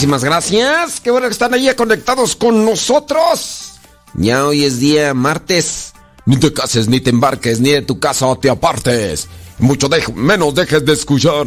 [0.00, 0.98] Muchísimas gracias.
[0.98, 3.72] Qué bueno que están ahí conectados con nosotros.
[4.14, 5.92] Ya hoy es día martes.
[6.24, 9.28] Ni te cases, ni te embarques, ni de tu casa te apartes.
[9.58, 11.46] Mucho menos dejes de escuchar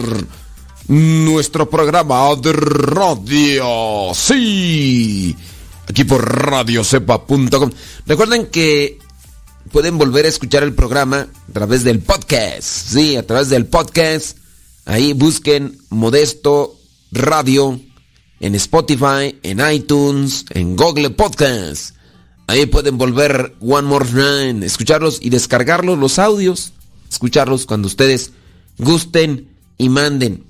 [0.88, 4.14] nuestro programa de radio.
[4.14, 5.36] Sí.
[5.90, 7.72] Aquí por radiocepa.com.
[8.06, 9.00] Recuerden que
[9.72, 12.62] pueden volver a escuchar el programa a través del podcast.
[12.62, 14.38] Sí, a través del podcast.
[14.86, 16.76] Ahí busquen Modesto
[17.12, 17.82] Radio
[18.40, 21.96] en Spotify, en iTunes, en Google Podcast.
[22.48, 26.74] Ahí pueden volver One More Time, escucharlos y descargarlos, los audios,
[27.10, 28.32] escucharlos cuando ustedes
[28.78, 30.44] gusten y manden.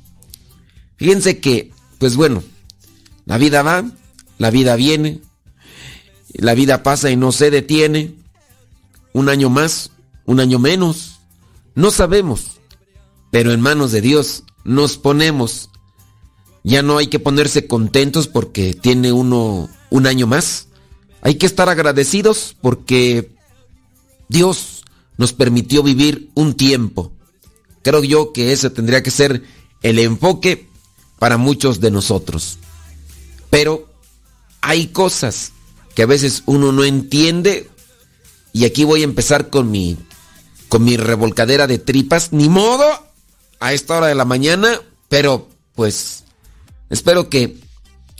[0.97, 2.43] Fíjense que, pues bueno,
[3.25, 3.85] la vida va,
[4.37, 5.21] la vida viene,
[6.33, 8.15] la vida pasa y no se detiene.
[9.13, 9.91] Un año más,
[10.25, 11.19] un año menos,
[11.75, 12.59] no sabemos,
[13.31, 15.69] pero en manos de Dios nos ponemos.
[16.63, 20.67] Ya no hay que ponerse contentos porque tiene uno un año más.
[21.21, 23.31] Hay que estar agradecidos porque
[24.29, 24.83] Dios
[25.17, 27.11] nos permitió vivir un tiempo.
[27.81, 29.43] Creo yo que ese tendría que ser
[29.81, 30.69] el enfoque
[31.19, 32.57] para muchos de nosotros.
[33.49, 33.89] Pero
[34.61, 35.51] hay cosas
[35.93, 37.69] que a veces uno no entiende
[38.53, 39.97] y aquí voy a empezar con mi
[40.69, 42.85] con mi revolcadera de tripas, ni modo
[43.59, 46.22] a esta hora de la mañana, pero pues
[46.93, 47.57] Espero que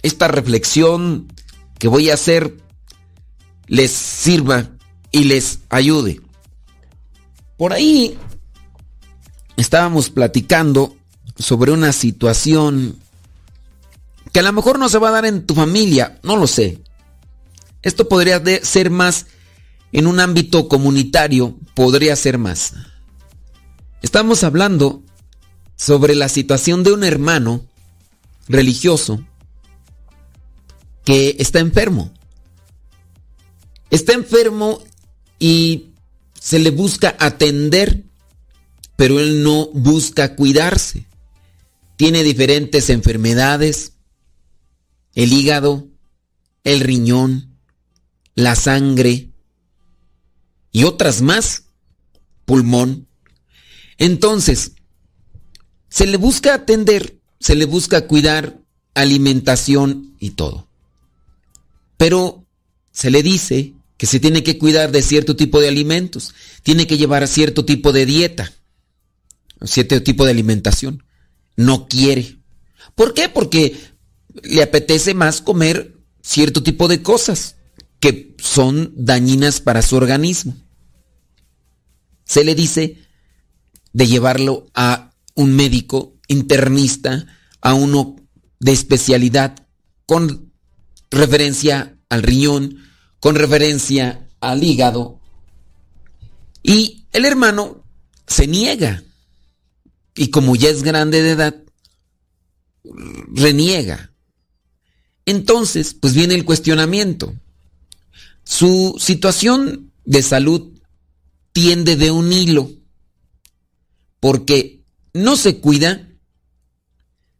[0.02, 1.28] esta reflexión
[1.78, 2.58] que voy a hacer
[3.68, 4.72] les sirva
[5.12, 6.20] y les ayude.
[7.56, 8.18] Por ahí
[9.58, 10.96] estábamos platicando
[11.38, 12.98] sobre una situación
[14.32, 16.82] que a lo mejor no se va a dar en tu familia, no lo sé.
[17.84, 19.28] Esto podría ser más
[19.92, 22.74] en un ámbito comunitario, podría ser más.
[24.02, 25.04] Estamos hablando
[25.76, 27.68] sobre la situación de un hermano
[28.48, 29.24] religioso
[31.06, 32.12] que está enfermo.
[33.90, 34.82] Está enfermo
[35.40, 35.90] y
[36.40, 38.04] se le busca atender,
[38.96, 41.06] pero él no busca cuidarse.
[41.96, 43.94] Tiene diferentes enfermedades,
[45.16, 45.88] el hígado,
[46.64, 47.58] el riñón,
[48.36, 49.30] la sangre
[50.72, 51.66] y otras más,
[52.46, 53.08] pulmón.
[53.98, 54.74] Entonces,
[55.90, 58.58] se le busca atender, se le busca cuidar
[58.94, 60.70] alimentación y todo.
[61.98, 62.46] Pero
[62.94, 66.34] se le dice que se tiene que cuidar de cierto tipo de alimentos,
[66.64, 68.54] tiene que llevar cierto tipo de dieta,
[69.62, 71.04] cierto tipo de alimentación.
[71.58, 72.38] No quiere.
[72.96, 73.28] ¿Por qué?
[73.28, 73.78] Porque
[74.42, 77.58] le apetece más comer cierto tipo de cosas
[78.00, 80.56] que son dañinas para su organismo.
[82.24, 83.00] Se le dice
[83.92, 87.26] de llevarlo a un médico internista
[87.62, 88.16] a uno
[88.60, 89.68] de especialidad
[90.06, 90.52] con
[91.12, 92.78] referencia al riñón,
[93.20, 95.20] con referencia al hígado.
[96.62, 97.84] Y el hermano
[98.28, 99.04] se niega.
[100.16, 101.64] Y como ya es grande de edad,
[103.34, 104.12] reniega.
[105.26, 107.34] Entonces, pues viene el cuestionamiento.
[108.44, 110.74] Su situación de salud
[111.54, 112.72] tiende de un hilo,
[114.20, 116.10] porque no se cuida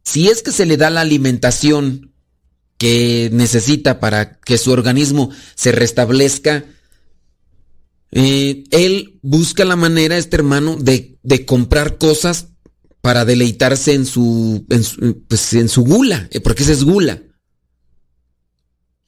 [0.04, 2.12] si es que se le da la alimentación
[2.76, 6.64] que necesita para que su organismo se restablezca,
[8.12, 12.48] eh, él busca la manera, este hermano, de, comprar cosas
[13.00, 17.22] para deleitarse en su, en su, pues, en su gula, eh, porque esa es gula.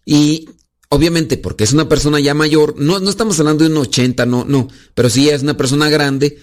[0.05, 0.49] Y
[0.89, 4.45] obviamente, porque es una persona ya mayor, no, no estamos hablando de un 80, no,
[4.45, 6.39] no, pero si es una persona grande,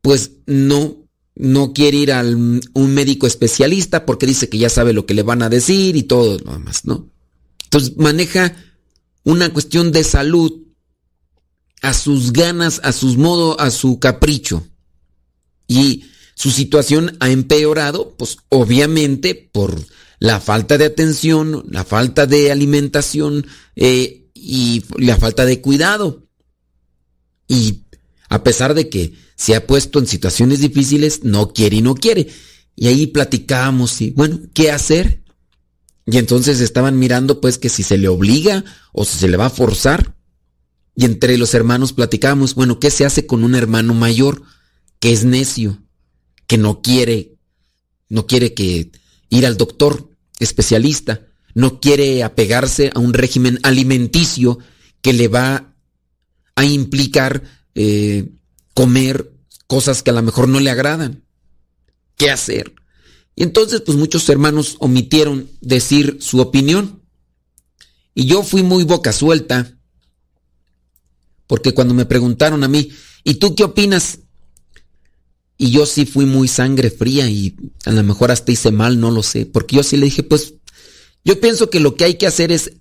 [0.00, 1.07] pues no
[1.38, 5.22] no quiere ir a un médico especialista porque dice que ya sabe lo que le
[5.22, 7.08] van a decir y todo lo demás, ¿no?
[7.64, 8.56] Entonces maneja
[9.22, 10.64] una cuestión de salud
[11.80, 14.66] a sus ganas, a sus modos, a su capricho.
[15.68, 19.78] Y su situación ha empeorado, pues obviamente por
[20.18, 26.26] la falta de atención, la falta de alimentación eh, y la falta de cuidado.
[27.46, 27.84] Y
[28.28, 32.28] a pesar de que se ha puesto en situaciones difíciles, no quiere y no quiere.
[32.74, 35.22] Y ahí platicábamos y bueno, ¿qué hacer?
[36.06, 39.46] Y entonces estaban mirando pues que si se le obliga o si se le va
[39.46, 40.16] a forzar.
[40.96, 44.42] Y entre los hermanos platicábamos, bueno, ¿qué se hace con un hermano mayor
[44.98, 45.80] que es necio,
[46.48, 47.36] que no quiere,
[48.08, 48.90] no quiere que
[49.30, 54.58] ir al doctor especialista, no quiere apegarse a un régimen alimenticio
[55.00, 55.76] que le va
[56.56, 57.44] a implicar
[57.76, 58.32] eh,
[58.78, 59.32] comer
[59.66, 61.24] cosas que a lo mejor no le agradan.
[62.16, 62.76] ¿Qué hacer?
[63.34, 67.02] Y entonces, pues muchos hermanos omitieron decir su opinión.
[68.14, 69.76] Y yo fui muy boca suelta,
[71.48, 72.92] porque cuando me preguntaron a mí,
[73.24, 74.20] ¿y tú qué opinas?
[75.56, 79.10] Y yo sí fui muy sangre fría y a lo mejor hasta hice mal, no
[79.10, 80.54] lo sé, porque yo sí le dije, pues
[81.24, 82.74] yo pienso que lo que hay que hacer es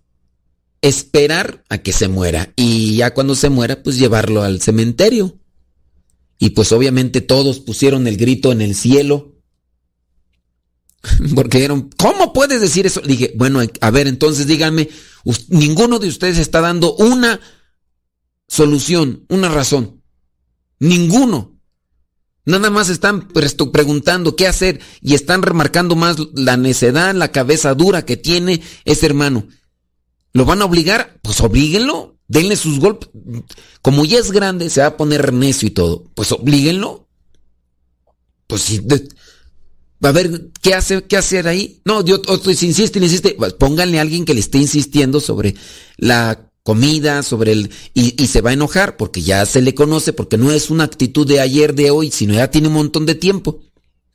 [0.84, 5.40] esperar a que se muera y ya cuando se muera, pues llevarlo al cementerio.
[6.40, 9.36] Y pues obviamente todos pusieron el grito en el cielo.
[11.36, 13.02] Porque dijeron, ¿cómo puedes decir eso?
[13.02, 14.90] dije, bueno, a ver, entonces díganme,
[15.50, 17.40] ninguno de ustedes está dando una
[18.48, 20.02] solución, una razón.
[20.80, 21.58] Ninguno.
[22.46, 28.06] Nada más están preguntando qué hacer y están remarcando más la necedad, la cabeza dura
[28.06, 29.48] que tiene ese hermano.
[30.32, 31.20] ¿Lo van a obligar?
[31.22, 32.17] Pues oblíguenlo.
[32.28, 33.10] Denle sus golpes.
[33.82, 36.04] Como ya es grande, se va a poner necio y todo.
[36.14, 37.08] Pues oblíguenlo.
[38.48, 38.82] Pues sí.
[40.02, 41.82] A ver, ¿qué hace, qué hacer ahí?
[41.86, 42.22] No, Dios,
[42.56, 43.36] si insiste, insiste.
[43.38, 45.56] Pues pónganle a alguien que le esté insistiendo sobre
[45.98, 47.72] la comida, sobre el.
[47.94, 50.84] Y, y, se va a enojar porque ya se le conoce, porque no es una
[50.84, 53.62] actitud de ayer, de hoy, sino ya tiene un montón de tiempo.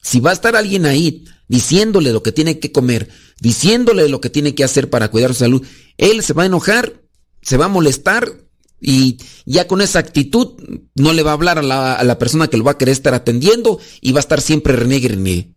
[0.03, 3.09] Si va a estar alguien ahí diciéndole lo que tiene que comer,
[3.41, 5.67] diciéndole lo que tiene que hacer para cuidar su salud,
[5.97, 7.02] él se va a enojar
[7.43, 8.33] se va a molestar
[8.81, 10.61] y ya con esa actitud
[10.97, 13.79] no le va a hablar a la, persona que lo va a querer estar atendiendo
[14.01, 15.55] y va a estar siempre renegue,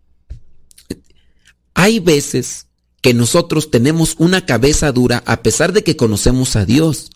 [1.74, 2.68] Hay veces
[3.02, 7.10] que nosotros tenemos una cabeza dura a pesar de que conocemos a Dios.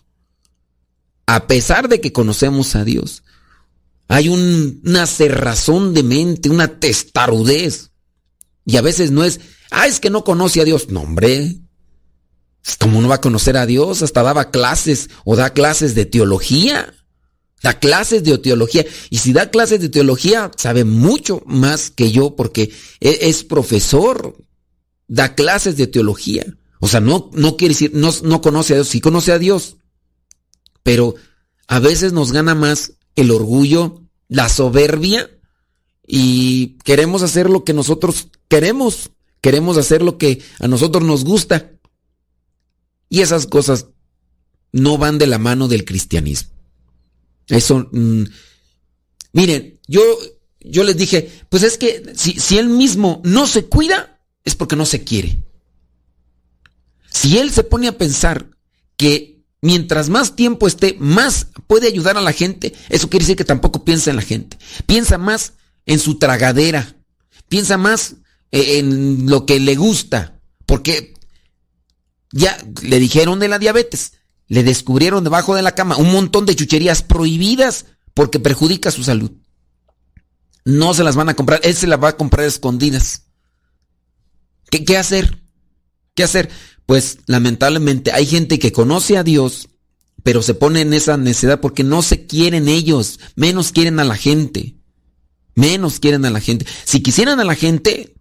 [1.26, 3.22] A pesar de que conocemos a Dios.
[4.08, 7.92] Hay una cerrazón de mente, una testarudez.
[8.64, 10.88] Y a veces no es, ah, es que no conoce a Dios.
[10.90, 11.60] No, hombre,
[12.78, 14.02] ¿Cómo no va a conocer a Dios?
[14.02, 16.94] Hasta daba clases o da clases de teología.
[17.62, 18.86] Da clases de teología.
[19.10, 24.36] Y si da clases de teología, sabe mucho más que yo porque e-, es profesor.
[25.08, 26.46] Da clases de teología.
[26.80, 29.76] O sea, no, no quiere decir, no, no conoce a Dios, sí conoce a Dios.
[30.82, 31.14] Pero
[31.66, 35.30] a veces nos gana más el orgullo, la soberbia
[36.06, 39.10] y queremos hacer lo que nosotros queremos.
[39.40, 41.70] Queremos hacer lo que a nosotros nos gusta.
[43.10, 43.88] Y esas cosas
[44.72, 46.50] no van de la mano del cristianismo.
[47.48, 48.22] Eso, mm,
[49.32, 50.00] miren, yo,
[50.60, 54.76] yo les dije, pues es que si, si él mismo no se cuida, es porque
[54.76, 55.42] no se quiere.
[57.10, 58.50] Si él se pone a pensar
[58.96, 63.44] que mientras más tiempo esté, más puede ayudar a la gente, eso quiere decir que
[63.44, 64.56] tampoco piensa en la gente.
[64.86, 65.54] Piensa más
[65.86, 66.96] en su tragadera.
[67.48, 68.14] Piensa más
[68.52, 70.40] eh, en lo que le gusta.
[70.66, 71.14] Porque
[72.32, 74.12] ya le dijeron de la diabetes,
[74.46, 79.32] le descubrieron debajo de la cama un montón de chucherías prohibidas porque perjudica su salud.
[80.64, 83.24] No se las van a comprar, él se las va a comprar escondidas.
[84.70, 85.38] ¿Qué, qué hacer?
[86.14, 86.50] ¿Qué hacer?
[86.86, 89.68] Pues lamentablemente hay gente que conoce a Dios,
[90.22, 94.16] pero se pone en esa necesidad porque no se quieren ellos, menos quieren a la
[94.16, 94.76] gente.
[95.54, 96.66] Menos quieren a la gente.
[96.84, 98.14] Si quisieran a la gente,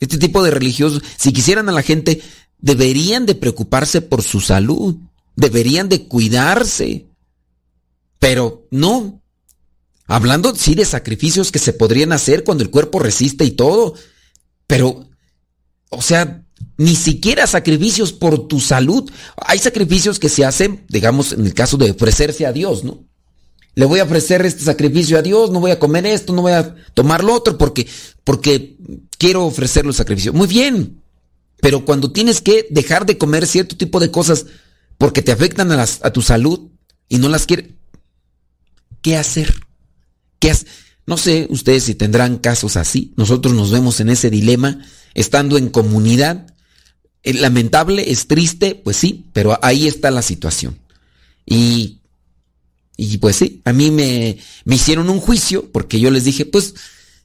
[0.00, 2.22] este tipo de religiosos, si quisieran a la gente,
[2.60, 4.96] deberían de preocuparse por su salud,
[5.36, 7.06] deberían de cuidarse.
[8.18, 9.22] Pero no.
[10.06, 13.94] Hablando sí de sacrificios que se podrían hacer cuando el cuerpo resiste y todo.
[14.66, 15.08] Pero,
[15.90, 16.42] o sea,
[16.76, 19.10] ni siquiera sacrificios por tu salud.
[19.36, 23.04] Hay sacrificios que se hacen, digamos, en el caso de ofrecerse a Dios, ¿no?
[23.74, 26.52] Le voy a ofrecer este sacrificio a Dios, no voy a comer esto, no voy
[26.52, 27.86] a tomar lo otro porque,
[28.24, 28.76] porque
[29.18, 30.32] quiero ofrecerle el sacrificio.
[30.32, 31.00] Muy bien,
[31.60, 34.46] pero cuando tienes que dejar de comer cierto tipo de cosas
[34.96, 36.70] porque te afectan a, a tu salud
[37.08, 37.70] y no las quieres,
[39.02, 39.54] ¿qué hacer?
[40.38, 40.54] ¿Qué
[41.06, 43.12] No sé ustedes si tendrán casos así.
[43.16, 44.84] Nosotros nos vemos en ese dilema
[45.14, 46.54] estando en comunidad.
[47.22, 50.78] Es eh, lamentable, es triste, pues sí, pero ahí está la situación.
[51.44, 52.00] Y,
[52.96, 56.74] y pues sí, a mí me, me hicieron un juicio porque yo les dije, pues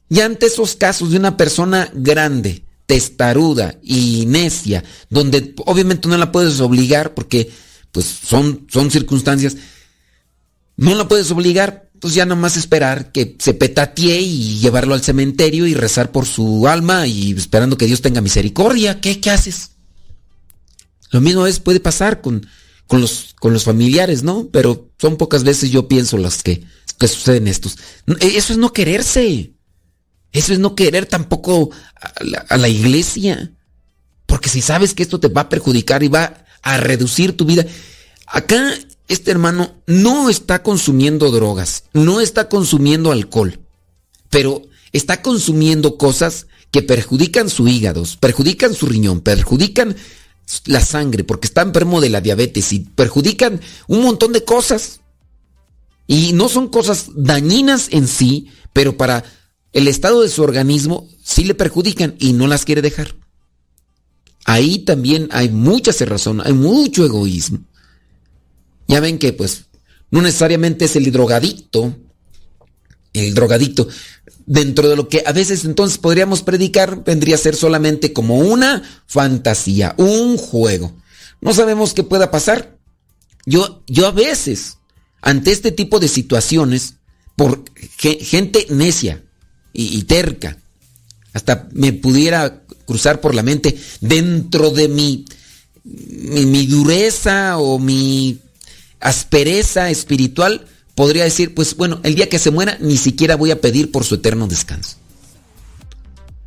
[0.08, 6.32] ya ante esos casos de una persona grande, testaruda y necia, donde obviamente no la
[6.32, 7.50] puedes obligar porque
[7.92, 9.56] pues son, son circunstancias,
[10.76, 15.66] no la puedes obligar, pues ya nomás esperar que se petatee y llevarlo al cementerio
[15.66, 19.00] y rezar por su alma y esperando que Dios tenga misericordia.
[19.00, 19.70] ¿Qué, qué haces?
[21.10, 22.46] Lo mismo es, puede pasar con,
[22.86, 24.48] con, los, con los familiares, ¿no?
[24.52, 26.64] Pero son pocas veces yo pienso las que,
[26.98, 27.78] que suceden estos.
[28.20, 29.53] Eso es no quererse.
[30.34, 31.70] Eso es no querer tampoco
[32.48, 33.52] a la, iglesia.
[34.26, 37.64] Porque si sabes que esto te va a perjudicar y va a reducir tu vida.
[38.26, 38.74] Acá
[39.06, 43.60] este hermano no está consumiendo drogas, no está consumiendo alcohol,
[44.28, 44.62] pero
[44.92, 49.94] está consumiendo cosas que perjudican su hígado, perjudican su riñón, perjudican
[50.66, 55.00] la sangre porque está enfermo de la diabetes y perjudican un montón de cosas.
[56.08, 59.24] Y no son cosas dañinas en sí, pero para
[59.74, 63.16] el estado de su organismo sí le perjudican y no las quiere dejar.
[64.46, 67.58] Ahí también hay mucha cerrazón, hay mucho egoísmo.
[68.86, 69.64] Ya ven que pues
[70.10, 71.96] no necesariamente es el drogadicto,
[73.12, 73.88] el drogadicto.
[74.46, 78.82] Dentro de lo que a veces entonces podríamos predicar, vendría a ser solamente como una
[79.06, 80.94] fantasía, un juego.
[81.40, 82.78] No sabemos qué pueda pasar.
[83.44, 84.78] Yo, yo a veces,
[85.20, 86.94] ante este tipo de situaciones,
[87.34, 87.64] por
[87.98, 89.23] gente necia,
[89.74, 90.56] y, terca.
[91.32, 95.24] Hasta me pudiera cruzar por la mente dentro de mi,
[95.84, 98.38] mi, dureza o mi
[99.00, 103.60] aspereza espiritual, podría decir, pues bueno, el día que se muera ni siquiera voy a
[103.60, 104.96] pedir por su eterno descanso.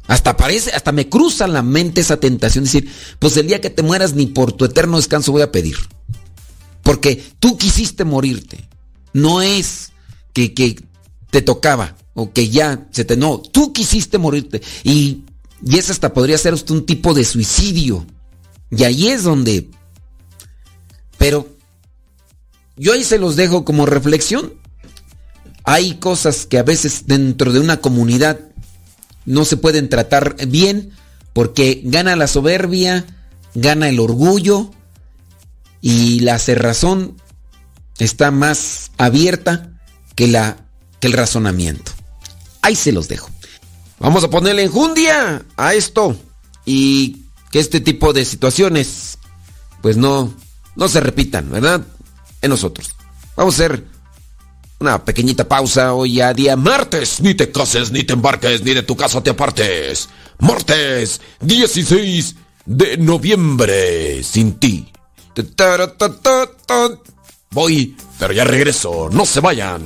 [0.08, 3.70] Hasta parece, hasta me cruza la mente esa tentación de decir, pues el día que
[3.70, 5.78] te mueras ni por tu eterno descanso voy a pedir.
[6.82, 8.70] Porque tú quisiste morirte.
[9.12, 9.92] No es
[10.32, 10.82] que, que
[11.30, 15.24] te tocaba o que ya se te no, tú quisiste morirte y
[15.64, 18.06] y eso hasta podría ser un tipo de suicidio.
[18.70, 19.70] Y ahí es donde
[21.18, 21.48] pero
[22.76, 24.54] yo ahí se los dejo como reflexión.
[25.64, 28.40] Hay cosas que a veces dentro de una comunidad
[29.26, 30.92] no se pueden tratar bien
[31.34, 33.06] porque gana la soberbia,
[33.54, 34.72] gana el orgullo
[35.82, 37.18] y la cerrazón
[38.00, 39.72] está más abierta
[40.16, 40.66] que la
[41.00, 41.97] que el razonamiento.
[42.68, 43.30] Ahí se los dejo.
[43.98, 46.18] Vamos a ponerle enjundia a esto
[46.66, 49.20] y que este tipo de situaciones
[49.82, 50.34] pues no,
[50.76, 51.82] no se repitan, ¿verdad?
[52.42, 52.94] En nosotros.
[53.38, 53.86] Vamos a hacer
[54.80, 57.22] una pequeñita pausa hoy a día martes.
[57.22, 60.10] Ni te cases, ni te embarques, ni de tu casa te apartes.
[60.40, 64.92] Martes 16 de noviembre sin ti.
[67.52, 69.08] Voy, pero ya regreso.
[69.10, 69.86] No se vayan.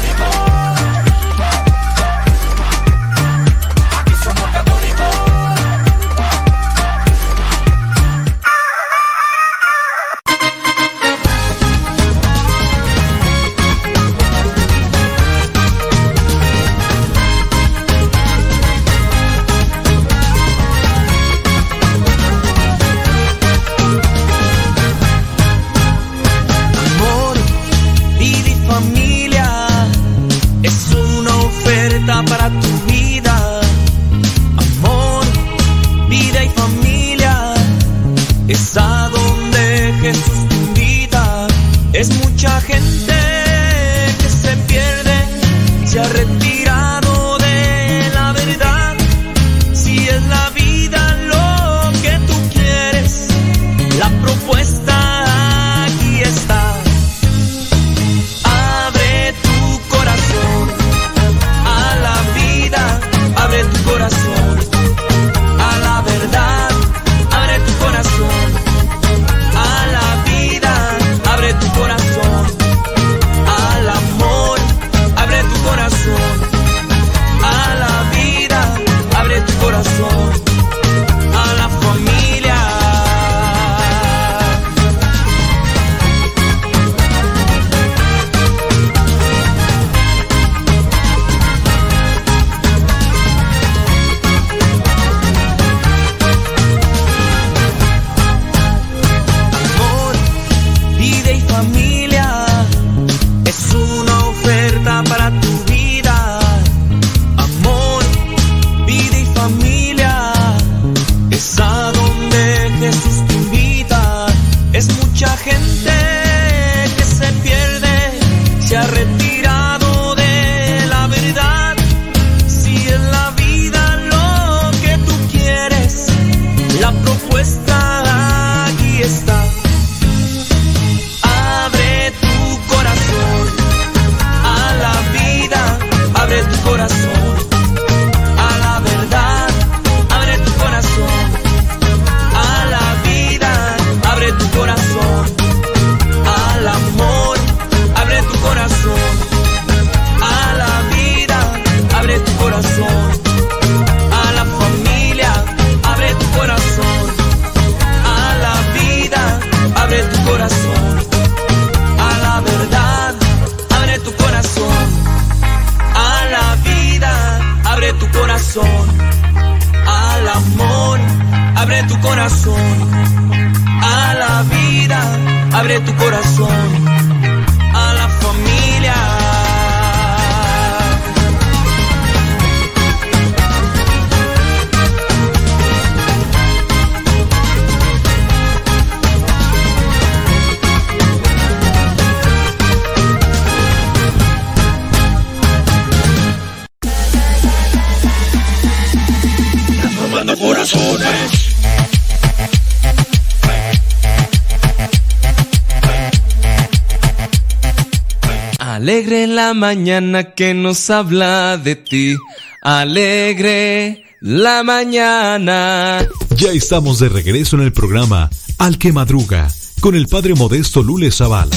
[208.91, 212.17] Alegre la mañana que nos habla de ti.
[212.61, 216.05] Alegre la mañana.
[216.35, 219.47] Ya estamos de regreso en el programa Al que Madruga
[219.79, 221.55] con el padre modesto Lule Zavala.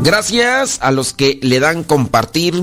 [0.00, 2.62] Gracias a los que le dan compartir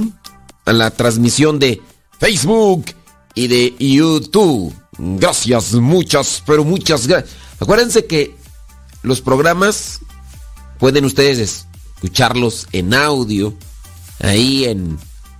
[0.65, 1.81] a la transmisión de
[2.19, 2.85] Facebook
[3.33, 4.80] y de YouTube.
[5.03, 7.33] Gracias, muchas, pero muchas gracias.
[7.59, 8.35] Acuérdense que
[9.01, 9.99] los programas
[10.77, 13.55] pueden ustedes escucharlos en audio,
[14.19, 14.99] ahí en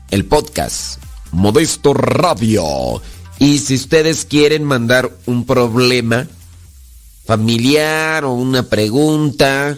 [0.10, 1.00] el podcast
[1.32, 3.02] Modesto Radio.
[3.38, 6.28] Y si ustedes quieren mandar un problema
[7.26, 9.78] familiar o una pregunta,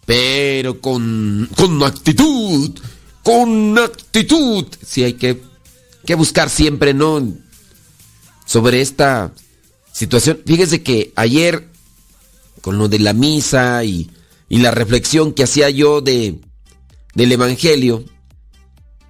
[0.05, 2.79] Pero con, con actitud.
[3.23, 4.67] Con actitud.
[4.86, 5.41] Sí, hay que,
[6.05, 7.25] que buscar siempre, ¿no?
[8.45, 9.33] Sobre esta
[9.93, 10.41] situación.
[10.45, 11.69] Fíjese que ayer,
[12.62, 14.12] con lo de la misa y,
[14.49, 16.41] y la reflexión que hacía yo de,
[17.15, 18.03] del Evangelio,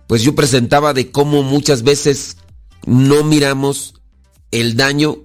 [0.07, 2.37] pues yo presentaba de cómo muchas veces
[2.85, 3.95] no miramos
[4.51, 5.17] el daño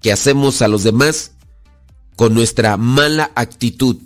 [0.00, 1.32] que hacemos a los demás
[2.16, 3.96] con nuestra mala actitud.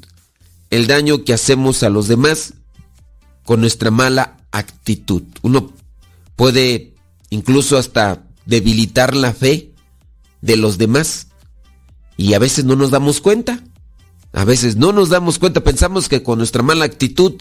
[0.70, 2.54] El daño que hacemos a los demás
[3.44, 5.22] con nuestra mala actitud.
[5.42, 5.72] Uno
[6.36, 6.94] puede
[7.30, 9.72] incluso hasta debilitar la fe
[10.40, 11.28] de los demás
[12.16, 13.62] y a veces no nos damos cuenta.
[14.32, 17.34] A veces no nos damos cuenta, pensamos que con nuestra mala actitud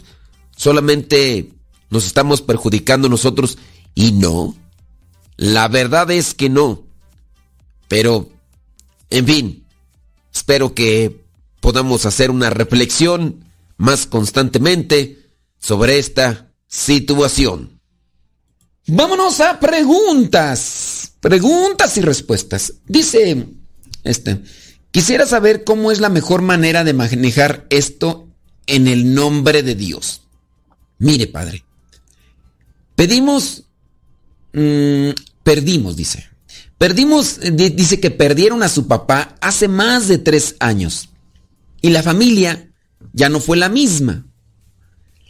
[0.58, 1.54] solamente
[1.89, 3.58] nos estamos perjudicando nosotros
[3.95, 4.56] y no.
[5.41, 6.84] La verdad es que no.
[7.88, 8.30] Pero,
[9.10, 9.65] en fin,
[10.32, 11.25] espero que
[11.60, 13.43] podamos hacer una reflexión
[13.77, 15.25] más constantemente
[15.58, 17.80] sobre esta situación.
[18.86, 21.13] Vámonos a preguntas.
[21.19, 22.73] Preguntas y respuestas.
[22.86, 23.47] Dice
[24.04, 24.43] este,
[24.91, 28.27] quisiera saber cómo es la mejor manera de manejar esto
[28.67, 30.21] en el nombre de Dios.
[30.99, 31.63] Mire, Padre,
[32.95, 33.63] pedimos,
[34.54, 35.10] mm,
[35.43, 36.30] perdimos, dice.
[36.77, 41.10] Perdimos, eh, di- dice que perdieron a su papá hace más de tres años.
[41.82, 42.71] Y la familia
[43.13, 44.25] ya no fue la misma.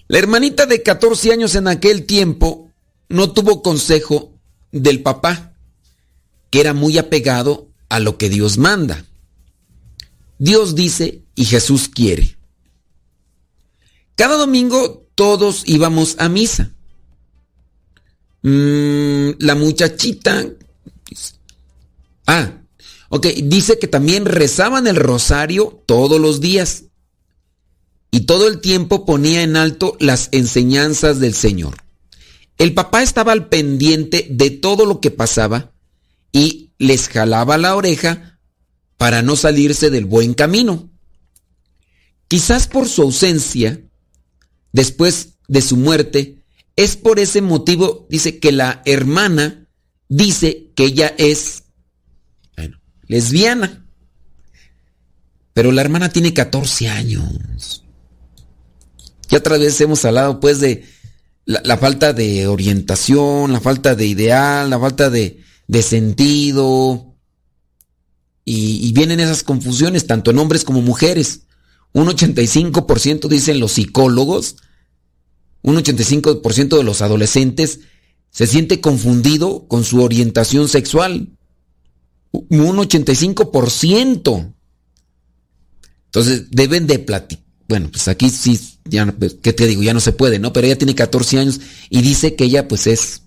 [0.08, 2.69] La hermanita de 14 años en aquel tiempo
[3.10, 4.34] no tuvo consejo
[4.71, 5.54] del papá,
[6.50, 9.06] que era muy apegado a lo que Dios manda.
[10.39, 12.38] Dios dice y Jesús quiere.
[14.15, 16.71] Cada domingo todos íbamos a misa.
[18.43, 20.45] Mm, la muchachita.
[22.25, 22.62] Ah,
[23.10, 26.86] ok, dice que también rezaban el rosario todos los días
[28.12, 31.77] y todo el tiempo ponía en alto las enseñanzas del Señor.
[32.58, 35.71] El papá estaba al pendiente de todo lo que pasaba
[36.32, 38.39] y les jalaba la oreja
[38.97, 40.89] para no salirse del buen camino.
[42.27, 43.82] Quizás por su ausencia,
[44.71, 46.40] después de su muerte,
[46.75, 49.67] es por ese motivo, dice que la hermana
[50.07, 51.63] dice que ella es
[53.07, 53.86] lesbiana.
[55.53, 57.84] Pero la hermana tiene 14 años.
[59.29, 60.86] Y otra vez hemos hablado pues de
[61.45, 65.43] la, falta de orientación, la falta de ideal, la falta de,
[65.81, 67.15] sentido.
[68.45, 71.41] Y, y, vienen esas confusiones, tanto en hombres como mujeres.
[71.93, 74.55] Un 85% dicen los psicólogos
[75.62, 77.82] un 85% de los adolescentes
[78.32, 81.30] se siente confundido con su orientación sexual.
[82.32, 84.54] Un 85%.
[86.06, 87.45] Entonces deben de platicar.
[87.67, 89.82] Bueno, pues aquí sí, ya, pues, ¿qué te digo?
[89.82, 90.52] Ya no se puede, ¿no?
[90.52, 93.21] Pero ella tiene 14 años y dice que ella pues es...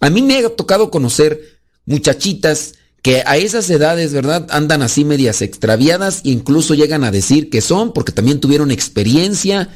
[0.00, 4.46] A mí me ha tocado conocer muchachitas que a esas edades, ¿verdad?
[4.50, 9.68] Andan así medias extraviadas e incluso llegan a decir que son porque también tuvieron experiencia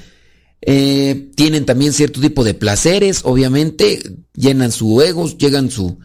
[0.61, 4.01] eh, tienen también cierto tipo de placeres, obviamente,
[4.35, 5.99] llenan su ego, llegan su,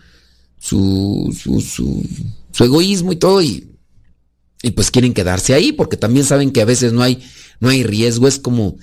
[0.60, 3.72] su, su, egoísmo y todo, y,
[4.62, 7.24] y, pues quieren quedarse ahí, porque también saben que a veces no hay,
[7.60, 8.78] no hay riesgo, es como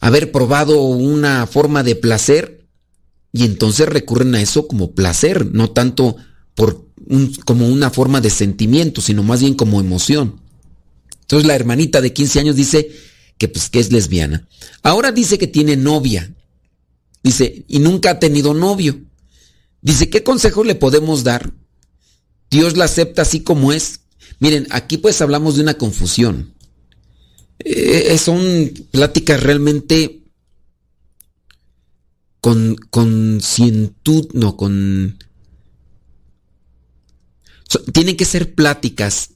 [0.00, 2.66] haber probado una forma de placer
[3.32, 6.16] y entonces recurren a eso como placer, no tanto
[6.54, 6.86] por
[7.44, 10.40] como una forma de sentimiento, sino más bien como emoción.
[11.22, 12.90] Entonces la hermanita de 15 años dice,
[13.40, 14.46] que pues que es lesbiana.
[14.82, 16.30] Ahora dice que tiene novia.
[17.22, 19.00] Dice, y nunca ha tenido novio.
[19.80, 21.50] Dice, ¿qué consejo le podemos dar?
[22.50, 24.00] Dios la acepta así como es.
[24.40, 26.54] Miren, aquí pues hablamos de una confusión.
[27.60, 30.22] Eh, son pláticas realmente
[32.40, 35.18] con cientud, no, con...
[37.94, 39.30] tienen que ser pláticas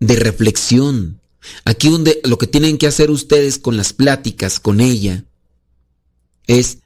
[0.00, 1.21] de reflexión,
[1.64, 5.24] Aquí donde lo que tienen que hacer ustedes con las pláticas con ella
[6.46, 6.78] es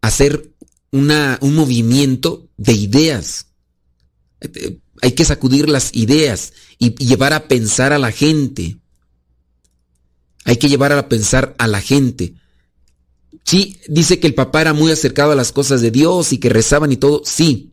[0.00, 0.52] hacer
[0.90, 3.46] una, un movimiento de ideas.
[5.00, 8.78] Hay que sacudir las ideas y, llevar a pensar a la gente.
[10.44, 12.34] Hay que llevar a pensar a la gente.
[13.44, 16.48] Sí, dice que el papá era muy acercado a las cosas de Dios y que
[16.48, 17.72] rezaban y todo, sí.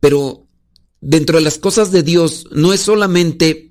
[0.00, 0.46] Pero
[1.00, 3.67] dentro de las cosas de Dios no es solamente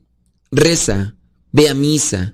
[0.52, 1.16] reza,
[1.52, 2.34] ve a misa,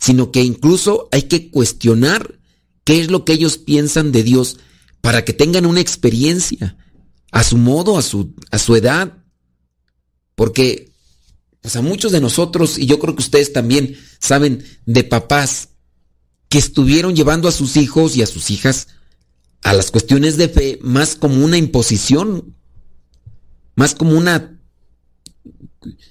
[0.00, 2.38] sino que incluso hay que cuestionar
[2.84, 4.58] qué es lo que ellos piensan de Dios
[5.00, 6.76] para que tengan una experiencia
[7.30, 9.18] a su modo, a su, a su edad.
[10.34, 10.92] Porque
[11.60, 15.68] pues a muchos de nosotros, y yo creo que ustedes también saben de papás
[16.48, 18.88] que estuvieron llevando a sus hijos y a sus hijas
[19.62, 22.56] a las cuestiones de fe más como una imposición,
[23.76, 24.60] más como una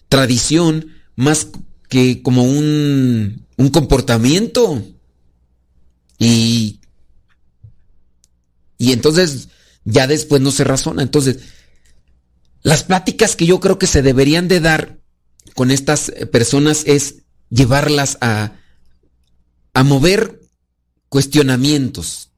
[0.08, 0.88] tradición,
[1.22, 1.50] más
[1.88, 4.84] que como un, un comportamiento.
[6.18, 6.80] Y,
[8.78, 9.50] y entonces
[9.86, 11.04] ya después no se razona.
[11.04, 11.38] Entonces,
[12.64, 15.00] las pláticas que yo creo que se deberían de dar
[15.54, 17.18] con estas personas es
[17.50, 18.54] llevarlas a,
[19.74, 20.42] a mover
[21.08, 22.32] cuestionamientos.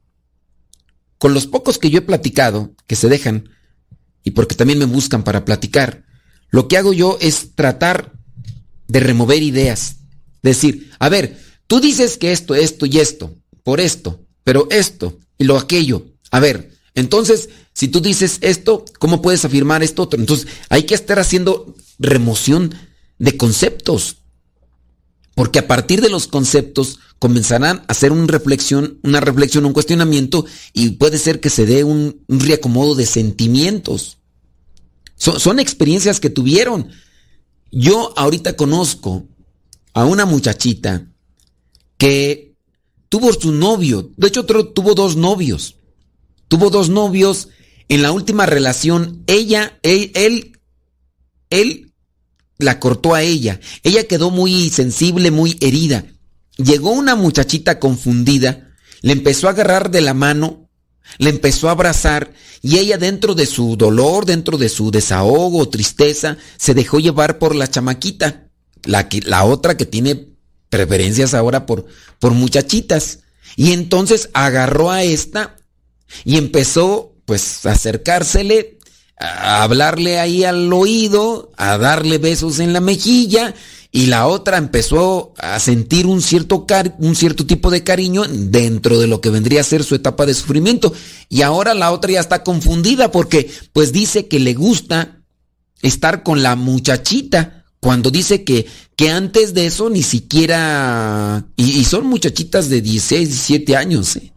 [1.18, 3.50] Con los pocos que yo he platicado, que se dejan,
[4.26, 6.04] y porque también me buscan para platicar,
[6.50, 8.23] lo que hago yo es tratar
[8.88, 9.98] de remover ideas.
[10.42, 15.46] Decir, a ver, tú dices que esto, esto y esto, por esto, pero esto y
[15.46, 16.06] lo aquello.
[16.32, 20.20] A ver, entonces, si tú dices esto, ¿cómo puedes afirmar esto otro?
[20.20, 22.76] Entonces, hay que estar haciendo remoción
[23.20, 24.18] de conceptos.
[25.36, 30.46] Porque a partir de los conceptos comenzarán a hacer una reflexión, una reflexión, un cuestionamiento
[30.74, 34.18] y puede ser que se dé un, un reacomodo de sentimientos.
[35.16, 36.90] Son, son experiencias que tuvieron
[37.74, 39.26] yo ahorita conozco
[39.94, 41.08] a una muchachita
[41.98, 42.56] que
[43.10, 45.76] tuvo su novio, de hecho tuvo dos novios,
[46.48, 47.50] tuvo dos novios,
[47.90, 49.24] en la última relación.
[49.28, 50.60] Ella, él, él,
[51.50, 51.94] él
[52.58, 56.06] la cortó a ella, ella quedó muy sensible, muy herida,
[56.58, 60.63] llegó una muchachita confundida, le empezó a agarrar de la mano
[61.18, 66.38] le empezó a abrazar y ella dentro de su dolor, dentro de su desahogo, tristeza,
[66.58, 68.48] se dejó llevar por la chamaquita,
[68.84, 70.30] la, la otra que tiene
[70.70, 71.86] preferencias ahora por,
[72.20, 73.20] por muchachitas.
[73.56, 75.58] Y entonces agarró a esta
[76.26, 78.80] Y empezó, pues, a acercársele,
[79.18, 83.54] a hablarle ahí al oído, a darle besos en la mejilla,
[83.96, 86.66] y la otra empezó a sentir un cierto,
[86.98, 90.34] un cierto tipo de cariño dentro de lo que vendría a ser su etapa de
[90.34, 90.92] sufrimiento.
[91.30, 95.22] Y ahora la otra ya está confundida porque, pues, dice que le gusta
[95.84, 102.08] estar con la muchachita, cuando dice que, que antes de eso ni siquiera, y, son
[102.08, 104.34] muchachitas de 16, 17 años, ¿eh?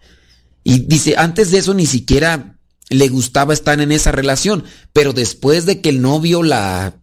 [0.64, 2.58] y dice, antes de eso ni siquiera
[2.90, 6.96] le gustaba estar en esa relación, pero después de que el novio la,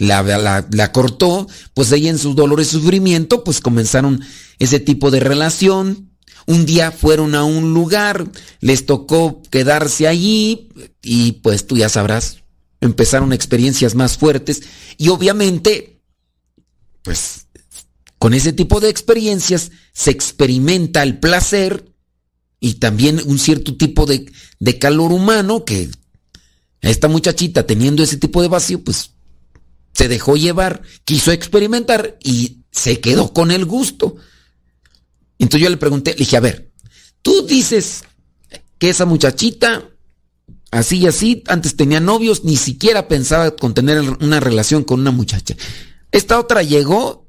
[0.00, 4.20] la, cortó, pues ella en su dolor y sufrimiento, pues comenzaron
[4.58, 6.10] ese tipo de relación,
[6.46, 10.68] un día fueron a un lugar, les tocó quedarse allí
[11.02, 12.38] y pues tú ya sabrás,
[12.80, 14.62] empezaron experiencias más fuertes.
[14.96, 16.00] Y obviamente,
[17.02, 17.46] pues
[18.18, 21.92] con ese tipo de experiencias se experimenta el placer
[22.58, 25.90] y también un cierto tipo de, de calor humano que
[26.82, 29.12] esta muchachita teniendo ese tipo de vacío, pues
[29.92, 34.16] se dejó llevar, quiso experimentar y se quedó con el gusto.
[35.38, 36.70] Entonces yo le pregunté, le dije, a ver,
[37.22, 38.04] tú dices
[38.78, 39.88] que esa muchachita
[40.70, 45.10] así y así, antes tenía novios, ni siquiera pensaba con tener una relación con una
[45.10, 45.56] muchacha.
[46.12, 47.26] Esta otra llegó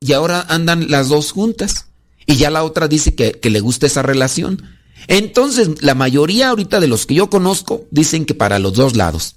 [0.00, 1.86] y ahora andan las dos juntas.
[2.26, 4.62] Y ya la otra dice que, que le gusta esa relación.
[5.06, 9.36] Entonces, la mayoría ahorita de los que yo conozco dicen que para los dos lados.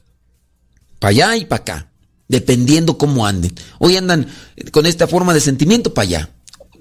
[1.00, 1.91] Para allá y para acá.
[2.32, 3.54] Dependiendo cómo anden.
[3.78, 4.26] Hoy andan
[4.72, 6.30] con esta forma de sentimiento para allá.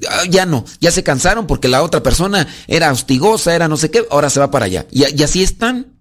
[0.08, 3.90] Ah, ya no, ya se cansaron porque la otra persona era hostigosa, era no sé
[3.90, 4.86] qué, ahora se va para allá.
[4.92, 5.98] Y, así están.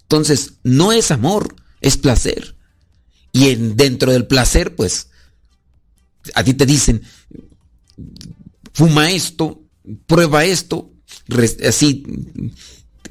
[0.00, 2.56] Entonces, no es amor, es placer.
[3.32, 5.08] Y en, dentro del placer, pues,
[6.34, 7.02] a ti te dicen,
[8.72, 9.62] fuma esto,
[10.06, 10.90] prueba esto,
[11.68, 12.02] así,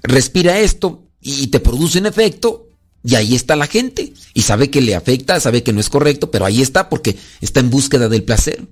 [0.02, 2.65] respira esto y te produce un efecto
[3.06, 6.32] y ahí está la gente y sabe que le afecta, sabe que no es correcto,
[6.32, 8.66] pero ahí está porque está en búsqueda del placer.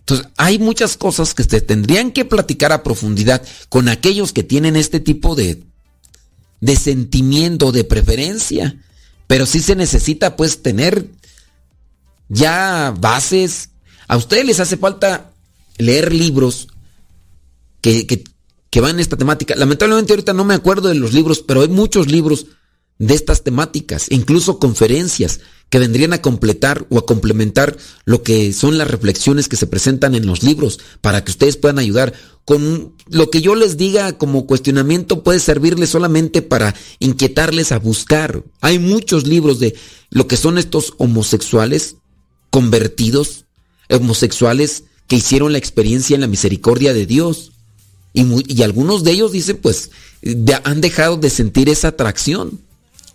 [0.00, 4.76] Entonces, hay muchas cosas que se tendrían que platicar a profundidad con aquellos que tienen
[4.76, 5.64] este tipo de,
[6.60, 8.78] de sentimiento, de preferencia.
[9.26, 11.08] Pero sí se necesita pues tener
[12.28, 13.70] ya bases.
[14.06, 15.32] A ustedes les hace falta
[15.78, 16.68] leer libros
[17.80, 18.22] que, que,
[18.68, 19.54] que van en esta temática.
[19.56, 22.46] Lamentablemente ahorita no me acuerdo de los libros, pero hay muchos libros
[22.98, 28.78] de estas temáticas, incluso conferencias que vendrían a completar o a complementar lo que son
[28.78, 33.30] las reflexiones que se presentan en los libros para que ustedes puedan ayudar con lo
[33.30, 38.42] que yo les diga como cuestionamiento puede servirles solamente para inquietarles a buscar.
[38.62, 39.74] Hay muchos libros de
[40.10, 41.96] lo que son estos homosexuales
[42.48, 43.44] convertidos,
[43.90, 47.52] homosexuales que hicieron la experiencia en la misericordia de Dios.
[48.14, 49.90] Y, algunos de ellos dicen, pues,
[50.64, 52.60] han dejado de sentir esa atracción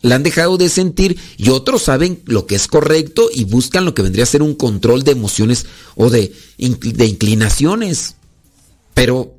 [0.04, 3.96] la han dejado de sentir y otros saben lo que es correcto y buscan lo
[3.96, 8.18] que vendría a ser un control de emociones o de, inclinaciones.
[8.94, 9.38] Pero,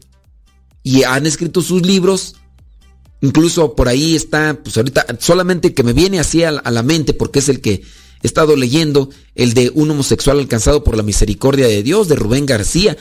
[0.83, 2.37] y han escrito sus libros,
[3.21, 7.12] incluso por ahí está, pues ahorita solamente que me viene así a, a la mente
[7.12, 7.83] porque es el que
[8.23, 12.47] he estado leyendo, el de un homosexual alcanzado por la misericordia de Dios, de Rubén
[12.47, 12.97] García,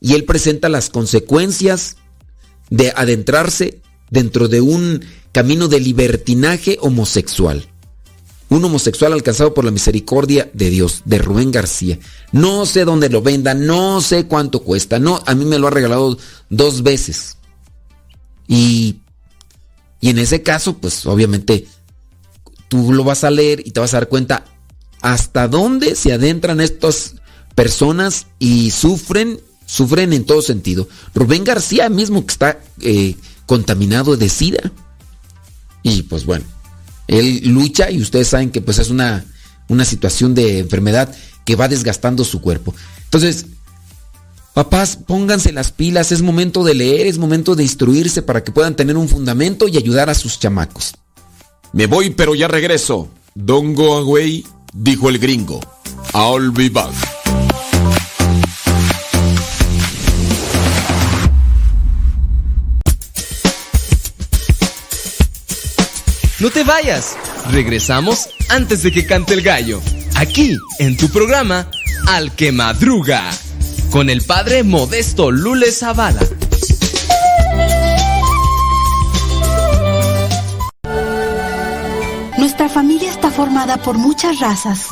[0.00, 1.96] y él presenta las consecuencias
[2.70, 5.04] de adentrarse dentro de un
[5.34, 7.66] camino de libertinaje homosexual.
[8.50, 11.98] Un homosexual alcanzado por la misericordia de Dios, de Rubén García.
[12.30, 15.00] No sé dónde lo venda, no sé cuánto cuesta.
[15.00, 16.16] No, a mí me lo ha regalado
[16.50, 17.36] dos veces.
[18.46, 19.00] Y,
[20.00, 21.66] y en ese caso, pues obviamente
[22.68, 24.44] tú lo vas a leer y te vas a dar cuenta
[25.02, 27.16] hasta dónde se adentran estas
[27.56, 30.86] personas y sufren, sufren en todo sentido.
[31.12, 33.16] Rubén García mismo que está eh,
[33.46, 34.70] contaminado de sida.
[35.84, 36.44] Y pues bueno,
[37.06, 39.24] él lucha y ustedes saben que pues es una,
[39.68, 41.14] una situación de enfermedad
[41.44, 42.74] que va desgastando su cuerpo.
[43.04, 43.46] Entonces,
[44.54, 48.74] papás, pónganse las pilas, es momento de leer, es momento de instruirse para que puedan
[48.74, 50.94] tener un fundamento y ayudar a sus chamacos.
[51.72, 53.08] Me voy, pero ya regreso.
[53.34, 55.60] Don't go away, dijo el gringo.
[56.14, 57.13] I'll be back.
[66.44, 67.16] No te vayas.
[67.52, 69.80] Regresamos antes de que cante el gallo.
[70.14, 71.70] Aquí, en tu programa,
[72.06, 73.30] Al que Madruga.
[73.90, 76.20] Con el padre Modesto Lule Zavala.
[82.36, 84.88] Nuestra familia está formada por muchas razas.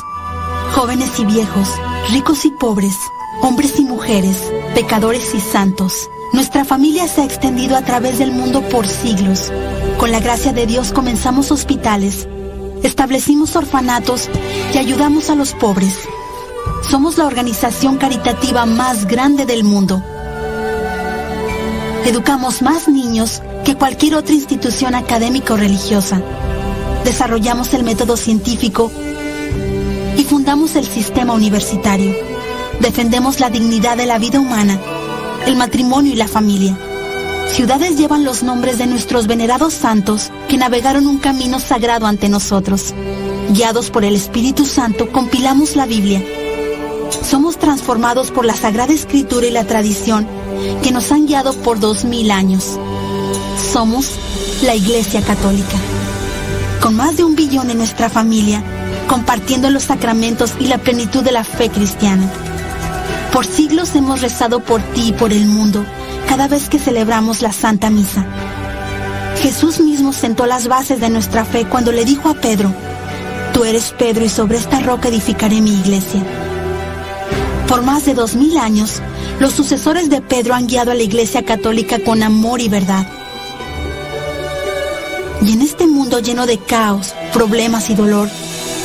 [0.71, 1.69] Jóvenes y viejos,
[2.09, 2.95] ricos y pobres,
[3.43, 4.37] hombres y mujeres,
[4.73, 9.51] pecadores y santos Nuestra familia se ha extendido a través del mundo por siglos.
[9.99, 12.27] Con la gracia de Dios comenzamos hospitales,
[12.81, 14.29] establecimos orfanatos
[14.73, 15.93] y ayudamos a los pobres.
[16.89, 20.03] Somos la organización caritativa más grande del mundo.
[22.03, 26.19] Educamos más niños que cualquier otra institución académica o religiosa.
[27.05, 28.91] Desarrollamos el método científico
[30.17, 32.11] y fundamos el sistema universitario.
[32.79, 34.79] Defendemos la dignidad de la vida humana,
[35.45, 36.77] el matrimonio y la familia.
[37.51, 42.93] Ciudades llevan los nombres de nuestros venerados santos que navegaron un camino sagrado ante nosotros.
[43.49, 46.23] Guiados por el Espíritu Santo, compilamos la Biblia.
[47.23, 50.27] Somos transformados por la Sagrada Escritura y la tradición
[50.81, 52.79] que nos han guiado por dos mil años.
[53.71, 54.11] Somos
[54.63, 55.77] la Iglesia Católica.
[56.81, 58.63] Con más de un billón en nuestra familia,
[59.07, 62.31] compartiendo los sacramentos y la plenitud de la fe cristiana.
[63.33, 65.83] Por siglos hemos rezado por ti y por el mundo
[66.29, 68.23] cada vez que celebramos la Santa Misa.
[69.41, 72.71] Jesús mismo sentó las bases de nuestra fe cuando le dijo a Pedro,
[73.51, 76.21] Tú eres Pedro y sobre esta roca edificaré mi iglesia.
[77.67, 79.01] Por más de dos mil años,
[79.39, 83.07] los sucesores de Pedro han guiado a la iglesia católica con amor y verdad.
[85.41, 88.29] Y en este mundo lleno de caos, problemas y dolor,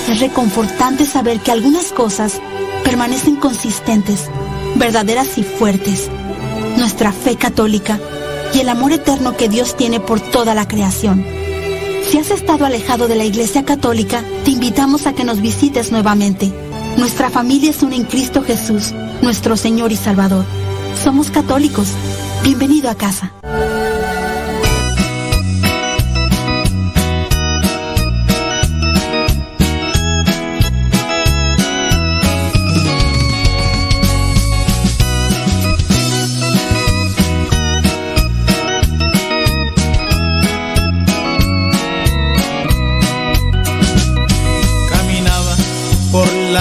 [0.09, 2.40] es reconfortante saber que algunas cosas
[2.82, 4.30] permanecen consistentes,
[4.78, 6.08] verdaderas y fuertes
[6.78, 7.98] nuestra fe católica
[8.54, 11.24] y el amor eterno que Dios tiene por toda la creación.
[12.08, 16.50] Si has estado alejado de la Iglesia Católica, te invitamos a que nos visites nuevamente.
[16.96, 20.44] Nuestra familia es una en Cristo Jesús, nuestro Señor y Salvador.
[21.02, 21.88] Somos católicos.
[22.42, 23.32] Bienvenido a casa.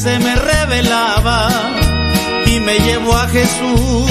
[0.00, 1.50] se me revelaba
[2.46, 4.10] y me llevó a Jesús,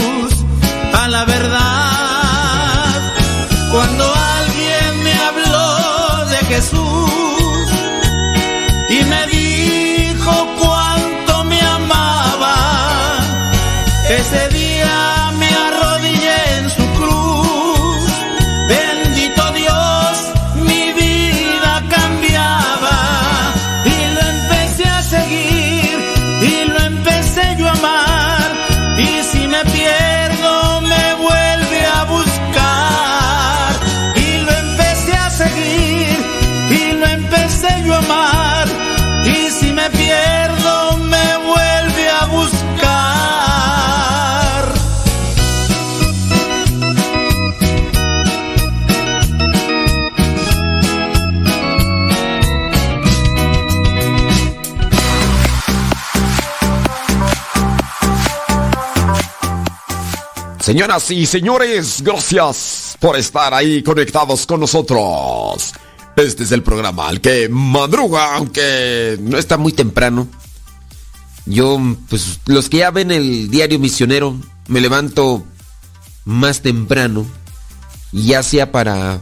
[60.70, 65.74] Señoras y señores, gracias por estar ahí conectados con nosotros.
[66.16, 70.28] Este es el programa al que madruga, aunque no está muy temprano.
[71.48, 74.36] Yo, pues, los que ya ven el diario misionero,
[74.68, 75.44] me levanto
[76.26, 77.26] más temprano,
[78.12, 79.22] ya sea para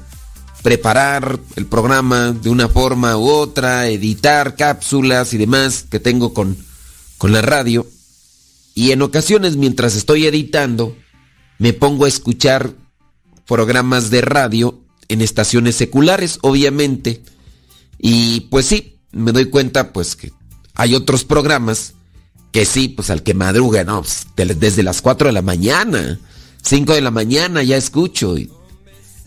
[0.63, 6.57] preparar el programa de una forma u otra, editar cápsulas y demás que tengo con,
[7.17, 7.87] con la radio.
[8.75, 10.93] Y en ocasiones, mientras estoy editando,
[11.59, 12.73] me pongo a escuchar
[13.45, 17.21] programas de radio en estaciones seculares, obviamente.
[17.97, 20.31] Y pues sí, me doy cuenta pues que
[20.75, 21.93] hay otros programas
[22.51, 24.27] que sí, pues al que madruga, no, pues,
[24.59, 26.19] desde las 4 de la mañana,
[26.63, 28.35] 5 de la mañana ya escucho.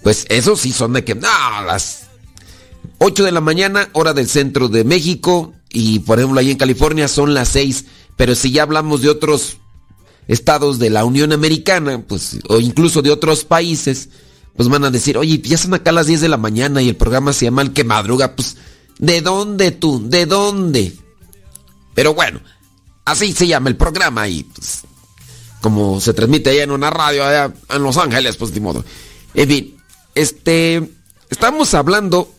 [0.03, 1.29] Pues esos sí son de que, no,
[1.67, 2.05] las
[2.99, 7.09] 8 de la mañana, hora del centro de México, y por ejemplo ahí en California
[7.09, 7.85] son las 6,
[8.17, 9.59] pero si ya hablamos de otros
[10.31, 14.11] estados de la Unión Americana, pues, o incluso de otros países,
[14.57, 16.97] pues van a decir, oye, ya son acá las 10 de la mañana y el
[16.97, 18.57] programa se llama El que madruga, pues,
[18.99, 20.09] ¿de dónde tú?
[20.09, 20.97] ¿De dónde?
[21.95, 22.41] Pero bueno,
[23.05, 24.83] así se llama el programa y pues,
[25.61, 28.85] como se transmite allá en una radio allá en Los Ángeles, pues de modo.
[29.35, 29.77] En fin,
[30.15, 30.89] este,
[31.29, 32.33] estamos hablando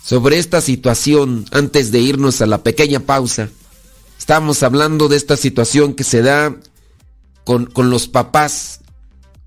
[0.00, 3.48] sobre esta situación antes de irnos a la pequeña pausa.
[4.16, 6.54] Estamos hablando de esta situación que se da
[7.44, 8.80] con, con los papás,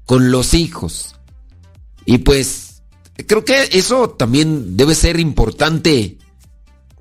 [0.06, 1.16] con los hijos.
[2.06, 2.82] Y pues
[3.28, 6.18] creo que eso también debe ser importante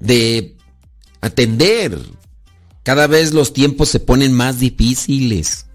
[0.00, 0.56] de
[1.20, 1.98] atender.
[2.82, 5.66] Cada vez los tiempos se ponen más difíciles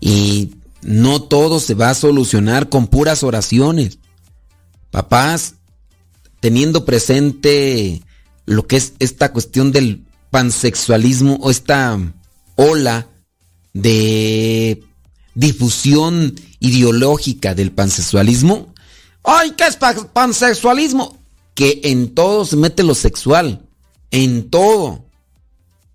[0.00, 3.98] y no todo se va a solucionar con puras oraciones.
[4.90, 5.54] Papás,
[6.40, 8.02] teniendo presente
[8.44, 11.98] lo que es esta cuestión del pansexualismo o esta
[12.56, 13.08] ola
[13.72, 14.84] de
[15.34, 18.74] difusión ideológica del pansexualismo.
[19.24, 21.18] ¡Ay, qué es pansexualismo!
[21.54, 23.66] Que en todo se mete lo sexual.
[24.10, 25.04] En todo.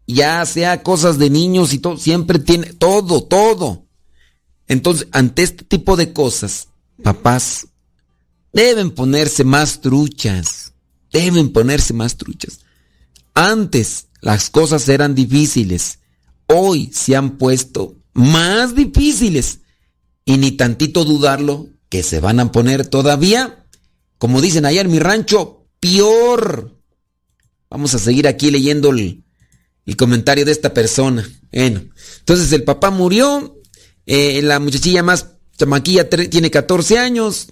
[0.07, 3.84] Ya sea cosas de niños y todo, siempre tiene todo, todo.
[4.67, 6.69] Entonces, ante este tipo de cosas,
[7.03, 7.67] papás
[8.53, 10.73] deben ponerse más truchas.
[11.11, 12.59] Deben ponerse más truchas.
[13.34, 15.99] Antes las cosas eran difíciles.
[16.48, 19.60] Hoy se han puesto más difíciles.
[20.26, 23.66] Y ni tantito dudarlo que se van a poner todavía,
[24.18, 26.82] como dicen allá en mi rancho, peor.
[27.70, 29.24] Vamos a seguir aquí leyendo el,
[29.98, 31.30] comentario de esta persona.
[31.52, 31.82] Bueno,
[32.20, 33.62] entonces el papá murió,
[34.06, 37.48] eh, la muchachilla más chamaquilla tiene 14 años.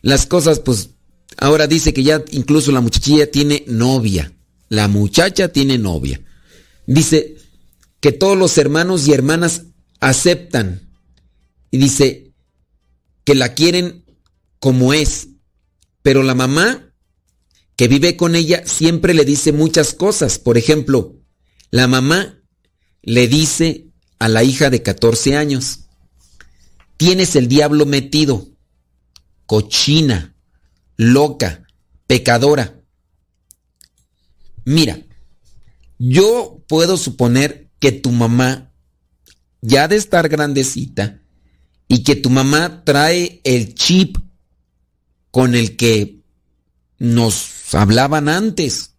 [0.00, 0.90] Las cosas, pues,
[1.36, 4.32] ahora dice que ya incluso la muchachilla tiene novia.
[4.68, 6.20] La muchacha tiene novia.
[6.86, 7.36] Dice
[8.00, 9.64] que todos los hermanos y hermanas
[10.00, 10.88] aceptan.
[11.70, 12.32] Y dice
[13.24, 14.04] que la quieren
[14.58, 15.28] como es.
[16.02, 16.92] Pero la mamá
[17.76, 20.38] que vive con ella siempre le dice muchas cosas.
[20.38, 21.16] Por ejemplo,
[21.70, 22.42] la mamá
[23.02, 23.86] le dice
[24.18, 25.80] a la hija de 14 años,
[26.96, 28.48] tienes el diablo metido,
[29.46, 30.34] cochina,
[30.98, 31.66] loca,
[32.06, 32.82] pecadora.
[34.66, 35.00] Mira,
[35.98, 38.70] yo puedo suponer que tu mamá,
[39.62, 41.22] ya de estar grandecita,
[41.86, 44.18] y que tu mamá trae el chip
[45.30, 46.20] con el que
[46.98, 48.94] nos hablaban antes.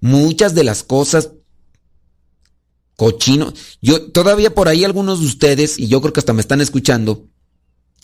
[0.00, 1.32] Muchas de las cosas
[2.96, 3.52] cochino.
[3.82, 7.28] Yo todavía por ahí algunos de ustedes y yo creo que hasta me están escuchando.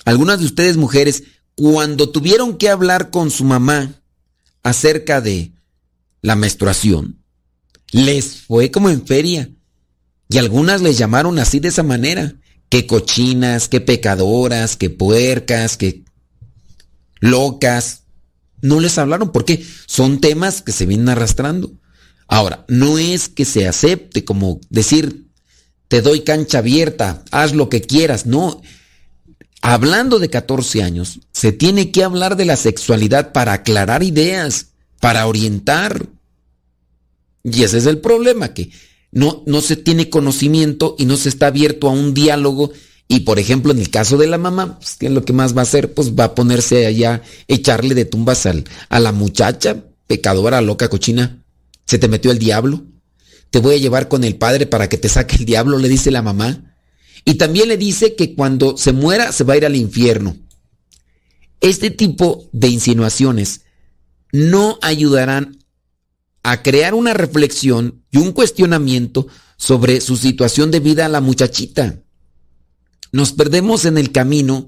[0.05, 1.25] Algunas de ustedes mujeres
[1.57, 4.01] cuando tuvieron que hablar con su mamá
[4.63, 5.53] acerca de
[6.21, 7.23] la menstruación,
[7.91, 9.51] les fue como en feria.
[10.29, 12.35] Y algunas les llamaron así de esa manera.
[12.69, 16.05] Que cochinas, que pecadoras, que puercas, que
[17.21, 18.05] locas.
[18.63, 21.73] No les hablaron porque son temas que se vienen arrastrando.
[22.29, 25.27] Ahora, no es que se acepte como decir,
[25.89, 28.25] te doy cancha abierta, haz lo que quieras.
[28.25, 28.63] No,
[29.63, 35.27] hablando de 14 años, se tiene que hablar de la sexualidad para aclarar ideas, para
[35.27, 36.07] orientar.
[37.45, 38.71] Y ese es el problema, que
[39.13, 42.73] no, no se tiene conocimiento y no se está abierto a un diálogo.
[43.09, 45.57] Y por ejemplo, en el caso de la mamá, pues, ¿qué es lo que más
[45.57, 45.95] va a hacer?
[45.95, 51.43] Pues va a ponerse allá, echarle de tumbas al, a la muchacha, pecadora, loca, cochina.
[51.87, 52.83] ¿Se te metió el diablo?
[53.51, 56.11] Te voy a llevar con el padre para que te saque el diablo, le dice
[56.11, 56.72] la mamá.
[57.25, 60.37] Y también le dice que cuando se muera se va a ir al infierno.
[61.61, 63.62] Este tipo de insinuaciones
[64.33, 65.59] no ayudarán
[66.43, 72.01] a crear una reflexión y un cuestionamiento sobre su situación de vida a la muchachita.
[73.12, 74.66] Nos perdemos en el camino,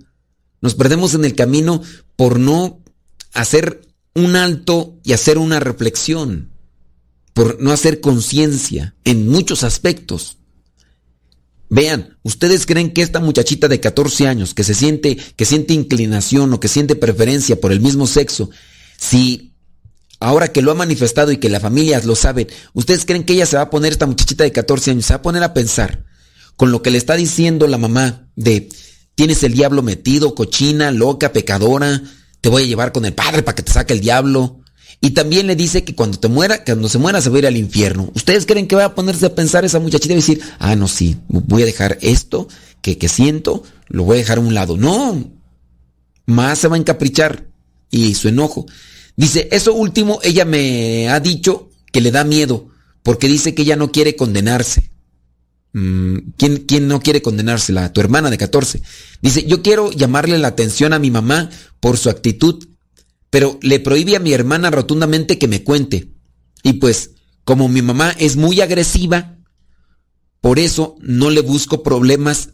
[0.60, 1.82] nos perdemos en el camino
[2.14, 2.80] por no
[3.32, 3.82] hacer
[4.14, 6.52] un alto y hacer una reflexión,
[7.32, 10.38] por no hacer conciencia en muchos aspectos.
[11.74, 16.52] Vean, ¿ustedes creen que esta muchachita de 14 años que se siente, que siente inclinación
[16.52, 18.48] o que siente preferencia por el mismo sexo,
[18.96, 19.56] si
[20.20, 23.44] ahora que lo ha manifestado y que la familia lo sabe, ¿ustedes creen que ella
[23.44, 26.04] se va a poner, esta muchachita de 14 años, se va a poner a pensar
[26.54, 28.68] con lo que le está diciendo la mamá de,
[29.16, 32.02] tienes el diablo metido, cochina, loca, pecadora,
[32.40, 34.60] te voy a llevar con el padre para que te saque el diablo?
[35.04, 37.46] Y también le dice que cuando te muera, cuando se muera se va a ir
[37.46, 38.10] al infierno.
[38.14, 41.18] ¿Ustedes creen que va a ponerse a pensar esa muchachita y decir, ah, no, sí,
[41.28, 42.48] voy a dejar esto
[42.80, 44.78] que, que siento, lo voy a dejar a un lado?
[44.78, 45.30] No,
[46.24, 47.46] más se va a encaprichar
[47.90, 48.64] y su enojo.
[49.14, 52.70] Dice, eso último ella me ha dicho que le da miedo,
[53.02, 54.90] porque dice que ella no quiere condenarse.
[55.74, 57.92] Mm, ¿Quién, ¿Quién no quiere condenársela?
[57.92, 58.80] Tu hermana de 14.
[59.20, 62.68] Dice, yo quiero llamarle la atención a mi mamá por su actitud
[63.34, 66.12] pero le prohíbe a mi hermana rotundamente que me cuente.
[66.62, 69.38] Y pues, como mi mamá es muy agresiva,
[70.40, 72.50] por eso no le busco problemas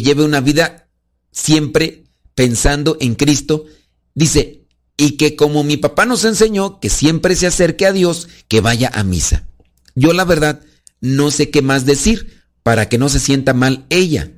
[0.00, 0.88] lleve una vida
[1.32, 3.66] siempre pensando en Cristo,
[4.14, 4.64] dice,
[4.96, 8.90] y que como mi papá nos enseñó que siempre se acerque a Dios, que vaya
[8.92, 9.46] a misa.
[9.94, 10.60] Yo la verdad
[11.00, 14.30] no sé qué más decir para que no se sienta mal ella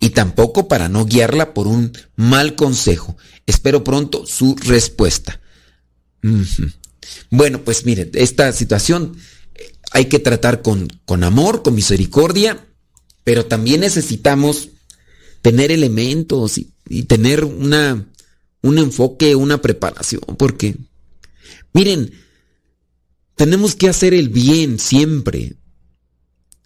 [0.00, 3.16] y tampoco para no guiarla por un mal consejo.
[3.46, 5.40] Espero pronto su respuesta.
[7.30, 9.16] Bueno, pues miren, esta situación
[9.54, 12.66] eh, hay que tratar con, con amor, con misericordia,
[13.24, 14.70] pero también necesitamos
[15.48, 18.06] tener elementos y, tener una,
[18.60, 20.76] un enfoque, una preparación, porque,
[21.72, 22.12] miren,
[23.34, 25.56] tenemos que hacer el bien siempre.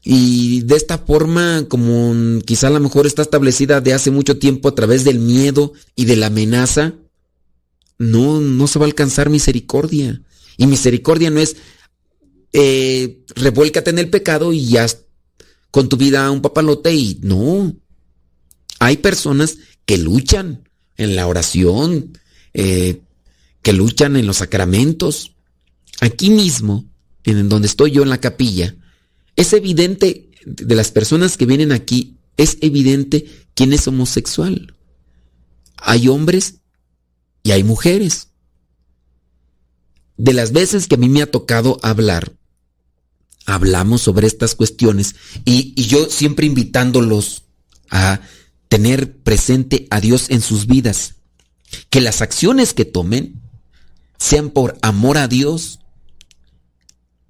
[0.03, 4.69] Y de esta forma, como quizá a lo mejor está establecida de hace mucho tiempo
[4.69, 6.95] a través del miedo y de la amenaza,
[7.99, 10.21] no, no se va a alcanzar misericordia.
[10.57, 11.55] Y misericordia no es
[12.53, 14.89] eh, revuélcate en el pecado y ya
[15.71, 17.77] con tu vida un papalote y no.
[18.83, 22.19] Hay personas que luchan en la oración,
[22.53, 23.01] eh,
[23.63, 25.37] que luchan en los sacramentos.
[26.01, 26.85] Aquí mismo,
[27.23, 28.75] en donde estoy yo en la capilla,
[29.37, 33.25] es evidente de las personas que vienen aquí, es evidente
[33.55, 34.75] quién es homosexual.
[35.77, 36.57] Hay hombres
[37.45, 38.31] y hay mujeres.
[40.17, 42.33] De las veces que a mí me ha tocado hablar,
[43.47, 45.15] hablamos sobre estas cuestiones
[45.45, 47.45] y, y yo siempre invitándolos
[47.89, 48.21] a
[48.73, 51.17] tener presente a Dios en sus vidas.
[51.91, 53.43] Que las acciones que tomen
[54.19, 55.81] sean por amor a Dios.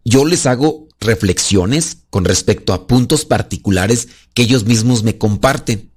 [0.05, 5.91] Yo les hago reflexiones con respecto a puntos particulares que ellos mismos me comparten.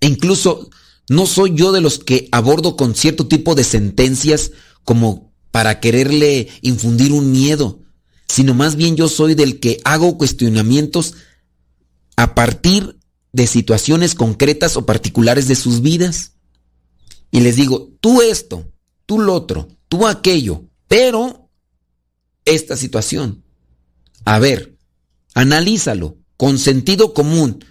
[0.00, 0.68] E incluso
[1.08, 4.50] no soy yo de los que abordo con cierto tipo de sentencias
[4.82, 7.80] como para quererle infundir un miedo,
[8.28, 11.14] sino más bien yo soy del que hago cuestionamientos
[12.16, 12.98] a partir
[13.34, 16.34] de situaciones concretas o particulares de sus vidas.
[17.32, 18.72] Y les digo, tú esto,
[19.06, 21.50] tú lo otro, tú aquello, pero
[22.44, 23.42] esta situación.
[24.24, 24.76] A ver,
[25.34, 27.64] analízalo con sentido común.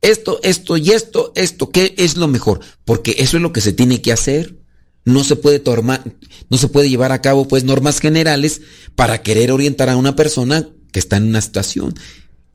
[0.00, 2.60] Esto, esto y esto, esto, ¿qué es lo mejor?
[2.86, 4.56] Porque eso es lo que se tiene que hacer.
[5.04, 6.02] No se puede tomar,
[6.48, 8.62] no se puede llevar a cabo pues normas generales
[8.94, 11.94] para querer orientar a una persona que está en una situación.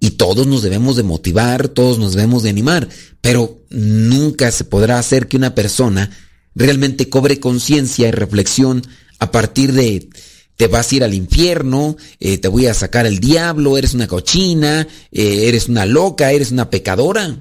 [0.02, 2.89] Y todos nos debemos de motivar, todos nos debemos de animar,
[3.22, 6.10] pero nunca se podrá hacer que una persona
[6.56, 8.82] realmente cobre conciencia y reflexión
[9.20, 10.10] a partir de
[10.56, 14.08] te vas a ir al infierno, eh, te voy a sacar el diablo, eres una
[14.08, 17.38] cochina, eh, eres una loca, eres una pecadora.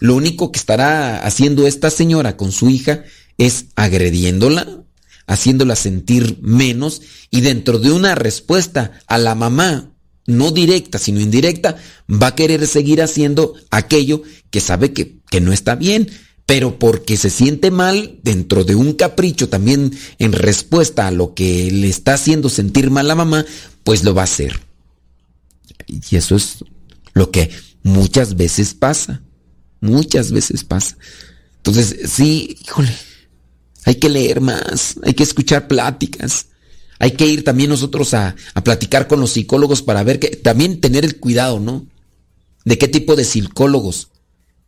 [0.00, 3.04] Lo único que estará haciendo esta señora con su hija
[3.38, 4.84] es agrediéndola,
[5.28, 9.91] haciéndola sentir menos y dentro de una respuesta a la mamá,
[10.26, 11.76] no directa, sino indirecta,
[12.10, 16.08] va a querer seguir haciendo aquello que sabe que, que no está bien
[16.46, 21.70] pero porque se siente mal dentro de un capricho también en respuesta a lo que
[21.70, 23.46] le está haciendo sentir mal a mamá,
[23.84, 24.60] pues lo va a hacer.
[25.86, 26.64] Y eso es
[27.14, 27.50] lo que
[27.82, 29.22] muchas veces pasa.
[29.80, 30.96] Muchas veces pasa.
[31.56, 32.94] Entonces, sí, híjole,
[33.84, 36.48] hay que leer más, hay que escuchar pláticas.
[37.02, 40.80] Hay que ir también nosotros a, a platicar con los psicólogos para ver que también
[40.80, 41.84] tener el cuidado, ¿no?
[42.64, 44.10] De qué tipo de psicólogos.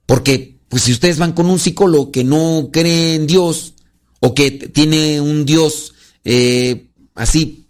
[0.05, 3.75] Porque pues si ustedes van con un psicólogo que no cree en Dios
[4.19, 7.69] o que tiene un Dios eh, así,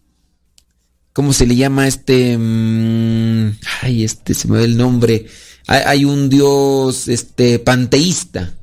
[1.13, 2.39] ¿cómo se le llama este?
[2.39, 5.27] Mm, ay, este se me ve el nombre.
[5.67, 8.55] Hay, hay un Dios este panteísta.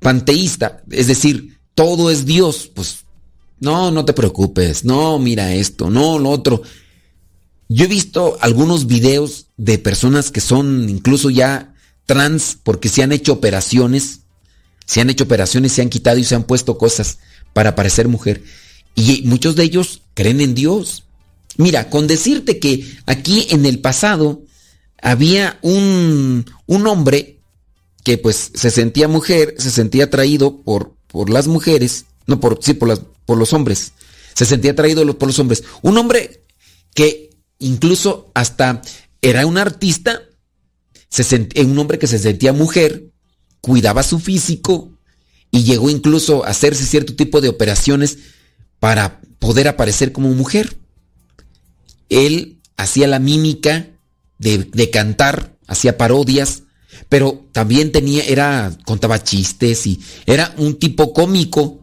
[0.00, 3.04] Panteísta, es decir, todo es Dios, pues
[3.60, 6.62] no, no te preocupes, no, mira esto, no, lo otro.
[7.68, 13.12] Yo he visto algunos videos de personas que son incluso ya trans porque se han
[13.12, 14.20] hecho operaciones,
[14.84, 17.18] se han hecho operaciones, se han quitado y se han puesto cosas
[17.52, 18.44] para parecer mujer.
[18.94, 21.04] Y muchos de ellos creen en Dios.
[21.56, 24.42] Mira, con decirte que aquí en el pasado
[25.02, 27.40] había un, un hombre
[28.04, 32.74] que pues se sentía mujer, se sentía atraído por, por las mujeres, no por, sí,
[32.74, 33.92] por, por los hombres,
[34.34, 35.64] se sentía atraído por los hombres.
[35.82, 36.44] Un hombre
[36.94, 38.82] que incluso hasta
[39.22, 40.22] era un artista
[41.64, 43.10] un hombre que se sentía mujer,
[43.60, 44.90] cuidaba su físico
[45.50, 48.18] y llegó incluso a hacerse cierto tipo de operaciones
[48.80, 50.76] para poder aparecer como mujer.
[52.08, 53.88] Él hacía la mímica
[54.38, 56.64] de, cantar, hacía parodias,
[57.08, 61.80] pero también tenía, era, contaba chistes y era un tipo cómico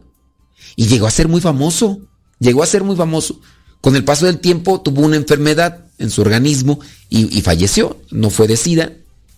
[0.76, 2.00] y llegó a ser muy famoso,
[2.38, 3.40] llegó a ser muy famoso.
[3.80, 8.30] Con el paso del tiempo tuvo una enfermedad en su organismo y, y falleció, no
[8.30, 8.92] fue de SIDA,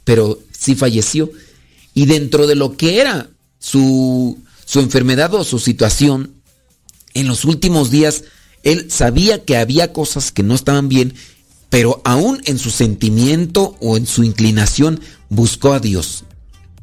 [0.05, 1.31] pero sí falleció.
[1.95, 3.29] Y dentro de lo que era
[3.59, 6.35] su, su enfermedad o su situación,
[7.15, 8.25] en los últimos días,
[8.63, 11.15] él sabía que había cosas que no estaban bien,
[11.71, 16.25] pero aún en su sentimiento o en su inclinación buscó a Dios.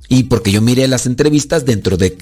[0.09, 2.17] Y porque yo miré las entrevistas dentro de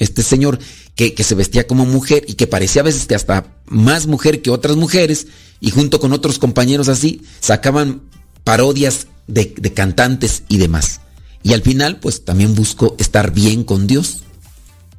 [0.00, 0.58] este señor
[0.96, 4.42] que, que, se vestía como mujer y que parecía a veces que hasta más mujer
[4.42, 5.28] que otras mujeres,
[5.60, 8.02] y junto con otros compañeros así, sacaban
[8.42, 11.00] parodias de, cantantes y demás.
[11.42, 14.22] Y al final, pues también busco estar bien con Dios.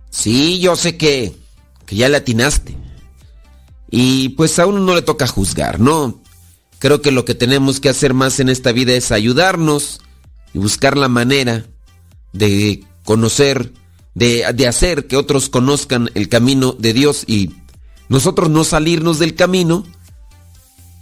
[0.10, 1.36] Sí, yo sé que,
[1.86, 2.76] que ya le atinaste.
[3.90, 6.22] Y pues a uno no le toca juzgar, ¿no?
[6.80, 10.02] Creo que lo que tenemos que hacer más en esta vida es ayudarnos
[10.54, 11.66] y buscar la manera
[12.34, 13.74] de conocer,
[14.14, 17.52] de, de, hacer que otros conozcan el camino de Dios y
[18.10, 19.86] nosotros no salirnos del camino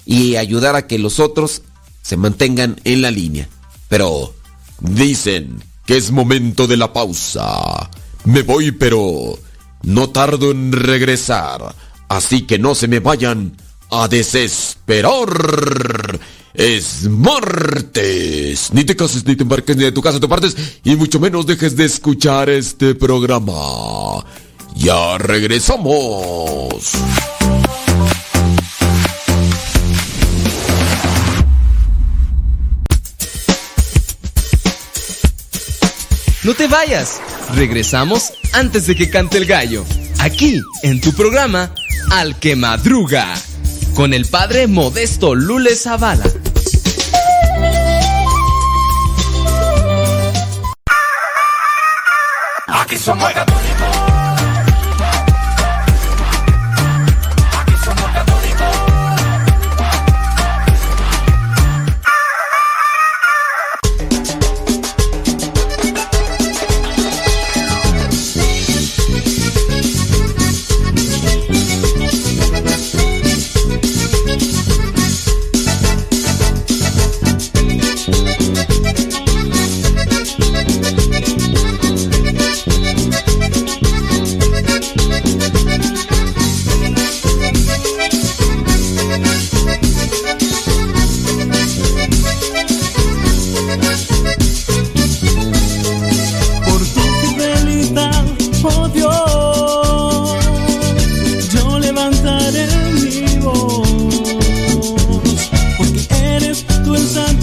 [0.06, 1.64] y ayudar a que los otros
[2.02, 3.50] se mantengan en la línea.
[3.88, 4.34] Pero
[4.80, 7.90] dicen que es momento de la pausa.
[8.26, 9.40] Me voy, pero
[9.84, 11.76] no tardo en regresar.
[12.08, 13.58] Así que no se me vayan
[13.92, 16.20] a desesperar.
[16.60, 18.74] Es martes.
[18.74, 21.48] Ni te cases, ni te embarques, ni de tu casa te partes, y mucho menos
[21.48, 24.26] dejes de escuchar este programa.
[24.76, 26.92] Ya regresamos.
[36.44, 37.22] No te vayas.
[37.56, 39.86] Regresamos antes de que cante el gallo.
[40.20, 41.74] Aquí, en tu programa,
[42.12, 43.34] Al que Madruga.
[43.96, 46.30] Con el padre Modesto Lule Zavala.
[52.90, 53.32] Aquí somos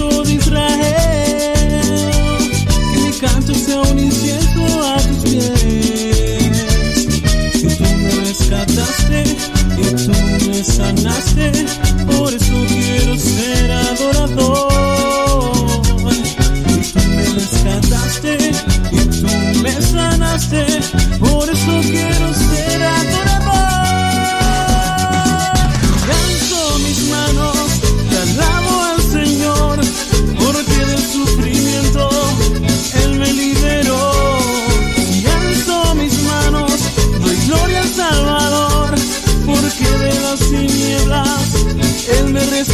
[0.06, 1.82] De Israel,
[2.92, 5.52] que mi canto sea un incienso a tus pies.
[7.52, 9.18] Que tú me rescataste
[9.76, 10.12] y tú
[10.48, 11.46] me sanaste,
[12.06, 14.72] por eso quiero ser adorador.
[16.68, 18.32] Y tú me rescataste
[18.92, 19.28] y tú
[19.62, 20.62] me sanaste,
[21.18, 22.15] por eso quiero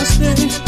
[0.00, 0.59] rescataste,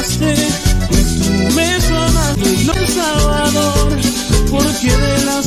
[0.00, 1.78] tú me
[2.64, 3.98] no el Salvador
[4.50, 5.46] porque de las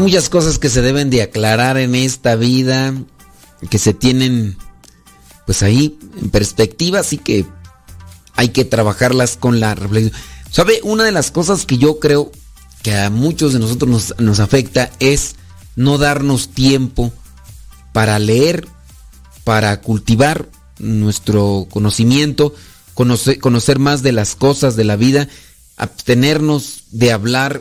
[0.00, 2.94] Muchas cosas que se deben de aclarar en esta vida,
[3.68, 4.56] que se tienen
[5.44, 7.44] pues ahí en perspectiva, así que
[8.34, 10.18] hay que trabajarlas con la reflexión.
[10.50, 10.80] ¿Sabe?
[10.84, 12.32] Una de las cosas que yo creo
[12.82, 15.36] que a muchos de nosotros nos, nos afecta es
[15.76, 17.12] no darnos tiempo
[17.92, 18.66] para leer,
[19.44, 20.48] para cultivar
[20.78, 22.54] nuestro conocimiento,
[22.94, 25.28] conocer, conocer más de las cosas de la vida,
[25.76, 27.60] abstenernos de hablar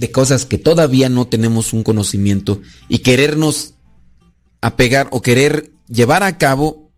[0.00, 3.74] de cosas que todavía no tenemos un conocimiento y querernos
[4.62, 6.90] apegar o querer llevar a cabo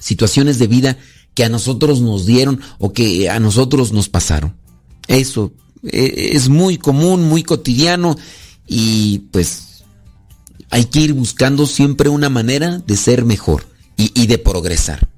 [0.00, 0.98] situaciones de vida
[1.34, 4.56] que a nosotros nos dieron o que a nosotros nos pasaron.
[5.06, 5.52] Eso
[5.84, 8.16] eh, es muy común, muy cotidiano
[8.66, 9.84] y pues
[10.70, 13.64] hay que ir buscando siempre una manera de ser mejor
[13.96, 15.08] y, y de progresar.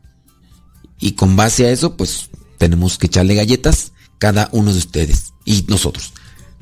[1.01, 2.29] Y con base a eso, pues
[2.59, 6.13] tenemos que echarle galletas cada uno de ustedes y nosotros.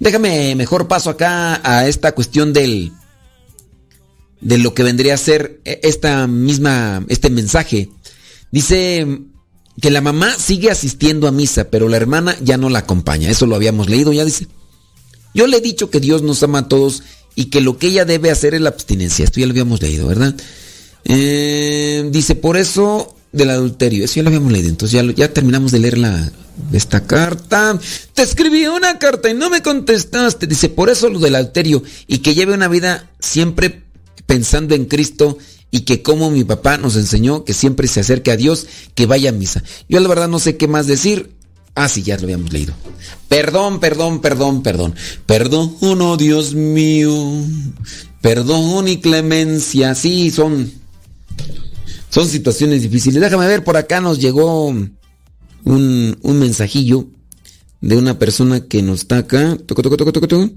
[0.02, 2.90] Déjame mejor paso acá a esta cuestión del
[4.40, 7.88] de lo que vendría a ser esta misma este mensaje.
[8.50, 9.06] Dice
[9.80, 13.30] que la mamá sigue asistiendo a misa, pero la hermana ya no la acompaña.
[13.30, 14.48] Eso lo habíamos leído, ya dice.
[15.34, 17.04] Yo le he dicho que Dios nos ama a todos
[17.36, 19.24] y que lo que ella debe hacer es la abstinencia.
[19.24, 20.34] Esto ya lo habíamos leído, ¿verdad?
[21.04, 24.04] Eh, dice, por eso del adulterio.
[24.04, 24.68] Eso ya lo habíamos leído.
[24.68, 26.30] Entonces ya, lo- ya terminamos de leer la,
[26.72, 27.78] esta carta.
[28.14, 30.46] Te escribí una carta y no me contestaste.
[30.46, 31.82] Dice, por eso lo del adulterio.
[32.06, 33.82] Y que lleve una vida siempre
[34.26, 35.38] pensando en Cristo
[35.70, 39.30] y que como mi papá nos enseñó que siempre se acerque a Dios, que vaya
[39.30, 39.62] a misa.
[39.88, 41.32] Yo la verdad no sé qué más decir.
[41.74, 42.74] Ah, sí, ya lo habíamos leído.
[43.28, 44.94] Perdón, perdón, perdón, perdón.
[45.24, 47.14] Perdón, oh Dios mío.
[48.20, 49.94] Perdón y clemencia.
[49.94, 50.70] Sí, son
[52.12, 53.22] son situaciones difíciles.
[53.22, 54.98] Déjame ver, por acá nos llegó un,
[55.64, 57.08] un mensajillo
[57.80, 59.56] de una persona que nos está acá.
[59.66, 60.50] Toco, toco, toco.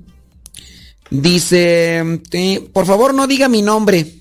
[1.10, 2.22] Dice,
[2.74, 4.20] por favor no diga mi nombre.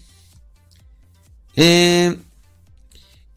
[1.57, 2.17] Eh,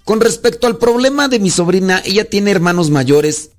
[0.03, 3.51] con respecto al problema de mi sobrina, ella tiene hermanos mayores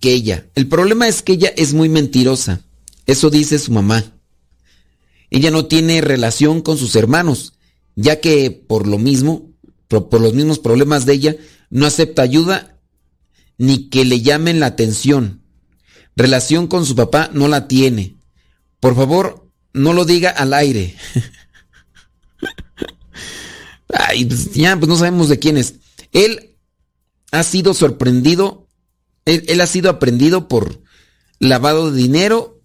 [0.00, 0.46] que ella.
[0.54, 2.62] El problema es que ella es muy mentirosa.
[3.04, 4.04] Eso dice su mamá.
[5.30, 7.52] Ella no tiene relación con sus hermanos,
[7.94, 9.49] ya que por lo mismo,
[9.90, 11.36] por, los mismos problemas de ella,
[11.68, 12.78] no acepta ayuda
[13.58, 15.42] ni que le llamen la atención.
[16.16, 18.16] Relación con su papá no la tiene.
[18.78, 20.96] Por favor, no lo diga al aire.
[23.92, 25.74] Ay, pues ya, pues no sabemos de quién es.
[26.12, 26.56] Él
[27.32, 28.68] ha sido sorprendido,
[29.24, 30.82] él, él ha sido aprendido por
[31.40, 32.62] lavado de dinero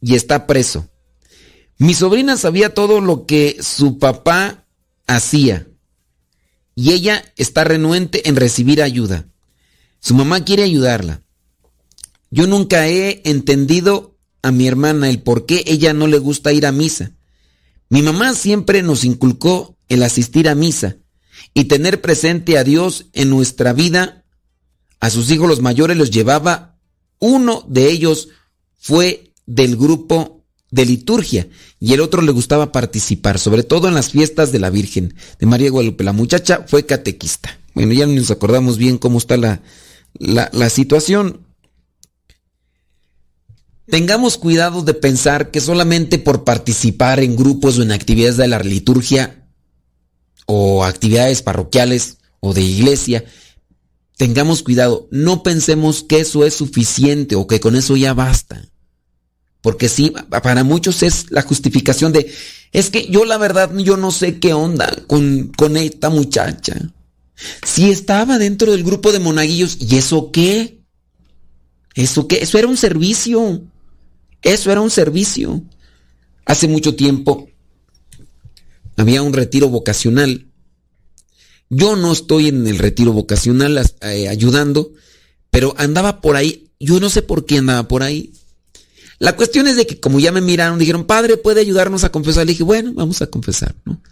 [0.00, 0.90] y está preso.
[1.78, 4.66] Mi sobrina sabía todo lo que su papá
[5.06, 5.66] hacía
[6.74, 9.26] y ella está renuente en recibir ayuda.
[10.00, 11.22] Su mamá quiere ayudarla.
[12.30, 16.66] Yo nunca he entendido a mi hermana el por qué ella no le gusta ir
[16.66, 17.12] a misa.
[17.88, 20.96] Mi mamá siempre nos inculcó el asistir a misa
[21.54, 24.24] y tener presente a Dios en nuestra vida.
[25.00, 26.78] A sus hijos los mayores los llevaba.
[27.20, 28.28] Uno de ellos
[28.78, 30.33] fue del grupo
[30.74, 31.46] de liturgia
[31.78, 35.46] y el otro le gustaba participar, sobre todo en las fiestas de la Virgen de
[35.46, 36.02] María Guadalupe.
[36.02, 37.56] La muchacha fue catequista.
[37.74, 39.62] Bueno, ya nos acordamos bien cómo está la,
[40.14, 41.46] la, la situación.
[43.86, 48.58] Tengamos cuidado de pensar que solamente por participar en grupos o en actividades de la
[48.58, 49.46] liturgia
[50.46, 53.24] o actividades parroquiales o de iglesia,
[54.16, 58.64] tengamos cuidado, no pensemos que eso es suficiente o que con eso ya basta.
[59.64, 62.30] Porque sí, para muchos es la justificación de,
[62.70, 66.92] es que yo la verdad, yo no sé qué onda con, con esta muchacha.
[67.64, 70.82] Si estaba dentro del grupo de monaguillos, ¿y eso qué?
[71.94, 72.42] ¿Eso qué?
[72.42, 73.62] Eso era un servicio.
[74.42, 75.62] Eso era un servicio.
[76.44, 77.48] Hace mucho tiempo
[78.98, 80.46] había un retiro vocacional.
[81.70, 84.92] Yo no estoy en el retiro vocacional eh, ayudando,
[85.48, 86.70] pero andaba por ahí.
[86.78, 88.30] Yo no sé por qué andaba por ahí.
[89.24, 92.44] La cuestión es de que como ya me miraron, dijeron, padre, ¿puede ayudarnos a confesar?
[92.44, 94.02] Le dije, bueno, vamos a confesar, ¿no?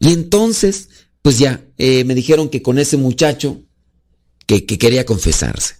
[0.00, 0.88] Y entonces,
[1.22, 3.62] pues ya, eh, me dijeron que con ese muchacho
[4.46, 5.76] que, que, quería confesarse.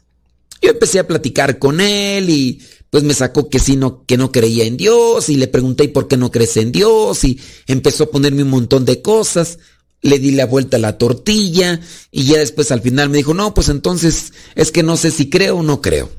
[0.62, 4.30] Yo empecé a platicar con él y pues me sacó que sí, no, que no
[4.30, 7.24] creía en Dios y le pregunté ¿y por qué no crees en Dios?
[7.24, 9.58] Y empezó a ponerme un montón de cosas.
[10.02, 11.80] Le di la vuelta a la tortilla
[12.12, 15.28] y ya después al final me dijo, no, pues entonces es que no sé si
[15.30, 16.12] creo o no creo.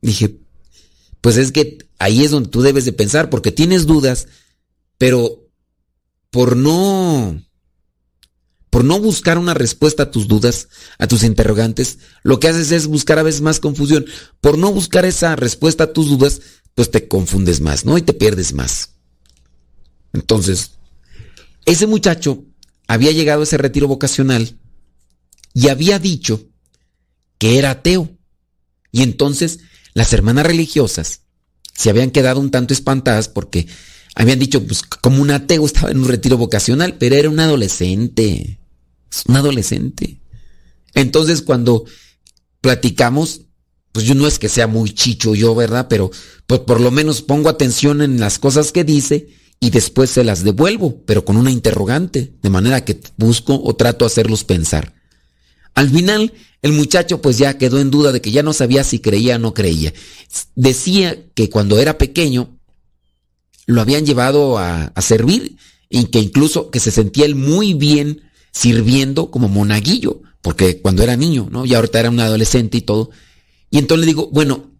[0.00, 0.38] Dije,
[1.20, 4.26] pues es que ahí es donde tú debes de pensar, porque tienes dudas,
[4.98, 5.46] pero
[6.30, 7.40] por no,
[8.70, 12.86] por no buscar una respuesta a tus dudas, a tus interrogantes, lo que haces es
[12.86, 14.06] buscar a veces más confusión.
[14.40, 16.40] Por no buscar esa respuesta a tus dudas,
[16.74, 17.98] pues te confundes más, ¿no?
[17.98, 18.94] Y te pierdes más.
[20.14, 20.72] Entonces,
[21.66, 22.44] ese muchacho
[22.88, 24.58] había llegado a ese retiro vocacional
[25.52, 26.48] y había dicho
[27.36, 28.16] que era ateo.
[28.90, 29.60] Y entonces
[29.92, 31.22] las hermanas religiosas
[31.80, 33.66] se habían quedado un tanto espantadas porque
[34.14, 38.60] habían dicho, pues como un ateo estaba en un retiro vocacional, pero era un adolescente,
[39.26, 40.20] un adolescente.
[40.92, 41.86] Entonces cuando
[42.60, 43.46] platicamos,
[43.92, 45.86] pues yo no es que sea muy chicho yo, ¿verdad?
[45.88, 46.10] Pero
[46.46, 49.28] pues por lo menos pongo atención en las cosas que dice
[49.58, 54.04] y después se las devuelvo, pero con una interrogante, de manera que busco o trato
[54.04, 54.99] hacerlos pensar.
[55.74, 58.98] Al final, el muchacho pues ya quedó en duda de que ya no sabía si
[58.98, 59.92] creía o no creía.
[60.54, 62.58] Decía que cuando era pequeño
[63.66, 65.56] lo habían llevado a, a servir
[65.88, 71.16] y que incluso que se sentía él muy bien sirviendo como monaguillo, porque cuando era
[71.16, 71.66] niño, ¿no?
[71.66, 73.10] Y ahorita era un adolescente y todo.
[73.70, 74.70] Y entonces le digo, bueno,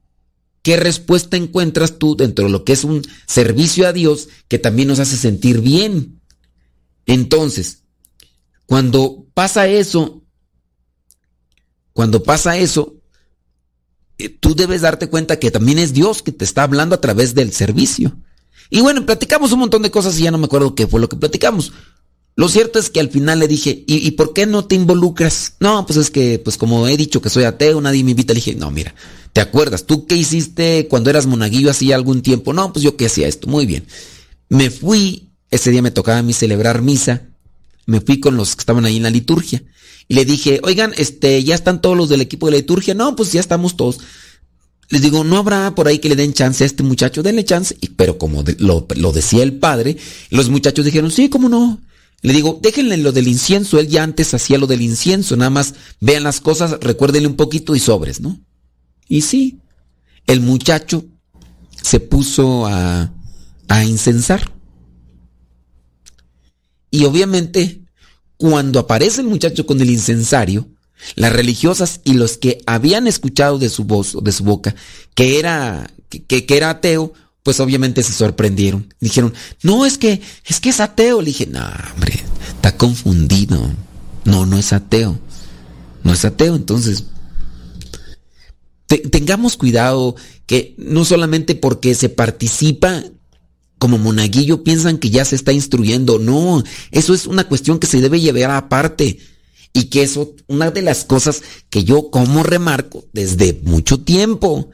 [0.62, 4.88] ¿qué respuesta encuentras tú dentro de lo que es un servicio a Dios que también
[4.88, 6.20] nos hace sentir bien?
[7.06, 7.84] Entonces,
[8.66, 10.19] cuando pasa eso
[11.92, 12.94] cuando pasa eso,
[14.18, 17.34] eh, tú debes darte cuenta que también es Dios que te está hablando a través
[17.34, 18.16] del servicio.
[18.70, 21.08] Y bueno, platicamos un montón de cosas y ya no me acuerdo qué fue lo
[21.08, 21.72] que platicamos.
[22.36, 25.54] Lo cierto es que al final le dije, ¿y, ¿y, por qué no te involucras?
[25.60, 28.32] No, pues es que, pues como he dicho que soy ateo, nadie me invita.
[28.32, 28.94] Le dije, no, mira,
[29.32, 29.84] ¿te acuerdas?
[29.84, 32.52] ¿Tú qué hiciste cuando eras monaguillo hacía algún tiempo?
[32.52, 33.48] No, pues yo qué hacía esto.
[33.48, 33.84] Muy bien.
[34.48, 37.28] Me fui, ese día me tocaba a mí celebrar misa.
[37.86, 39.62] Me fui con los que estaban ahí en la liturgia.
[40.10, 42.94] Y le dije, oigan, este, ya están todos los del equipo de liturgia.
[42.94, 44.00] No, pues ya estamos todos.
[44.88, 47.76] Les digo, no habrá por ahí que le den chance a este muchacho, denle chance.
[47.80, 49.96] Y, pero como lo, lo, decía el padre,
[50.30, 51.80] los muchachos dijeron, sí, cómo no.
[52.22, 53.78] Le digo, déjenle lo del incienso.
[53.78, 55.36] Él ya antes hacía lo del incienso.
[55.36, 58.40] Nada más vean las cosas, recuérdenle un poquito y sobres, ¿no?
[59.06, 59.60] Y sí,
[60.26, 61.04] el muchacho
[61.80, 63.14] se puso a,
[63.68, 64.50] a incensar.
[66.90, 67.79] Y obviamente,
[68.40, 70.66] cuando aparece el muchacho con el incensario,
[71.14, 74.74] las religiosas y los que habían escuchado de su voz o de su boca
[75.14, 77.12] que era, que, que era ateo,
[77.42, 78.94] pues obviamente se sorprendieron.
[78.98, 81.20] Dijeron, no, es que, es que es ateo.
[81.20, 81.60] Le dije, no,
[81.94, 82.14] hombre,
[82.48, 83.60] está confundido.
[84.24, 85.18] No, no es ateo.
[86.02, 87.04] No es ateo, entonces.
[88.86, 90.16] tengamos cuidado
[90.46, 93.04] que no solamente porque se participa
[93.80, 96.20] como monaguillo piensan que ya se está instruyendo.
[96.20, 96.62] No,
[96.92, 99.18] eso es una cuestión que se debe llevar aparte.
[99.72, 104.68] Y que eso, una de las cosas que yo como remarco desde mucho tiempo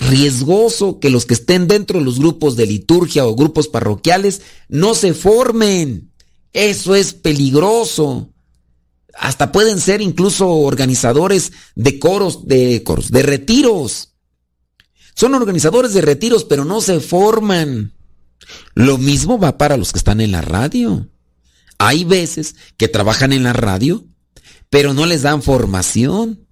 [0.00, 4.94] riesgoso que los que estén dentro de los grupos de liturgia o grupos parroquiales no
[4.94, 6.10] se formen.
[6.52, 8.30] Eso es peligroso.
[9.14, 14.09] Hasta pueden ser incluso organizadores de coros, de coros, de retiros.
[15.20, 17.92] Son organizadores de retiros, pero no se forman.
[18.72, 21.10] Lo mismo va para los que están en la radio.
[21.76, 24.06] Hay veces que trabajan en la radio,
[24.70, 26.46] pero no les dan formación.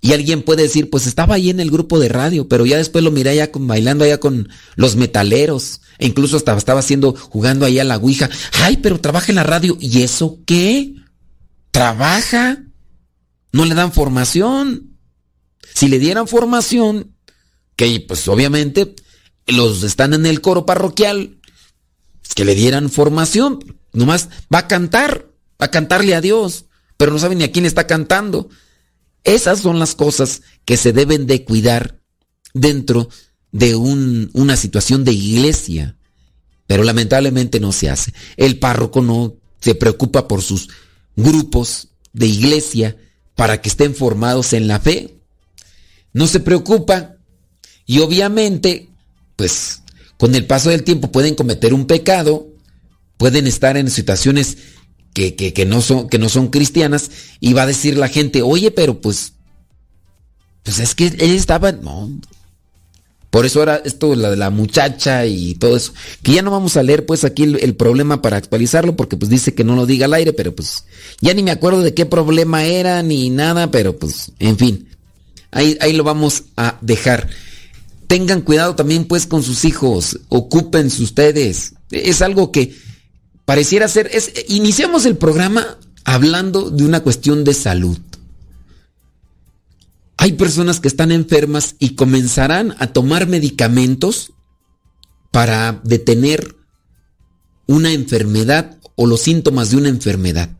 [0.00, 3.04] Y alguien puede decir, pues estaba ahí en el grupo de radio, pero ya después
[3.04, 5.82] lo miré allá bailando allá con los metaleros.
[5.98, 8.30] E incluso estaba, estaba haciendo, jugando ahí a la Ouija.
[8.62, 9.76] Ay, pero trabaja en la radio.
[9.78, 10.94] ¿Y eso qué?
[11.70, 12.64] ¿Trabaja?
[13.52, 14.96] No le dan formación.
[15.74, 17.14] Si le dieran formación,
[17.80, 18.94] que pues obviamente
[19.46, 21.38] los están en el coro parroquial,
[22.34, 23.78] que le dieran formación.
[23.94, 26.66] Nomás va a cantar, va a cantarle a Dios,
[26.98, 28.50] pero no sabe ni a quién está cantando.
[29.24, 32.02] Esas son las cosas que se deben de cuidar
[32.52, 33.08] dentro
[33.50, 35.96] de una situación de iglesia.
[36.66, 38.12] Pero lamentablemente no se hace.
[38.36, 40.68] El párroco no se preocupa por sus
[41.16, 42.98] grupos de iglesia
[43.36, 45.16] para que estén formados en la fe.
[46.12, 47.16] No se preocupa
[47.90, 48.86] y obviamente,
[49.34, 49.82] pues
[50.16, 52.46] con el paso del tiempo pueden cometer un pecado,
[53.16, 54.58] pueden estar en situaciones
[55.12, 57.10] que, no son, que no son cristianas
[57.40, 59.32] y va a decir la gente, oye, pero pues,
[60.62, 62.08] pues es que él estaba, no.
[63.28, 65.92] Por eso era esto, la de la muchacha y todo eso.
[66.22, 69.52] Que ya no vamos a leer pues aquí el, problema para actualizarlo porque pues dice
[69.52, 70.84] que no lo diga al aire, pero pues
[71.20, 74.88] ya ni me acuerdo de qué problema era ni nada, pero pues, en fin.
[75.50, 77.28] Ahí, ahí lo vamos a dejar.
[78.10, 81.74] Tengan cuidado también pues con sus hijos, ocúpense ustedes.
[81.90, 82.74] Es algo que
[83.50, 87.98] Pareciera ser, es, iniciamos el programa hablando de una cuestión de salud.
[90.18, 94.34] Hay personas que están enfermas y comenzarán a tomar medicamentos
[95.32, 96.54] para detener
[97.66, 100.56] una enfermedad o los síntomas de una enfermedad.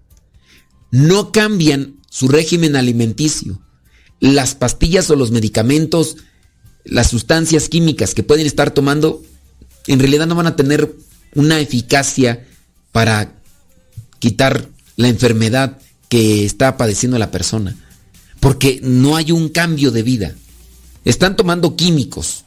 [0.90, 3.62] No cambian su régimen alimenticio.
[4.18, 6.16] Las pastillas o los medicamentos,
[6.84, 9.22] las sustancias químicas que pueden estar tomando,
[9.86, 10.94] en realidad no van a tener
[11.34, 12.46] una eficacia
[12.92, 13.34] para
[14.18, 15.78] quitar la enfermedad
[16.08, 17.76] que está padeciendo la persona.
[18.40, 20.34] Porque no hay un cambio de vida.
[21.04, 22.44] Están tomando químicos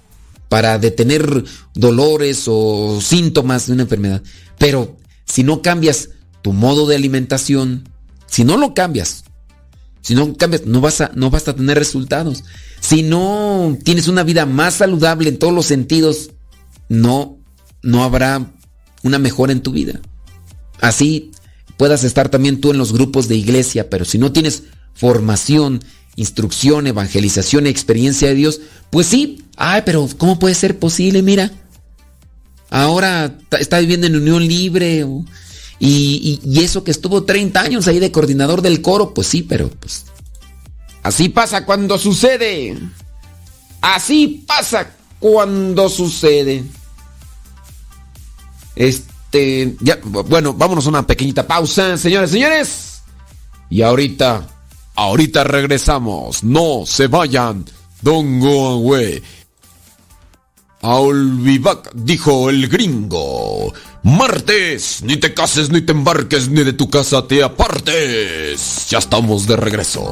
[0.50, 1.44] para detener
[1.74, 4.22] dolores o síntomas de una enfermedad.
[4.58, 6.10] Pero si no cambias
[6.42, 7.90] tu modo de alimentación,
[8.28, 9.24] si no lo cambias,
[10.04, 12.44] si no cambias, no vas a, no vas a tener resultados.
[12.82, 16.32] Si no tienes una vida más saludable en todos los sentidos,
[16.90, 17.40] no,
[17.82, 18.52] no habrá
[19.02, 20.02] una mejora en tu vida.
[20.82, 21.32] Así
[21.78, 24.64] puedas estar también tú en los grupos de iglesia, pero si no tienes
[24.94, 25.80] formación,
[26.18, 28.60] instrucción, evangelización, experiencia de Dios,
[28.90, 31.22] pues sí, ay, pero ¿cómo puede ser posible?
[31.22, 31.50] Mira,
[32.70, 35.06] ahora está viviendo en unión libre
[35.86, 40.06] y, eso que estuvo 30 años ahí de coordinador del coro, pues sí, pero pues
[41.04, 42.78] así pasa cuando sucede.
[43.82, 46.64] Así pasa cuando sucede.
[48.78, 53.02] Este ya, bueno, vámonos a una pequeñita pausa, señores, señores.
[53.70, 54.48] Y ahorita,
[54.96, 56.46] ahorita regresamos.
[56.46, 57.66] No se vayan.
[58.02, 59.22] Don't go away.
[60.84, 61.48] I'll
[61.94, 63.74] dijo el gringo.
[64.04, 68.88] Martes, ni te cases, ni te embarques, ni de tu casa te apartes.
[68.90, 70.12] Ya estamos de regreso.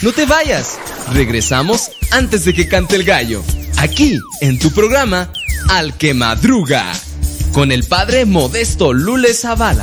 [0.00, 0.78] No te vayas.
[1.12, 3.42] Regresamos antes de que cante el gallo.
[3.78, 5.32] Aquí, en tu programa,
[5.70, 6.92] Al que Madruga.
[7.52, 9.82] Con el padre Modesto Lule Zavala.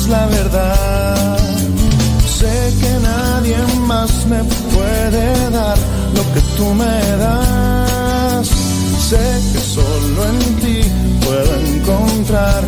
[0.00, 1.38] Es la verdad.
[2.38, 3.56] Sé que nadie
[3.86, 4.42] más me
[4.74, 5.78] puede dar
[6.16, 8.46] lo que tú me das.
[9.08, 10.80] Sé que solo en ti
[11.24, 12.62] puedo encontrar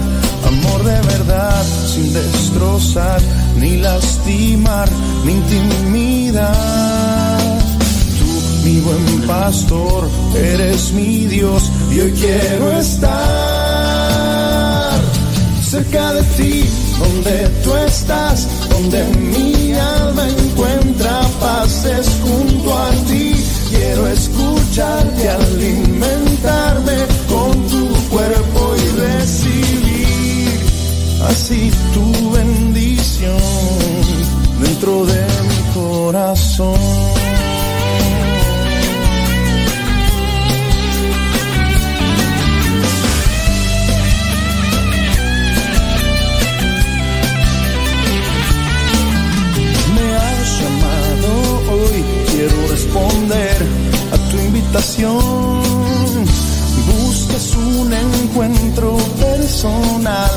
[0.46, 3.20] amor de verdad sin destrozar
[3.60, 4.88] ni lastimar
[5.24, 6.50] ni intimidar.
[8.18, 8.30] Tú,
[8.64, 13.82] mi buen pastor, eres mi Dios y hoy quiero estar
[15.72, 16.64] cerca de ti,
[17.02, 23.34] donde tú estás, donde mi alma encuentra paces junto a ti.
[23.70, 26.98] Quiero escucharte, alimentarme
[27.28, 30.60] con tu cuerpo y recibir
[31.28, 33.40] así tu bendición
[34.62, 37.12] dentro de mi corazón.
[52.92, 53.56] Responder
[54.12, 55.62] a tu invitación.
[56.86, 60.30] Buscas un encuentro personal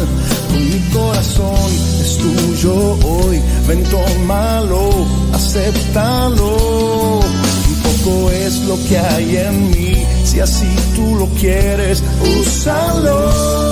[0.47, 1.71] con mi corazón,
[2.01, 3.41] es tuyo hoy.
[3.67, 4.89] Ven, tómalo,
[5.33, 7.19] acéptalo.
[7.19, 12.03] Un poco es lo que hay en mí, si así tú lo quieres,
[12.39, 13.65] úsalo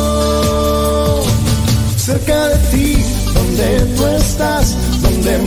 [2.03, 2.97] cerca de ti,
[3.33, 5.37] donde tú estás, donde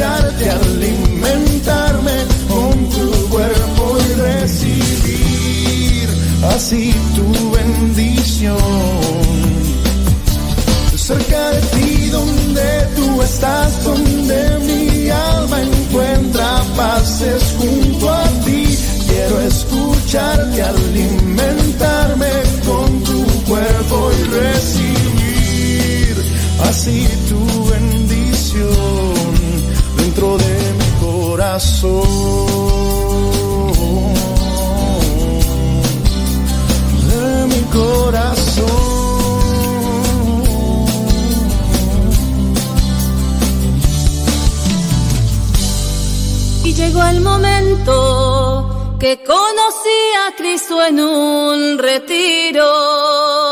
[0.00, 2.16] escucharte, alimentarme
[2.48, 6.08] con tu cuerpo y recibir
[6.54, 8.56] así tu bendición.
[10.96, 18.78] Cerca de ti, donde tú estás, donde mi alma encuentra paces junto a ti.
[19.08, 22.30] Quiero escucharte, alimentarme
[22.64, 26.14] con tu cuerpo y recibir
[26.68, 27.40] así tu
[27.70, 29.09] bendición
[37.06, 38.64] De mi corazón.
[46.64, 53.49] Y llegó el momento que conocí a Cristo en un retiro.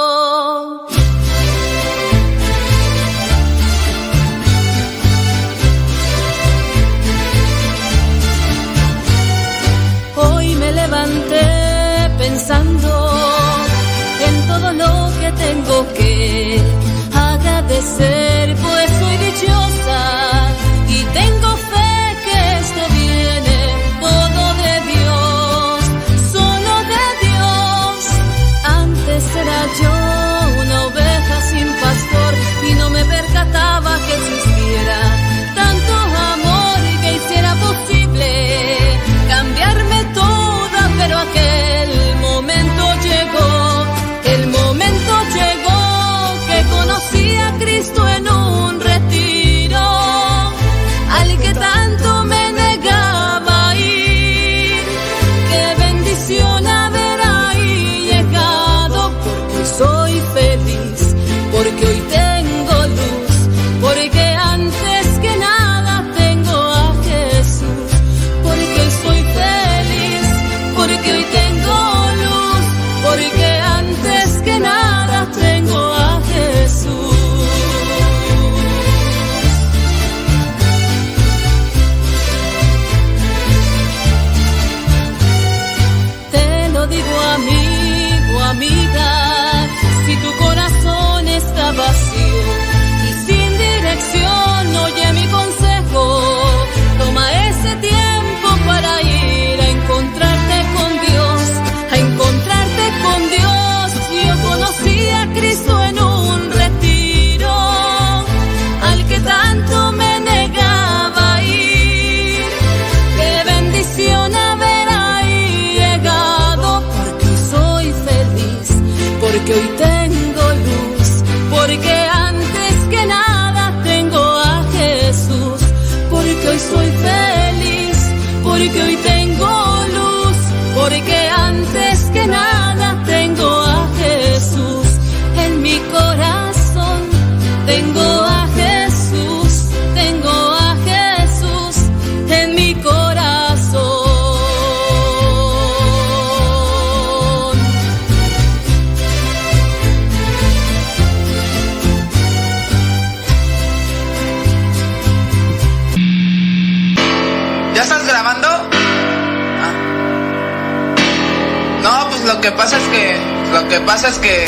[162.77, 163.17] Es que,
[163.53, 164.45] lo que pasa es que,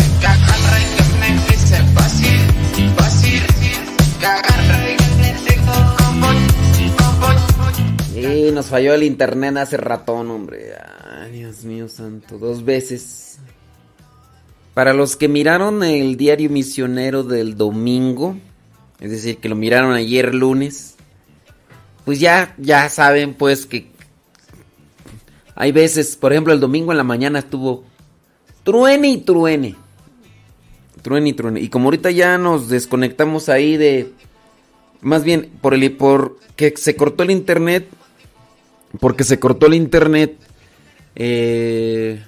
[8.17, 10.75] Y nos falló el internet hace ratón, hombre.
[11.03, 13.39] Ay, Dios mío santo, dos veces.
[14.75, 18.37] Para los que miraron el diario misionero del domingo,
[19.01, 20.97] es decir, que lo miraron ayer lunes,
[22.05, 23.91] pues ya, ya saben pues que
[25.55, 27.85] hay veces, por ejemplo, el domingo en la mañana estuvo
[28.63, 29.77] truene y truene.
[31.03, 31.61] Truene y truene.
[31.61, 34.13] Y como ahorita ya nos desconectamos ahí de...
[35.01, 37.89] Más bien, por el por que se cortó el internet.
[38.99, 40.37] Porque se cortó el internet.
[41.15, 42.23] Eh,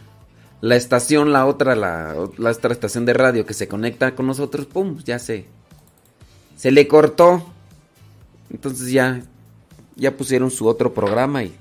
[0.63, 4.67] la estación, la otra, la, la otra estación de radio que se conecta con nosotros,
[4.67, 5.47] pum, ya se.
[6.57, 7.45] Se le cortó.
[8.51, 9.23] Entonces ya.
[9.97, 11.55] Ya pusieron su otro programa y.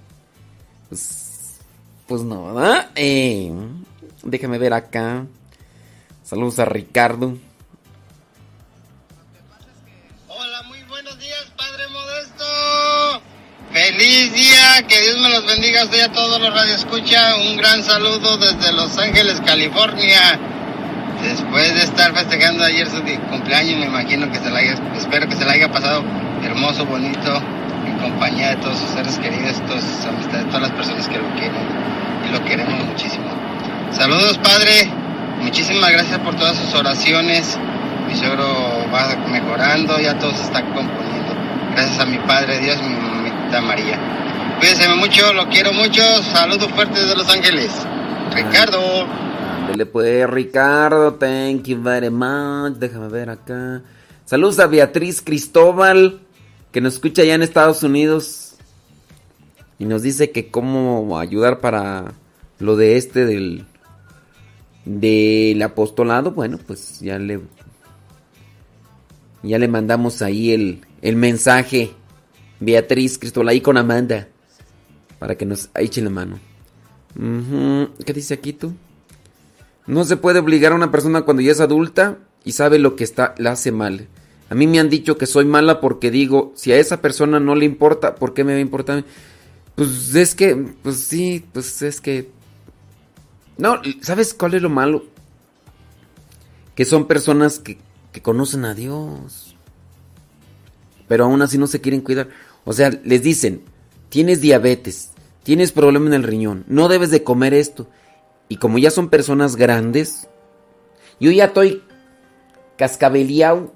[0.87, 1.57] Pues.
[2.07, 2.89] Pues no, ¿verdad?
[2.95, 3.51] Eh,
[4.23, 5.25] déjame ver acá.
[6.23, 7.37] Saludos a Ricardo.
[13.71, 17.37] Feliz día, que Dios me los bendiga a usted a todos los radioescucha.
[17.37, 20.37] Un gran saludo desde Los Ángeles, California.
[21.23, 25.35] Después de estar festejando ayer su cumpleaños, me imagino que se la haya, espero que
[25.35, 26.03] se la haya pasado
[26.43, 27.41] hermoso, bonito,
[27.85, 31.29] en compañía de todos sus seres queridos, todas sus amistades, todas las personas que lo
[31.35, 31.65] quieren
[32.27, 33.40] y lo queremos muchísimo.
[33.91, 34.89] Saludos, padre.
[35.41, 37.57] Muchísimas gracias por todas sus oraciones.
[38.07, 38.45] Mi suegro
[38.93, 41.33] va mejorando, ya todo se está componiendo.
[41.73, 43.99] Gracias a mi padre Dios, mi mamita María.
[44.59, 46.01] Cuídense mucho, lo quiero mucho.
[46.23, 47.71] Saludos fuertes de Los Ángeles.
[48.33, 49.07] Ricardo.
[49.67, 52.73] Dele pues, Ricardo, thank you very much.
[52.77, 53.81] Déjame ver acá.
[54.25, 56.21] Saludos a Beatriz Cristóbal,
[56.71, 58.53] que nos escucha allá en Estados Unidos.
[59.79, 62.13] Y nos dice que cómo ayudar para
[62.59, 63.65] lo de este del
[64.85, 66.31] del apostolado.
[66.31, 67.41] Bueno, pues ya le
[69.43, 71.91] ya le mandamos ahí el, el mensaje.
[72.59, 74.27] Beatriz Cristóbal, ahí con Amanda.
[75.19, 76.39] Para que nos eche la mano.
[78.05, 78.73] ¿Qué dice aquí tú?
[79.87, 83.03] No se puede obligar a una persona cuando ya es adulta y sabe lo que
[83.03, 84.07] está, la hace mal.
[84.49, 87.55] A mí me han dicho que soy mala porque digo, si a esa persona no
[87.55, 89.05] le importa, ¿por qué me va a importar?
[89.75, 92.29] Pues es que, pues sí, pues es que...
[93.57, 95.05] No, ¿sabes cuál es lo malo?
[96.75, 97.77] Que son personas que,
[98.11, 99.55] que conocen a Dios.
[101.07, 102.29] Pero aún así no se quieren cuidar.
[102.63, 103.63] O sea, les dicen,
[104.09, 105.11] tienes diabetes,
[105.43, 107.87] tienes problema en el riñón, no debes de comer esto.
[108.49, 110.27] Y como ya son personas grandes,
[111.19, 111.83] yo ya estoy
[112.77, 113.73] cascabeleado.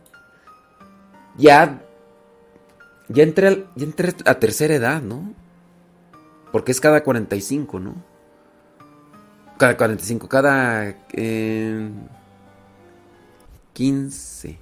[1.37, 1.81] Ya.
[3.07, 5.33] Ya entré, ya entré a tercera edad, ¿no?
[6.51, 8.14] Porque es cada 45, ¿no?
[9.57, 10.95] Cada 45, cada.
[11.13, 11.89] eh,
[13.75, 14.57] 15,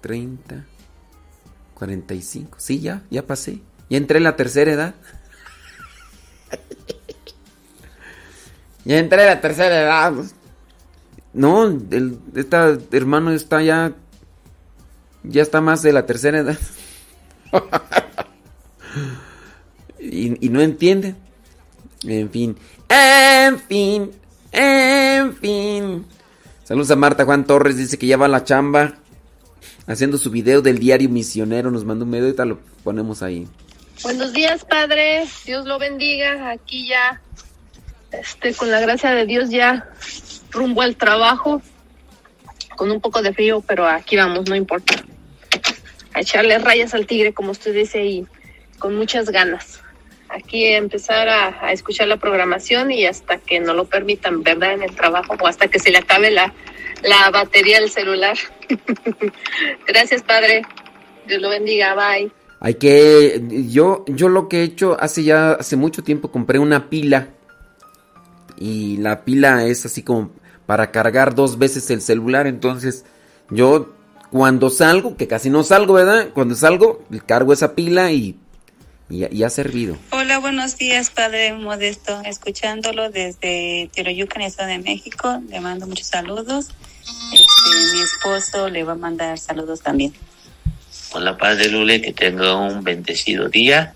[0.00, 0.64] 30,
[1.74, 2.58] 45.
[2.58, 3.60] Sí, ya, ya pasé.
[3.88, 4.94] Ya entré en la tercera edad.
[8.84, 10.12] Ya entré a la tercera edad.
[11.32, 13.92] No, el, esta hermano está ya.
[15.22, 16.58] Ya está más de la tercera edad.
[20.00, 21.14] y no entiende.
[22.02, 22.56] En fin.
[22.94, 24.10] En fin.
[24.52, 26.06] En fin.
[26.62, 27.78] Saludos a Marta Juan Torres.
[27.78, 28.94] Dice que ya va a la chamba.
[29.86, 31.70] Haciendo su video del diario misionero.
[31.70, 33.48] Nos mandó un video y ahorita lo ponemos ahí.
[34.02, 35.24] Buenos días, Padre.
[35.46, 36.50] Dios lo bendiga.
[36.50, 37.22] Aquí ya,
[38.10, 39.88] este, con la gracia de Dios, ya
[40.50, 41.62] rumbo al trabajo.
[42.76, 45.02] Con un poco de frío, pero aquí vamos, no importa.
[46.12, 48.26] A echarle rayas al tigre, como usted dice, y
[48.78, 49.80] con muchas ganas.
[50.34, 54.74] Aquí empezar a, escuchar la programación y hasta que no lo permitan, ¿verdad?
[54.74, 56.54] En el trabajo o hasta que se le acabe la,
[57.02, 58.36] la batería del celular.
[59.86, 60.62] Gracias, Padre.
[61.26, 61.94] Dios lo bendiga.
[61.94, 62.32] Bye.
[62.60, 63.42] Hay que.
[63.70, 65.52] Yo, yo lo que he hecho hace ya.
[65.52, 67.28] Hace mucho tiempo compré una pila.
[68.56, 70.30] Y la pila es así como
[70.64, 72.46] para cargar dos veces el celular.
[72.46, 73.04] Entonces,
[73.50, 73.92] yo
[74.30, 76.30] cuando salgo, que casi no salgo, ¿verdad?
[76.32, 78.38] Cuando salgo, cargo esa pila y.
[79.12, 79.98] Y, y ha servido.
[80.10, 82.22] Hola, buenos días, Padre Modesto.
[82.24, 85.42] Escuchándolo desde Teroyucan, Estado de México.
[85.50, 86.70] Le mando muchos saludos.
[87.32, 90.14] Este, mi esposo le va a mandar saludos también.
[91.12, 93.94] Hola Padre Lule, que tenga un bendecido día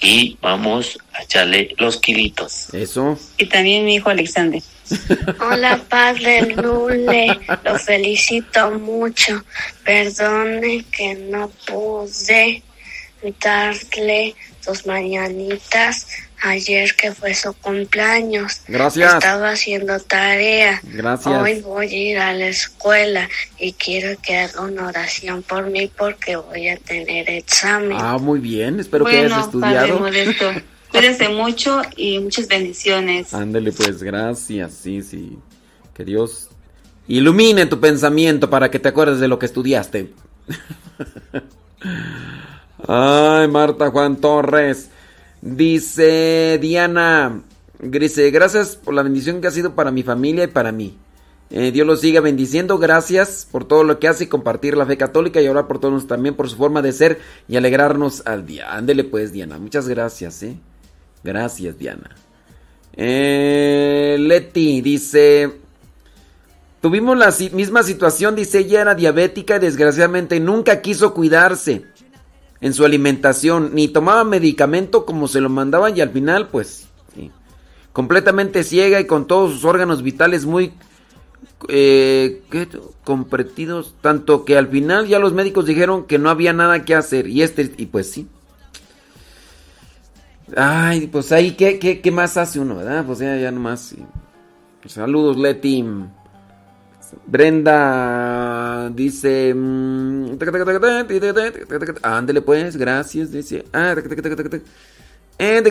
[0.00, 2.74] y vamos a echarle los kilitos.
[2.74, 3.16] Eso.
[3.38, 4.60] Y también mi hijo Alexander.
[5.40, 9.44] Hola, padre Lule, lo felicito mucho.
[9.84, 12.64] Perdone que no pude
[13.42, 16.06] darle sus mañanitas
[16.42, 18.62] ayer que fue su cumpleaños.
[18.66, 19.14] Gracias.
[19.14, 20.80] Estaba haciendo tarea.
[20.84, 21.42] Gracias.
[21.42, 23.28] Hoy voy a ir a la escuela
[23.58, 27.98] y quiero que haga una oración por mí porque voy a tener examen.
[28.00, 28.80] Ah, muy bien.
[28.80, 30.00] Espero que hayas Bueno, Padre estudiado.
[30.00, 30.52] Modesto,
[30.90, 33.34] cuídese mucho y muchas bendiciones.
[33.34, 34.74] Ándele pues, gracias.
[34.74, 35.38] Sí, sí.
[35.94, 36.48] Que Dios
[37.06, 40.10] ilumine tu pensamiento para que te acuerdes de lo que estudiaste.
[42.86, 44.90] Ay, Marta Juan Torres.
[45.42, 47.42] Dice Diana.
[47.78, 50.96] Dice, gracias por la bendición que ha sido para mi familia y para mí.
[51.50, 52.78] Eh, Dios los siga bendiciendo.
[52.78, 56.06] Gracias por todo lo que hace y compartir la fe católica y orar por todos
[56.06, 58.74] también por su forma de ser y alegrarnos al día.
[58.74, 59.58] Ándele pues, Diana.
[59.58, 60.56] Muchas gracias, ¿eh?
[61.24, 62.16] Gracias, Diana.
[62.96, 65.58] Eh, Leti dice...
[66.80, 71.84] Tuvimos la misma situación, dice ella era diabética y desgraciadamente nunca quiso cuidarse
[72.60, 77.30] en su alimentación, ni tomaba medicamento como se lo mandaban y al final pues sí,
[77.92, 80.72] completamente ciega y con todos sus órganos vitales muy
[81.68, 82.42] eh,
[84.00, 87.42] tanto que al final ya los médicos dijeron que no había nada que hacer y
[87.42, 88.28] este y pues sí.
[90.56, 93.04] Ay, pues ahí qué, qué, qué más hace uno, ¿verdad?
[93.06, 93.80] Pues ya, ya nomás.
[93.80, 94.04] sí.
[94.86, 95.84] Saludos, Leti.
[97.26, 99.54] Brenda dice.
[99.54, 100.36] mm,
[102.02, 103.32] Ándele pues, gracias.
[103.32, 103.64] Dice.
[103.72, 103.94] Ah,
[105.38, 105.62] eh,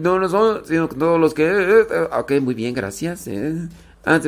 [0.00, 1.86] no, no son, sino todos los que.
[2.12, 3.26] Ok, muy bien, gracias.
[3.28, 3.68] eh.
[4.04, 4.20] Ah,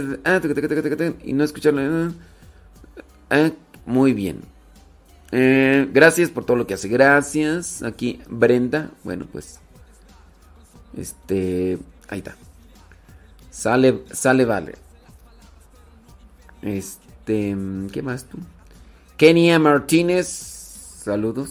[1.24, 2.10] Y no escucharle.
[3.30, 3.52] eh,
[3.86, 4.40] Muy bien.
[5.32, 6.88] Eh, gracias por todo lo que hace.
[6.88, 7.82] Gracias.
[7.82, 8.90] Aquí, Brenda.
[9.04, 9.58] Bueno, pues.
[10.96, 11.78] Este.
[12.08, 12.36] Ahí está.
[13.50, 14.74] Sale, sale, vale.
[16.62, 17.56] Este.
[17.92, 18.38] ¿Qué más tú?
[19.16, 20.28] Kenia Martínez.
[21.04, 21.50] Saludos.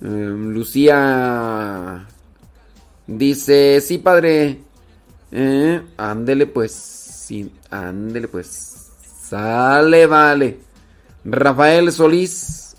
[0.00, 2.06] Em, Lucía.
[3.06, 3.80] Dice.
[3.80, 4.60] Sí, padre.
[5.32, 6.72] Eh, ándele pues.
[6.72, 8.88] Sí, ándele pues.
[9.28, 10.58] Sale, vale.
[11.24, 12.74] Rafael Solís.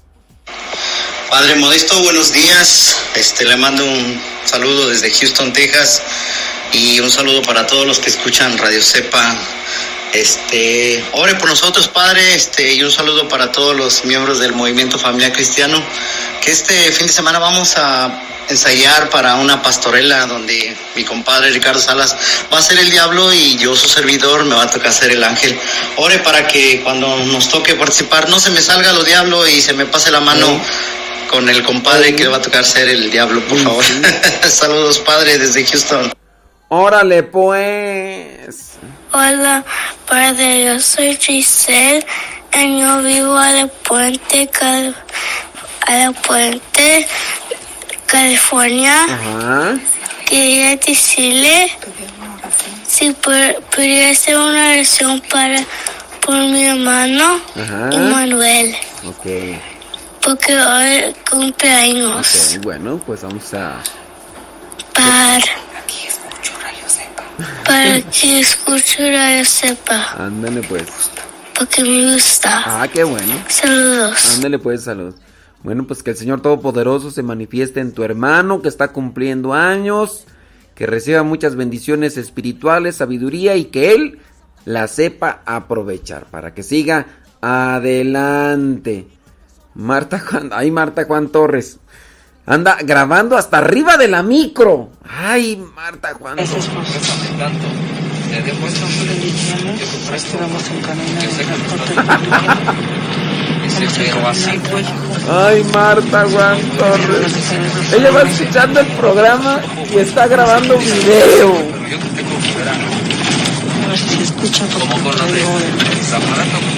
[1.29, 2.95] Padre Modesto, buenos días.
[3.13, 6.01] Este le mando un saludo desde Houston, Texas
[6.73, 9.35] y un saludo para todos los que escuchan Radio Cepa.
[10.13, 14.97] Este, ore por nosotros, Padre, este y un saludo para todos los miembros del Movimiento
[14.97, 15.81] Familiar Cristiano
[16.41, 21.79] que este fin de semana vamos a ensayar para una pastorela donde mi compadre Ricardo
[21.79, 22.15] Salas
[22.51, 25.23] va a ser el diablo y yo su servidor me va a tocar ser el
[25.23, 25.57] ángel.
[25.97, 29.73] Ore para que cuando nos toque participar no se me salga lo diablo y se
[29.73, 30.59] me pase la mano
[31.29, 33.85] con el compadre que va a tocar ser el diablo, por favor.
[34.49, 36.11] Saludos, padre, desde Houston.
[36.69, 38.73] Órale, pues.
[39.11, 39.63] Hola,
[40.07, 42.05] padre, yo soy Giselle
[42.53, 44.95] y yo vivo a la puente, Cal-
[45.87, 47.07] a la puente,
[48.05, 49.03] California.
[49.05, 49.79] Ajá.
[50.27, 51.71] Quería decirle
[52.87, 55.65] si pu- podría hacer una oración para
[56.23, 57.41] por mi hermano.
[58.11, 58.75] Manuel,
[59.07, 59.25] Ok.
[60.21, 62.53] porque hoy cumpleaños.
[62.57, 63.81] Ok, bueno, pues vamos a.
[64.93, 65.39] Para
[67.65, 70.83] para que escuche Radio Sepa, Ándale, pues.
[71.57, 72.63] porque me gusta.
[72.65, 73.33] Ah, qué bueno.
[73.47, 74.35] Saludos.
[74.35, 75.13] Ándale, pues, salud.
[75.63, 80.25] Bueno, pues que el Señor Todopoderoso se manifieste en tu hermano que está cumpliendo años,
[80.73, 84.19] que reciba muchas bendiciones espirituales, sabiduría y que él
[84.63, 87.07] la sepa aprovechar para que siga
[87.41, 89.07] adelante.
[89.75, 91.79] Marta Juan, ay Marta Juan Torres.
[92.49, 94.89] Anda grabando hasta arriba de la micro.
[95.07, 96.35] Ay, Marta Juan.
[96.35, 96.67] Torres.
[105.29, 107.33] Ay, Marta Juan Torres.
[107.93, 109.59] Ella va escuchando el programa
[109.93, 111.53] y está grabando video.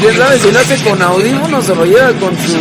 [0.02, 2.60] ¿Quién sabe si lo hace con audífonos o lo lleva con su...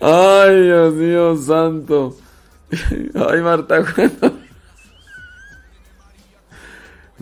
[0.00, 2.16] Ay, Dios mío santo.
[3.14, 4.12] Ay, Marta Juan.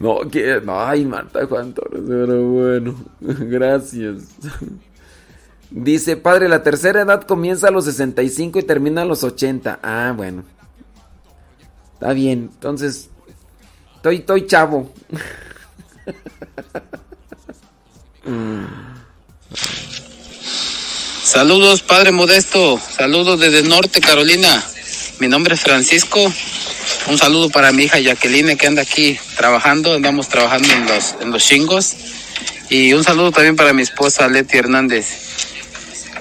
[0.03, 4.31] No, que, no, ay, Marta Juan Torres, pero bueno, gracias.
[5.70, 9.78] Dice, padre, la tercera edad comienza a los 65 y termina a los 80.
[9.81, 10.43] Ah, bueno.
[11.94, 13.11] Está bien, entonces,
[13.94, 14.90] estoy, estoy chavo.
[21.32, 22.78] Saludos, Padre Modesto.
[22.94, 24.62] Saludos desde Norte Carolina.
[25.18, 26.30] Mi nombre es Francisco.
[27.06, 29.94] Un saludo para mi hija Jacqueline que anda aquí trabajando.
[29.94, 31.94] Andamos trabajando en los, en los chingos.
[32.68, 35.06] Y un saludo también para mi esposa Leti Hernández.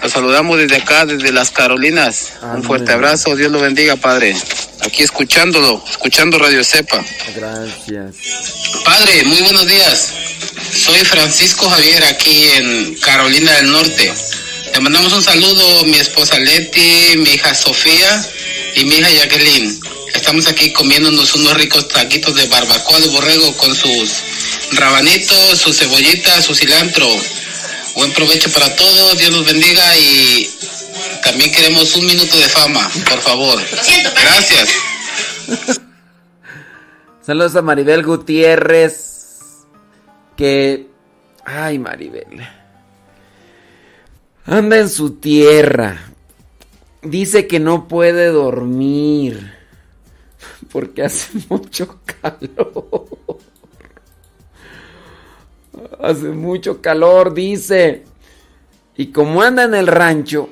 [0.01, 2.31] Los saludamos desde acá, desde las Carolinas.
[2.55, 4.33] Un fuerte abrazo, Dios lo bendiga, Padre.
[4.79, 7.03] Aquí escuchándolo, escuchando Radio Cepa.
[7.35, 8.15] Gracias.
[8.85, 10.13] Padre, muy buenos días.
[10.71, 14.13] Soy Francisco Javier, aquí en Carolina del Norte.
[14.73, 18.25] Le mandamos un saludo a mi esposa Leti, mi hija Sofía
[18.75, 19.79] y mi hija Jacqueline.
[20.13, 24.23] Estamos aquí comiéndonos unos ricos taquitos de barbacoa de borrego con sus
[24.73, 27.07] rabanitos, su cebollita, su cilantro.
[27.95, 30.49] Buen provecho para todos, Dios los bendiga y
[31.23, 33.61] también queremos un minuto de fama, por favor.
[34.21, 34.69] Gracias.
[37.25, 38.95] Saludos a Maribel Gutiérrez.
[40.37, 40.87] Que.
[41.45, 42.60] Ay, Maribel.
[44.45, 46.13] Anda en su tierra.
[47.01, 49.53] Dice que no puede dormir.
[50.71, 53.07] Porque hace mucho calor.
[55.99, 58.05] Hace mucho calor, dice.
[58.97, 60.49] Y como anda en el rancho,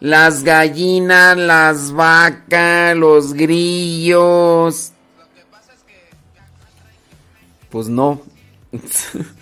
[0.00, 4.92] las gallinas, las vacas, los grillos.
[7.70, 8.22] Pues no.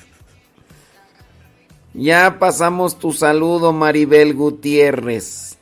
[1.94, 5.58] ya pasamos tu saludo, Maribel Gutiérrez.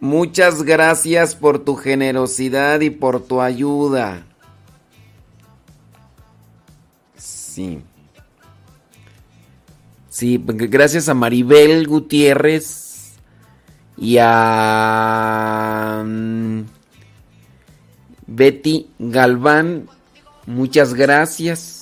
[0.00, 4.24] Muchas gracias por tu generosidad y por tu ayuda.
[7.16, 7.82] Sí.
[10.08, 13.12] Sí, gracias a Maribel Gutiérrez
[13.96, 16.60] y a mm,
[18.26, 19.88] Betty Galván.
[20.46, 21.77] Muchas gracias.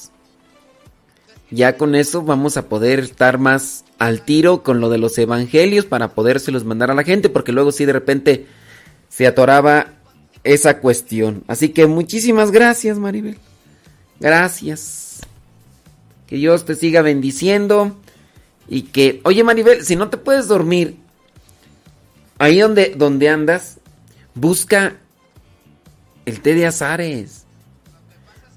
[1.51, 5.85] Ya con eso vamos a poder estar más al tiro con lo de los evangelios
[5.85, 8.47] para podérselos mandar a la gente, porque luego sí de repente
[9.09, 9.93] se atoraba
[10.43, 11.44] esa cuestión.
[11.47, 13.39] Así que muchísimas gracias, Maribel.
[14.20, 15.20] Gracias.
[16.27, 17.97] Que Dios te siga bendiciendo.
[18.68, 20.97] Y que, oye Maribel, si no te puedes dormir,
[22.39, 23.78] ahí donde, donde andas,
[24.35, 24.97] busca
[26.24, 27.45] el té de azares.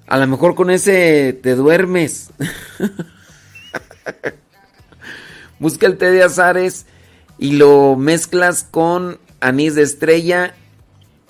[0.09, 2.31] A lo mejor con ese te duermes.
[5.59, 6.87] busca el té de azares
[7.37, 10.55] y lo mezclas con anís de estrella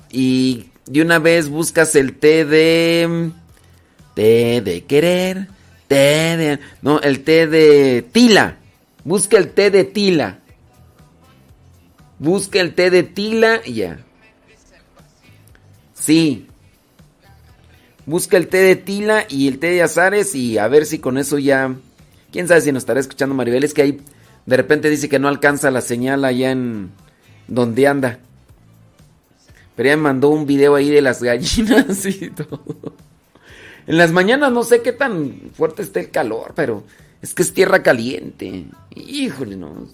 [0.09, 3.31] y de una vez buscas el té de
[4.15, 5.49] té de querer
[5.89, 6.59] té de...
[6.81, 8.55] No, el té de tila.
[9.03, 10.39] Busca el té de tila.
[12.19, 13.97] Busca el té de tila ya.
[15.95, 16.48] Sí.
[18.09, 21.19] Busca el té de tila y el té de azares y a ver si con
[21.19, 21.75] eso ya...
[22.31, 23.63] ¿Quién sabe si nos estará escuchando Maribel?
[23.63, 24.01] Es que ahí
[24.47, 26.89] de repente dice que no alcanza la señal allá en
[27.47, 28.17] donde anda.
[29.75, 32.63] Pero ya me mandó un video ahí de las gallinas y todo.
[33.85, 36.83] En las mañanas no sé qué tan fuerte está el calor, pero
[37.21, 38.65] es que es tierra caliente.
[38.89, 39.85] Híjole, no.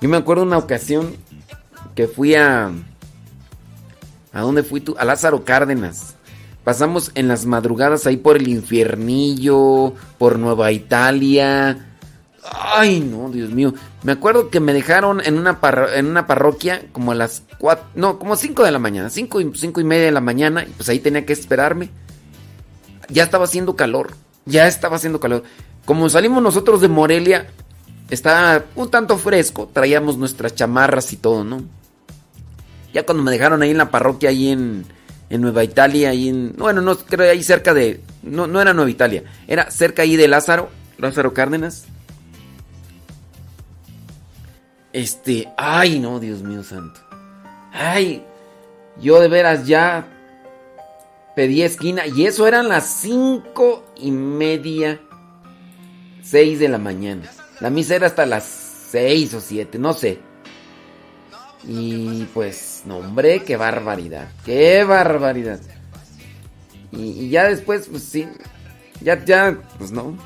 [0.00, 1.14] Yo me acuerdo una ocasión
[1.94, 2.72] que fui a...
[4.32, 4.96] ¿A dónde fui tú?
[4.98, 6.11] A Lázaro Cárdenas.
[6.64, 11.88] Pasamos en las madrugadas ahí por el infiernillo, por Nueva Italia.
[12.44, 13.74] Ay, no, Dios mío.
[14.02, 15.58] Me acuerdo que me dejaron en una,
[15.94, 19.50] en una parroquia como a las cuatro, no, como cinco de la mañana, cinco y,
[19.54, 21.90] cinco y media de la mañana, y pues ahí tenía que esperarme
[23.12, 24.14] ya estaba haciendo calor.
[24.44, 25.44] Ya estaba haciendo calor.
[25.84, 27.48] Como salimos nosotros de Morelia,
[28.10, 29.70] estaba un tanto fresco.
[29.72, 31.62] Traíamos nuestras chamarras y todo, ¿no?
[32.92, 34.84] Ya cuando me dejaron ahí en la parroquia, ahí en,
[35.32, 36.54] en Nueva Italia, ahí en.
[36.58, 38.02] Bueno, no, creo ahí cerca de.
[38.22, 40.68] No, no era Nueva Italia, era cerca ahí de Lázaro,
[40.98, 41.86] Lázaro Cárdenas.
[44.92, 45.48] Este.
[45.56, 47.00] Ay, no, Dios mío santo.
[47.72, 48.22] Ay,
[49.00, 50.06] yo de veras ya
[51.34, 55.00] pedí esquina y eso eran las cinco y media,
[56.22, 57.30] seis de la mañana.
[57.60, 60.18] La misa era hasta las seis o siete, no sé.
[61.64, 65.60] Y pues, no hombre, qué barbaridad, qué barbaridad.
[66.90, 68.28] Y, ya después, pues sí,
[69.00, 70.16] ya, ya, pues no.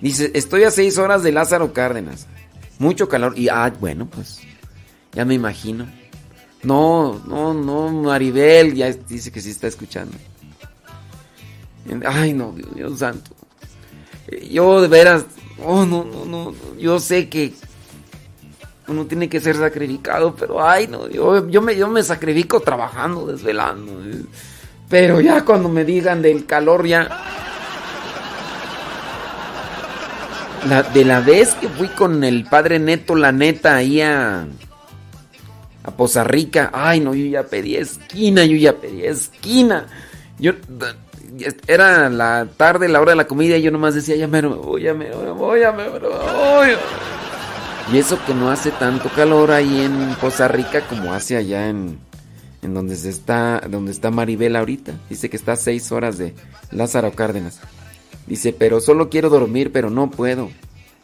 [0.00, 2.26] Dice, estoy a seis horas de Lázaro Cárdenas.
[2.78, 3.38] Mucho calor.
[3.38, 4.40] Y, ah, bueno, pues,
[5.12, 5.86] ya me imagino.
[6.62, 10.16] No, no, no, Maribel ya dice que sí está escuchando.
[12.06, 13.34] Ay, no, Dios, santo.
[14.50, 15.24] Yo de veras,
[15.64, 17.52] oh, no, no, no, yo sé que
[18.90, 23.26] uno tiene que ser sacrificado, pero ay, no, yo, yo, me, yo me sacrifico trabajando,
[23.26, 23.92] desvelando.
[24.88, 27.08] Pero ya cuando me digan del calor, ya...
[30.92, 34.46] de la vez que fui con el padre Neto, la neta, ahí a,
[35.84, 39.86] a Poza Rica, ay, no, yo ya pedí esquina, yo ya pedí esquina.
[40.38, 40.52] Yo
[41.66, 44.82] era la tarde, la hora de la comida, y yo nomás decía, ya me voy,
[44.82, 46.76] ya me voy, ya me voy.
[47.92, 51.98] Y eso que no hace tanto calor ahí en Poza Rica como hace allá en,
[52.62, 54.92] en donde se está, donde está Maribel ahorita.
[55.08, 56.34] Dice que está a seis horas de
[56.70, 57.58] Lázaro Cárdenas.
[58.26, 60.50] Dice, pero solo quiero dormir, pero no puedo.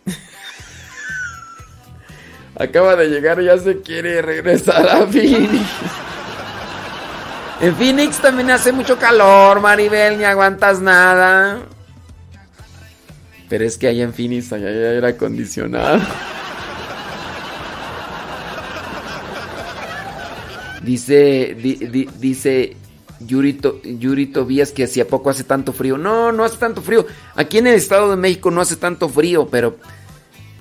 [2.56, 5.52] Acaba de llegar ya se quiere regresar a Phoenix.
[7.58, 11.62] En Phoenix también hace mucho calor, Maribel, ni aguantas nada.
[13.48, 16.00] Pero es que allá en Phoenix allá ya era acondicionado.
[20.86, 21.56] Dice,
[22.20, 22.76] dice
[23.18, 25.98] Yurito, Yuri Tobías que hacía poco hace tanto frío.
[25.98, 27.04] No, no hace tanto frío.
[27.34, 29.76] Aquí en el Estado de México no hace tanto frío, pero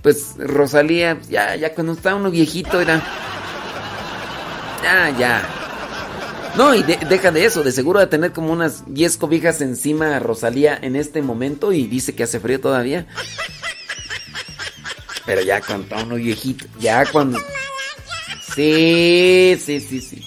[0.02, 3.04] pues Rosalía, ya, ya cuando está uno viejito era...
[4.84, 5.50] Ya, ya.
[6.58, 10.20] No, y deja de eso, de seguro de tener como unas 10 cobijas encima a
[10.20, 13.06] Rosalía en este momento y dice que hace frío todavía.
[15.28, 17.40] Pero ya cuando está uno viejito, ya cuando...
[18.56, 20.22] Sí, sí, sí, sí.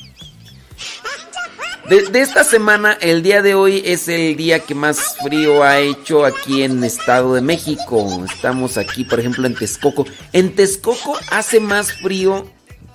[1.89, 6.27] De, esta semana, el día de hoy es el día que más frío ha hecho
[6.27, 8.07] aquí en Estado de México.
[8.31, 10.05] Estamos aquí, por ejemplo, en Texcoco.
[10.35, 12.47] En Texcoco hace más frío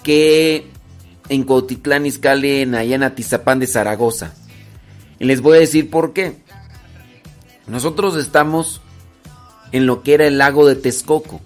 [0.03, 0.67] que
[1.29, 4.35] en Cuautitlán, Izcalli, en allá en Atizapán de Zaragoza.
[5.17, 6.35] Y les voy a decir por qué.
[7.65, 8.81] Nosotros estamos
[9.71, 11.41] en lo que era el lago de Texcoco.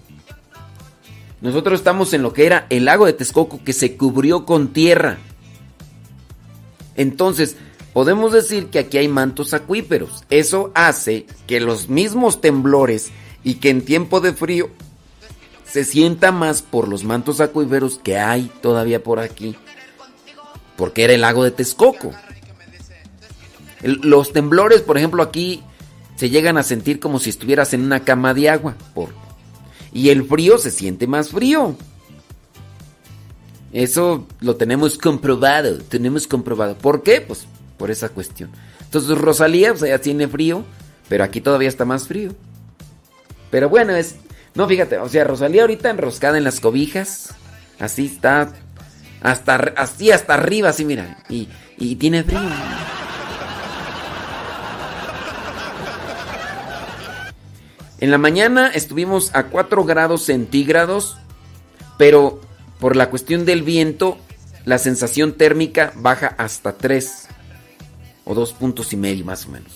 [1.40, 5.18] Nosotros estamos en lo que era el lago de Texcoco que se cubrió con tierra.
[6.96, 7.56] Entonces,
[7.92, 10.24] podemos decir que aquí hay mantos acuíferos.
[10.30, 13.10] Eso hace que los mismos temblores
[13.44, 14.68] y que en tiempo de frío
[15.64, 19.54] se sienta más por los mantos acuíferos que hay todavía por aquí.
[20.76, 22.12] Porque era el lago de Texcoco.
[23.82, 25.62] los temblores, por ejemplo, aquí
[26.16, 28.74] se llegan a sentir como si estuvieras en una cama de agua.
[28.92, 29.10] Por,
[29.98, 31.74] y el frío se siente más frío.
[33.72, 36.78] Eso lo tenemos comprobado, tenemos comprobado.
[36.78, 37.20] ¿Por qué?
[37.20, 38.50] Pues por esa cuestión.
[38.80, 40.64] Entonces Rosalía, pues ya tiene frío,
[41.08, 42.30] pero aquí todavía está más frío.
[43.50, 44.14] Pero bueno, es...
[44.54, 47.34] No, fíjate, o sea, Rosalía ahorita enroscada en las cobijas,
[47.80, 48.52] así está,
[49.20, 52.40] hasta, así hasta arriba, así mira, y, y tiene frío.
[58.00, 61.16] En la mañana estuvimos a 4 grados centígrados,
[61.96, 62.40] pero
[62.78, 64.18] por la cuestión del viento,
[64.64, 67.26] la sensación térmica baja hasta 3
[68.24, 69.72] o 2 puntos y medio más o menos.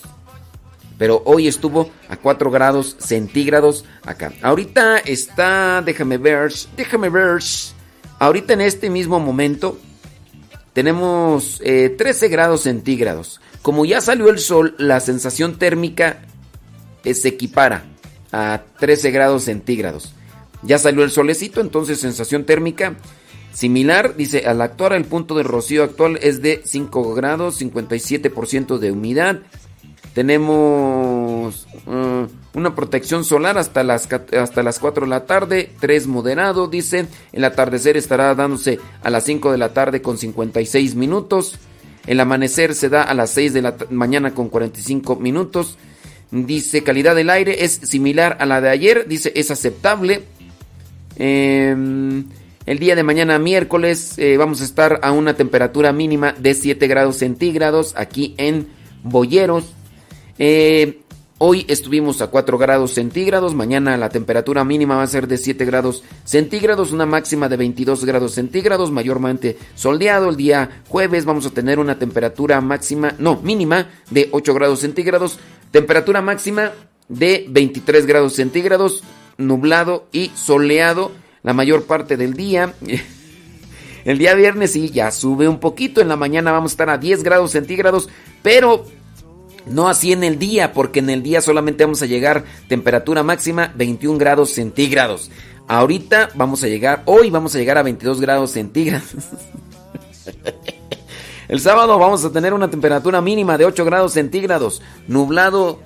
[0.98, 4.32] Pero hoy estuvo a 4 grados centígrados acá.
[4.40, 7.42] Ahorita está, déjame ver, déjame ver.
[8.20, 9.80] Ahorita en este mismo momento
[10.74, 13.40] tenemos 13 eh, grados centígrados.
[13.62, 16.20] Como ya salió el sol, la sensación térmica
[17.02, 17.91] eh, se equipara
[18.32, 20.14] a 13 grados centígrados.
[20.62, 22.96] Ya salió el solecito, entonces sensación térmica
[23.52, 24.16] similar.
[24.16, 29.40] Dice, al actuar el punto de rocío actual es de 5 grados, 57% de humedad.
[30.14, 32.26] Tenemos uh,
[32.58, 37.06] una protección solar hasta las, hasta las 4 de la tarde, 3 moderado, dice.
[37.32, 41.58] El atardecer estará dándose a las 5 de la tarde con 56 minutos.
[42.06, 45.78] El amanecer se da a las 6 de la mañana con 45 minutos.
[46.32, 50.22] Dice calidad del aire es similar a la de ayer, dice es aceptable.
[51.16, 52.24] Em,
[52.64, 56.86] el día de mañana, miércoles, eh, vamos a estar a una temperatura mínima de 7
[56.86, 58.68] grados centígrados aquí en
[59.02, 59.74] Boyeros.
[60.38, 61.00] Eh,
[61.36, 63.54] hoy estuvimos a 4 grados centígrados.
[63.54, 66.92] Mañana la temperatura mínima va a ser de 7 grados centígrados.
[66.92, 68.90] Una máxima de 22 grados centígrados.
[68.90, 70.30] Mayormente soldeado.
[70.30, 75.38] El día jueves vamos a tener una temperatura máxima, no, mínima de 8 grados centígrados.
[75.72, 76.72] Temperatura máxima
[77.08, 79.02] de 23 grados centígrados
[79.38, 81.12] nublado y soleado
[81.42, 82.74] la mayor parte del día.
[84.04, 86.00] El día viernes sí, ya sube un poquito.
[86.00, 88.08] En la mañana vamos a estar a 10 grados centígrados,
[88.42, 88.84] pero
[89.64, 93.72] no así en el día, porque en el día solamente vamos a llegar temperatura máxima
[93.76, 95.30] 21 grados centígrados.
[95.68, 99.14] Ahorita vamos a llegar, hoy vamos a llegar a 22 grados centígrados.
[101.52, 105.82] El sábado vamos a tener una temperatura mínima de 8 grados centígrados, nublado,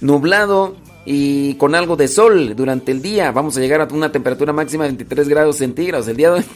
[0.00, 0.74] nublado
[1.04, 3.30] y con algo de sol durante el día.
[3.30, 6.44] Vamos a llegar a una temperatura máxima de 23 grados centígrados el día de hoy.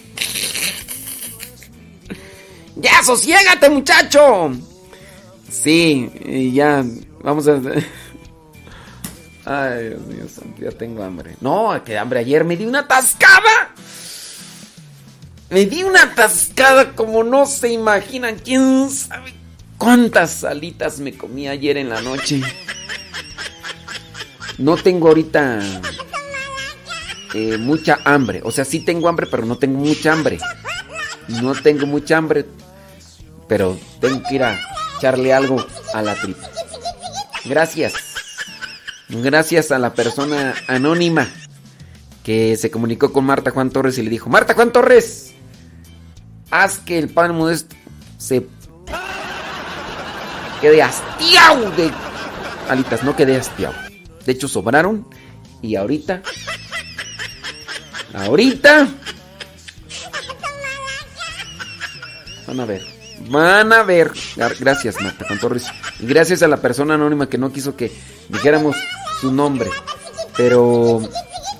[2.76, 4.52] ¡Ya, sosiégate, muchacho!
[5.50, 6.82] Sí, y ya,
[7.22, 7.60] vamos a...
[9.44, 10.24] Ay, Dios mío,
[10.58, 11.36] ya tengo hambre.
[11.42, 12.20] No, que hambre.
[12.20, 13.74] Ayer me di una tascada.
[15.50, 18.38] Me di una tascada como no se imaginan.
[18.38, 19.34] ¿Quién sabe
[19.80, 22.42] ¿Cuántas alitas me comí ayer en la noche?
[24.58, 25.58] No tengo ahorita
[27.32, 28.42] eh, mucha hambre.
[28.44, 30.38] O sea, sí tengo hambre, pero no tengo mucha hambre.
[31.28, 32.44] No tengo mucha hambre,
[33.48, 34.60] pero tengo que ir a
[34.98, 35.64] echarle algo
[35.94, 36.46] a la tripa.
[37.46, 37.94] Gracias.
[39.08, 41.26] Gracias a la persona anónima
[42.22, 45.29] que se comunicó con Marta Juan Torres y le dijo, Marta Juan Torres,
[46.50, 47.76] haz que el pan modesto
[48.18, 48.46] se
[50.60, 51.90] quede hastiado de
[52.68, 53.74] alitas, no quede hastiado.
[54.24, 55.06] De hecho, sobraron
[55.62, 56.22] y ahorita,
[58.14, 58.88] ahorita,
[62.46, 62.86] van a ver,
[63.28, 64.12] van a ver.
[64.58, 65.66] Gracias, Marta Juan Torres.
[65.98, 67.92] Y gracias a la persona anónima que no quiso que
[68.28, 68.76] dijéramos
[69.20, 69.70] su nombre.
[70.36, 71.00] Pero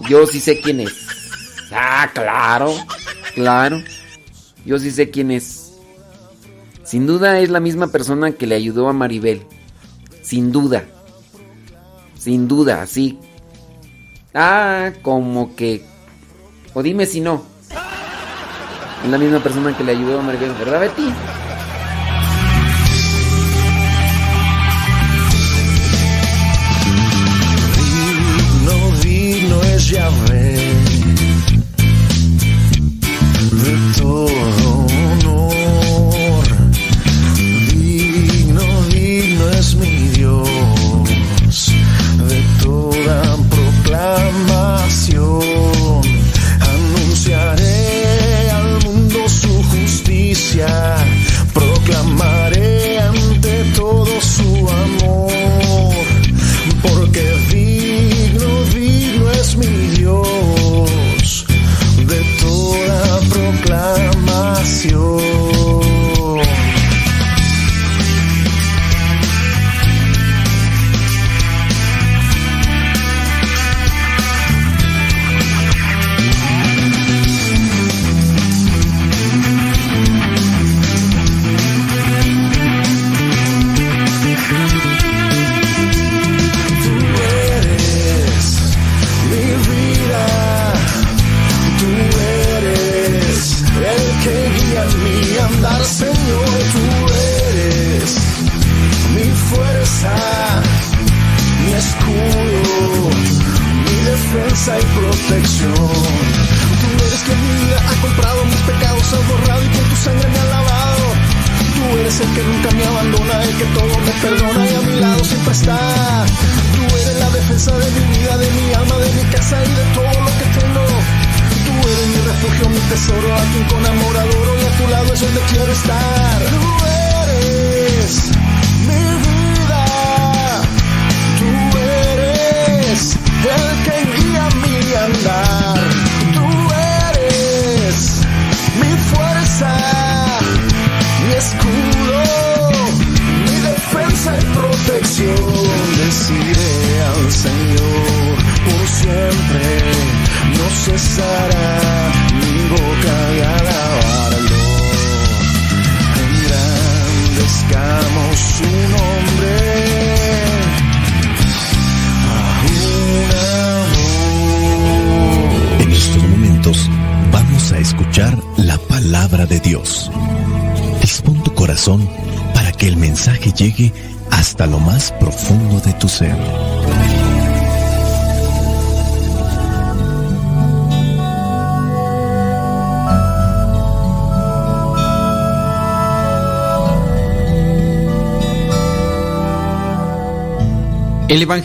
[0.09, 0.93] yo sí sé quién es.
[1.73, 2.75] Ah, claro,
[3.35, 3.83] claro.
[4.65, 5.75] Yo sí sé quién es.
[6.85, 9.43] Sin duda es la misma persona que le ayudó a Maribel.
[10.23, 10.85] Sin duda.
[12.19, 13.19] Sin duda, sí.
[14.35, 15.85] Ah, como que...
[16.75, 17.45] O dime si no.
[19.05, 21.13] Es la misma persona que le ayudó a Maribel, ¿verdad, Betty?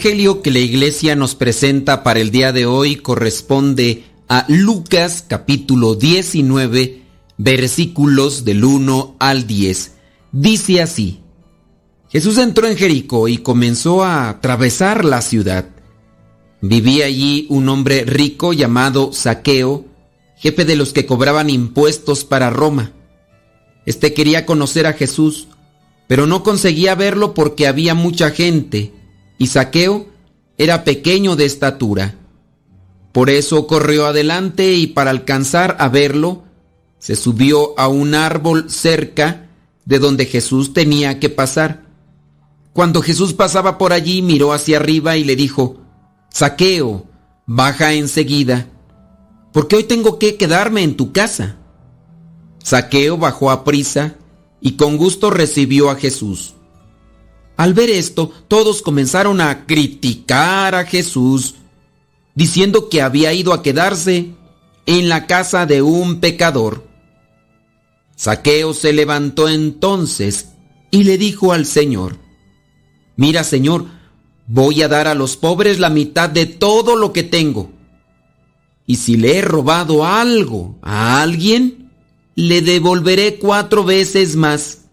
[0.05, 5.95] Evangelio que la iglesia nos presenta para el día de hoy corresponde a Lucas capítulo
[5.95, 7.01] 19
[7.39, 9.93] versículos del 1 al 10.
[10.31, 11.21] Dice así,
[12.09, 15.69] Jesús entró en Jericó y comenzó a atravesar la ciudad.
[16.61, 19.85] Vivía allí un hombre rico llamado Saqueo,
[20.37, 22.91] jefe de los que cobraban impuestos para Roma.
[23.87, 25.47] Este quería conocer a Jesús,
[26.05, 28.93] pero no conseguía verlo porque había mucha gente
[29.37, 30.07] y Saqueo
[30.57, 32.15] era pequeño de estatura.
[33.11, 36.43] Por eso corrió adelante y para alcanzar a verlo,
[36.99, 39.47] se subió a un árbol cerca
[39.85, 41.85] de donde Jesús tenía que pasar.
[42.73, 45.77] Cuando Jesús pasaba por allí, miró hacia arriba y le dijo,
[46.29, 47.05] Saqueo,
[47.45, 48.67] baja enseguida,
[49.53, 51.57] porque hoy tengo que quedarme en tu casa.
[52.63, 54.15] Saqueo bajó a prisa
[54.59, 56.55] y con gusto recibió a Jesús.
[57.57, 61.55] Al ver esto, todos comenzaron a criticar a Jesús,
[62.33, 64.31] diciendo que había ido a quedarse
[64.85, 66.85] en la casa de un pecador.
[68.15, 70.49] Saqueo se levantó entonces
[70.91, 72.17] y le dijo al Señor,
[73.17, 73.85] Mira Señor,
[74.47, 77.71] voy a dar a los pobres la mitad de todo lo que tengo.
[78.85, 81.91] Y si le he robado algo a alguien,
[82.35, 84.85] le devolveré cuatro veces más.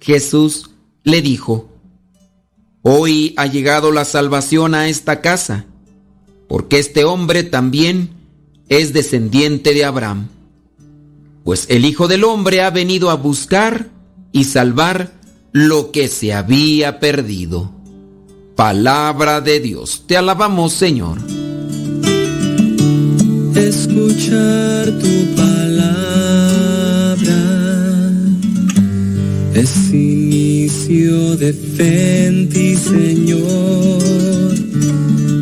[0.00, 0.67] Jesús
[1.08, 1.68] le dijo,
[2.82, 5.66] Hoy ha llegado la salvación a esta casa,
[6.48, 8.10] porque este hombre también
[8.68, 10.28] es descendiente de Abraham.
[11.44, 13.88] Pues el Hijo del Hombre ha venido a buscar
[14.32, 15.12] y salvar
[15.52, 17.72] lo que se había perdido.
[18.54, 21.18] Palabra de Dios, te alabamos Señor.
[23.54, 25.58] Escuchar tu palabra
[29.54, 29.68] es
[30.68, 34.02] inicio de fe en Señor.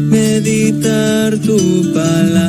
[0.08, 1.58] Meditar tu
[1.92, 2.48] palabra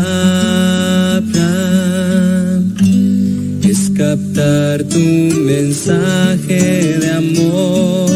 [3.64, 8.10] es captar tu mensaje de amor.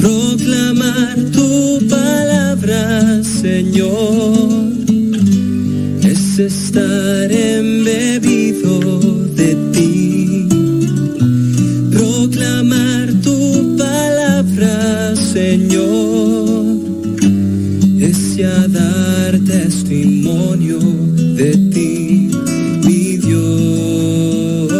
[0.00, 4.72] Proclamar tu palabra, Señor,
[6.02, 9.05] es estar embebido
[15.36, 16.64] Señor,
[18.00, 18.38] es
[18.72, 22.30] dar testimonio de ti,
[22.82, 24.72] mi Dios.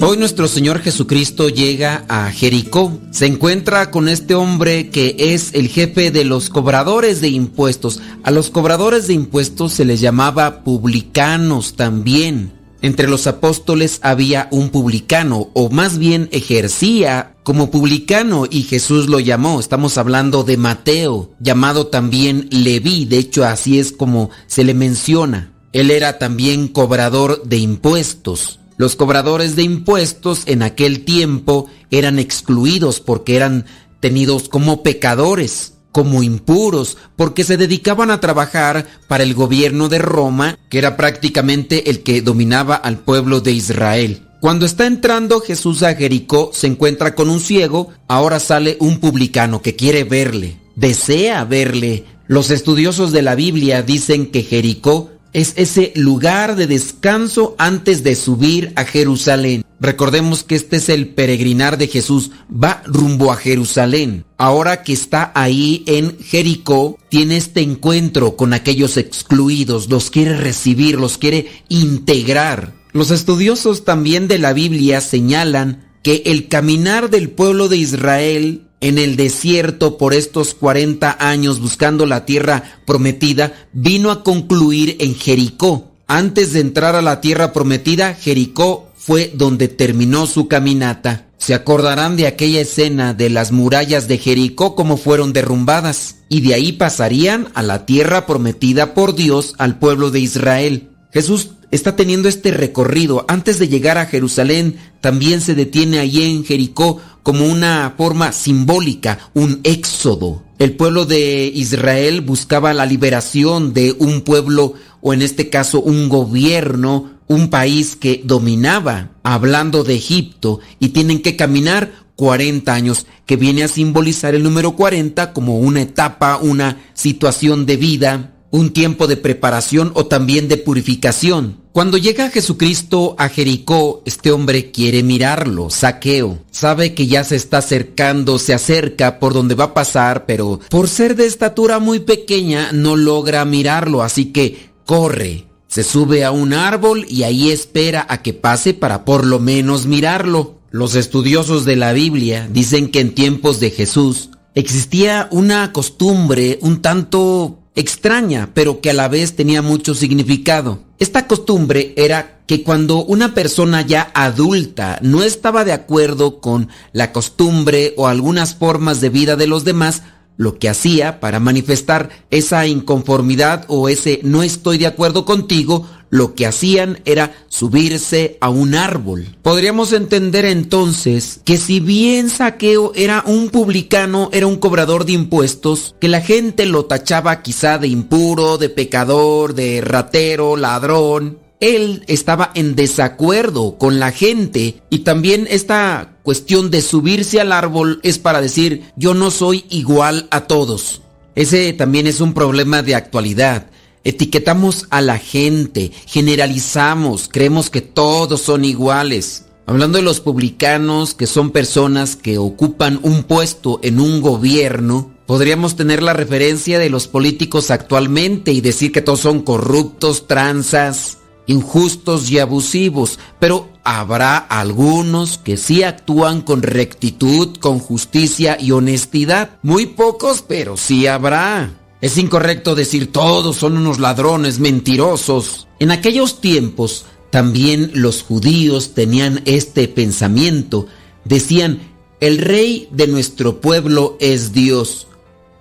[0.00, 2.98] Hoy nuestro Señor Jesucristo llega a Jericó.
[3.10, 8.00] Se encuentra con este hombre que es el jefe de los cobradores de impuestos.
[8.22, 12.61] A los cobradores de impuestos se les llamaba publicanos también.
[12.82, 19.20] Entre los apóstoles había un publicano, o más bien ejercía como publicano, y Jesús lo
[19.20, 19.60] llamó.
[19.60, 23.04] Estamos hablando de Mateo, llamado también Leví.
[23.04, 25.52] De hecho, así es como se le menciona.
[25.72, 28.58] Él era también cobrador de impuestos.
[28.78, 33.64] Los cobradores de impuestos en aquel tiempo eran excluidos porque eran
[34.00, 40.58] tenidos como pecadores, como impuros, porque se dedicaban a trabajar para el gobierno de Roma,
[40.68, 44.22] que era prácticamente el que dominaba al pueblo de Israel.
[44.40, 49.62] Cuando está entrando Jesús a Jericó, se encuentra con un ciego, ahora sale un publicano
[49.62, 52.06] que quiere verle, desea verle.
[52.26, 58.14] Los estudiosos de la Biblia dicen que Jericó es ese lugar de descanso antes de
[58.14, 59.64] subir a Jerusalén.
[59.80, 64.24] Recordemos que este es el peregrinar de Jesús, va rumbo a Jerusalén.
[64.38, 71.00] Ahora que está ahí en Jericó, tiene este encuentro con aquellos excluidos, los quiere recibir,
[71.00, 72.74] los quiere integrar.
[72.92, 78.98] Los estudiosos también de la Biblia señalan que el caminar del pueblo de Israel en
[78.98, 85.92] el desierto por estos 40 años buscando la tierra prometida, vino a concluir en Jericó.
[86.08, 91.26] Antes de entrar a la tierra prometida, Jericó fue donde terminó su caminata.
[91.38, 96.54] Se acordarán de aquella escena de las murallas de Jericó como fueron derrumbadas, y de
[96.54, 100.90] ahí pasarían a la tierra prometida por Dios al pueblo de Israel.
[101.12, 103.24] Jesús está teniendo este recorrido.
[103.26, 109.18] Antes de llegar a Jerusalén, también se detiene allí en Jericó como una forma simbólica,
[109.34, 110.44] un éxodo.
[110.58, 116.08] El pueblo de Israel buscaba la liberación de un pueblo, o en este caso un
[116.08, 123.36] gobierno, un país que dominaba, hablando de Egipto, y tienen que caminar 40 años, que
[123.36, 129.06] viene a simbolizar el número 40 como una etapa, una situación de vida, un tiempo
[129.06, 131.56] de preparación o también de purificación.
[131.72, 136.38] Cuando llega Jesucristo a Jericó, este hombre quiere mirarlo, saqueo.
[136.50, 140.88] Sabe que ya se está acercando, se acerca por donde va a pasar, pero por
[140.88, 145.46] ser de estatura muy pequeña no logra mirarlo, así que corre.
[145.66, 149.86] Se sube a un árbol y ahí espera a que pase para por lo menos
[149.86, 150.58] mirarlo.
[150.70, 156.82] Los estudiosos de la Biblia dicen que en tiempos de Jesús existía una costumbre un
[156.82, 160.80] tanto extraña, pero que a la vez tenía mucho significado.
[160.98, 167.12] Esta costumbre era que cuando una persona ya adulta no estaba de acuerdo con la
[167.12, 170.02] costumbre o algunas formas de vida de los demás,
[170.36, 176.34] lo que hacía para manifestar esa inconformidad o ese no estoy de acuerdo contigo, lo
[176.34, 179.34] que hacían era subirse a un árbol.
[179.40, 185.94] Podríamos entender entonces que si bien Saqueo era un publicano, era un cobrador de impuestos,
[186.00, 192.50] que la gente lo tachaba quizá de impuro, de pecador, de ratero, ladrón, él estaba
[192.54, 198.42] en desacuerdo con la gente y también esta cuestión de subirse al árbol es para
[198.42, 201.00] decir yo no soy igual a todos.
[201.34, 203.68] Ese también es un problema de actualidad.
[204.04, 209.46] Etiquetamos a la gente, generalizamos, creemos que todos son iguales.
[209.64, 215.76] Hablando de los publicanos, que son personas que ocupan un puesto en un gobierno, podríamos
[215.76, 222.28] tener la referencia de los políticos actualmente y decir que todos son corruptos, tranzas, injustos
[222.28, 229.58] y abusivos, pero habrá algunos que sí actúan con rectitud, con justicia y honestidad.
[229.62, 231.81] Muy pocos, pero sí habrá.
[232.02, 235.68] Es incorrecto decir todos son unos ladrones mentirosos.
[235.78, 240.88] En aquellos tiempos también los judíos tenían este pensamiento.
[241.24, 241.80] Decían,
[242.18, 245.06] el rey de nuestro pueblo es Dios.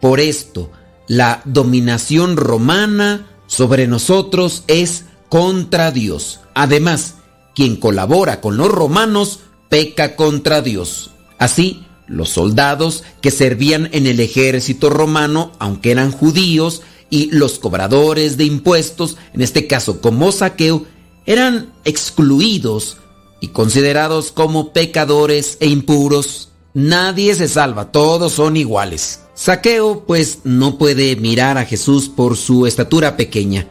[0.02, 0.72] Por esto,
[1.08, 6.40] la dominación romana sobre nosotros es contra Dios.
[6.56, 7.18] Además,
[7.54, 11.12] quien colabora con los romanos peca contra Dios.
[11.38, 18.38] Así, los soldados que servían en el ejército romano, aunque eran judíos, y los cobradores
[18.38, 20.86] de impuestos, en este caso como saqueo,
[21.26, 22.98] eran excluidos
[23.42, 26.50] y considerados como pecadores e impuros.
[26.74, 29.22] Nadie se salva, todos son iguales.
[29.34, 33.68] Saqueo pues no puede mirar a Jesús por su estatura pequeña,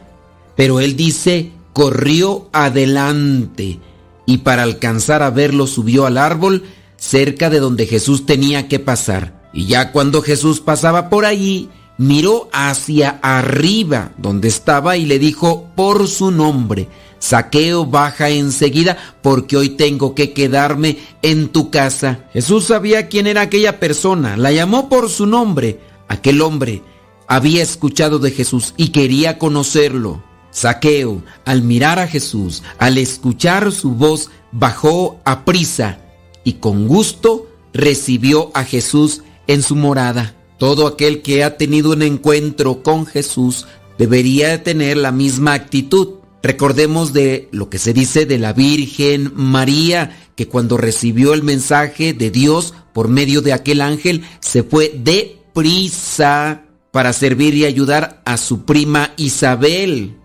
[0.55, 3.79] pero él dice, corrió adelante
[4.25, 6.63] y para alcanzar a verlo subió al árbol
[7.01, 9.33] cerca de donde Jesús tenía que pasar.
[9.53, 11.67] Y ya cuando Jesús pasaba por allí,
[11.97, 16.87] miró hacia arriba donde estaba y le dijo por su nombre,
[17.17, 22.27] Saqueo baja enseguida porque hoy tengo que quedarme en tu casa.
[22.33, 25.79] Jesús sabía quién era aquella persona, la llamó por su nombre.
[26.07, 26.83] Aquel hombre
[27.27, 30.23] había escuchado de Jesús y quería conocerlo.
[30.51, 35.97] Saqueo, al mirar a Jesús, al escuchar su voz, bajó a prisa
[36.43, 40.35] y con gusto recibió a Jesús en su morada.
[40.57, 43.65] Todo aquel que ha tenido un encuentro con Jesús
[43.97, 46.19] debería tener la misma actitud.
[46.43, 52.13] Recordemos de lo que se dice de la Virgen María, que cuando recibió el mensaje
[52.13, 58.21] de Dios por medio de aquel ángel, se fue de prisa para servir y ayudar
[58.25, 60.17] a su prima Isabel.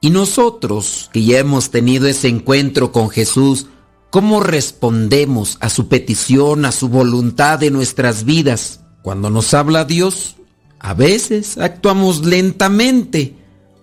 [0.00, 3.66] Y nosotros, que ya hemos tenido ese encuentro con Jesús,
[4.10, 8.80] ¿Cómo respondemos a su petición, a su voluntad de nuestras vidas?
[9.02, 10.36] Cuando nos habla Dios,
[10.78, 13.34] a veces actuamos lentamente.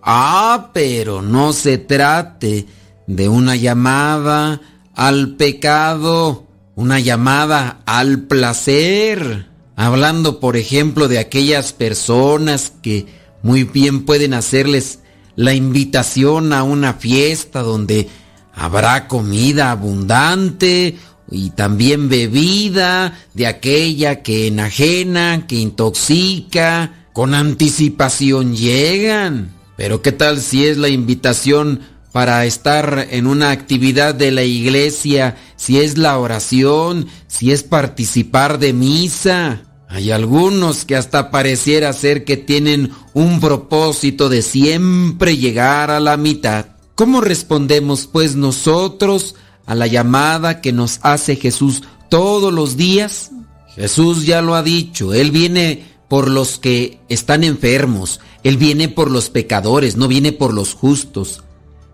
[0.02, 2.66] Ah, pero no se trate
[3.08, 4.62] de una llamada
[4.96, 9.50] al pecado, una llamada al placer.
[9.76, 13.06] Hablando, por ejemplo, de aquellas personas que
[13.42, 15.00] muy bien pueden hacerles
[15.36, 18.08] la invitación a una fiesta donde
[18.54, 20.98] Habrá comida abundante
[21.30, 29.54] y también bebida de aquella que enajena, que intoxica, con anticipación llegan.
[29.76, 31.82] Pero ¿qué tal si es la invitación
[32.12, 38.60] para estar en una actividad de la iglesia, si es la oración, si es participar
[38.60, 39.62] de misa?
[39.90, 46.18] Hay algunos que hasta pareciera ser que tienen un propósito de siempre llegar a la
[46.18, 46.73] mitad.
[46.96, 53.32] ¿Cómo respondemos pues nosotros a la llamada que nos hace Jesús todos los días?
[53.76, 59.10] Jesús ya lo ha dicho, Él viene por los que están enfermos, Él viene por
[59.10, 61.44] los pecadores, no viene por los justos.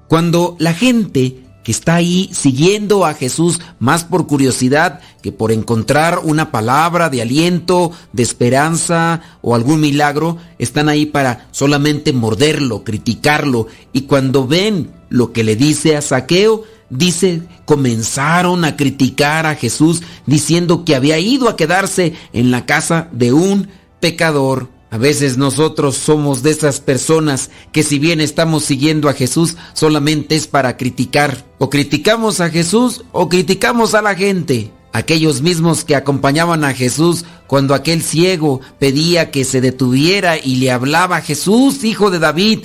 [0.10, 6.52] Cuando la gente está ahí siguiendo a Jesús más por curiosidad que por encontrar una
[6.52, 14.02] palabra de aliento, de esperanza o algún milagro, están ahí para solamente morderlo, criticarlo y
[14.02, 20.86] cuando ven lo que le dice a Saqueo, dice, comenzaron a criticar a Jesús diciendo
[20.86, 23.70] que había ido a quedarse en la casa de un
[24.00, 24.70] pecador.
[24.92, 30.36] A veces nosotros somos de esas personas que si bien estamos siguiendo a Jesús, solamente
[30.36, 31.46] es para criticar.
[31.60, 34.72] O criticamos a Jesús o criticamos a la gente.
[34.92, 40.72] Aquellos mismos que acompañaban a Jesús cuando aquel ciego pedía que se detuviera y le
[40.72, 42.62] hablaba Jesús, hijo de David.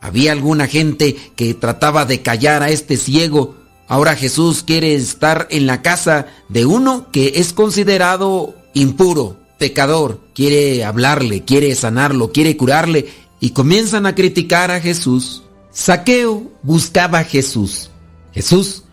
[0.00, 3.54] Había alguna gente que trataba de callar a este ciego.
[3.86, 10.84] Ahora Jesús quiere estar en la casa de uno que es considerado impuro pecador, quiere
[10.84, 13.08] hablarle, quiere sanarlo, quiere curarle
[13.40, 15.42] y comienzan a criticar a Jesús.
[15.70, 17.90] Saqueo buscaba a Jesús.
[18.32, 18.84] Jesús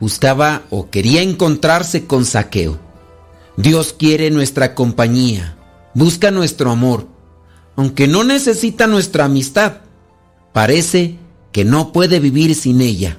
[0.00, 2.78] buscaba o quería encontrarse con Saqueo.
[3.56, 5.56] Dios quiere nuestra compañía,
[5.94, 7.06] busca nuestro amor,
[7.76, 9.82] aunque no necesita nuestra amistad.
[10.52, 11.18] Parece
[11.52, 13.18] que no puede vivir sin ella.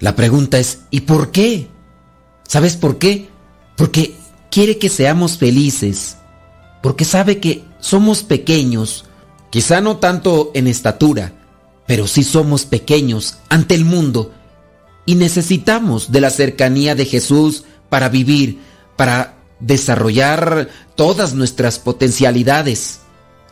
[0.00, 1.68] La pregunta es, ¿y por qué?
[2.46, 3.28] ¿Sabes por qué?
[3.76, 4.14] Porque
[4.54, 6.16] quiere que seamos felices,
[6.80, 9.04] porque sabe que somos pequeños,
[9.50, 11.32] quizá no tanto en estatura,
[11.88, 14.32] pero sí somos pequeños ante el mundo
[15.06, 18.60] y necesitamos de la cercanía de Jesús para vivir,
[18.94, 23.00] para desarrollar todas nuestras potencialidades.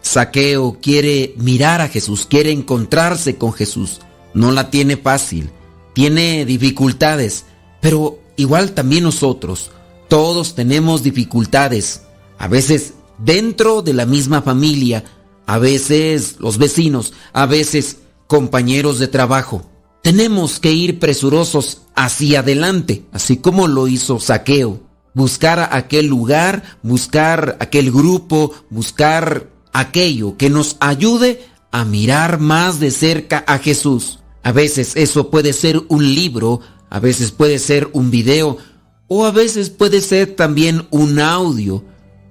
[0.03, 3.99] Saqueo quiere mirar a Jesús, quiere encontrarse con Jesús.
[4.35, 5.51] No la tiene fácil,
[5.95, 7.45] tiene dificultades,
[7.81, 9.73] pero igual también nosotros,
[10.13, 12.03] todos tenemos dificultades,
[12.37, 15.05] a veces dentro de la misma familia,
[15.47, 19.63] a veces los vecinos, a veces compañeros de trabajo.
[20.03, 24.83] Tenemos que ir presurosos hacia adelante, así como lo hizo Saqueo.
[25.15, 32.91] Buscar aquel lugar, buscar aquel grupo, buscar aquello que nos ayude a mirar más de
[32.91, 34.19] cerca a Jesús.
[34.43, 36.61] A veces eso puede ser un libro,
[36.91, 38.59] a veces puede ser un video
[39.15, 41.85] o a veces puede ser también un audio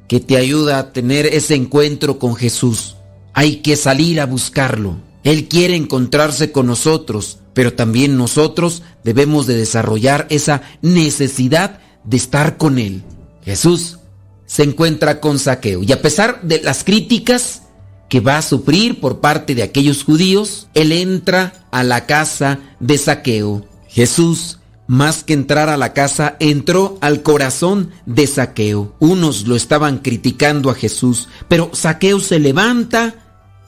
[0.07, 2.95] que te ayuda a tener ese encuentro con Jesús.
[3.35, 4.97] Hay que salir a buscarlo.
[5.23, 12.57] Él quiere encontrarse con nosotros, pero también nosotros debemos de desarrollar esa necesidad de estar
[12.57, 13.03] con Él.
[13.43, 13.99] Jesús
[14.47, 17.61] se encuentra con Saqueo y a pesar de las críticas
[18.09, 22.97] que va a sufrir por parte de aquellos judíos, Él entra a la casa de
[22.97, 23.67] Saqueo.
[23.87, 24.57] Jesús,
[24.91, 28.93] más que entrar a la casa, entró al corazón de Saqueo.
[28.99, 33.15] Unos lo estaban criticando a Jesús, pero Saqueo se levanta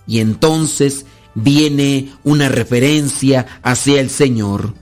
[0.06, 4.74] y entonces viene una referencia hacia el Señor.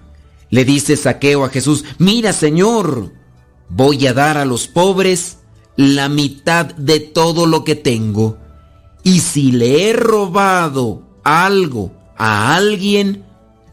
[0.50, 3.14] Le dice Saqueo a Jesús, mira Señor,
[3.70, 5.38] voy a dar a los pobres
[5.76, 8.40] la mitad de todo lo que tengo.
[9.04, 13.26] Y si le he robado algo a alguien,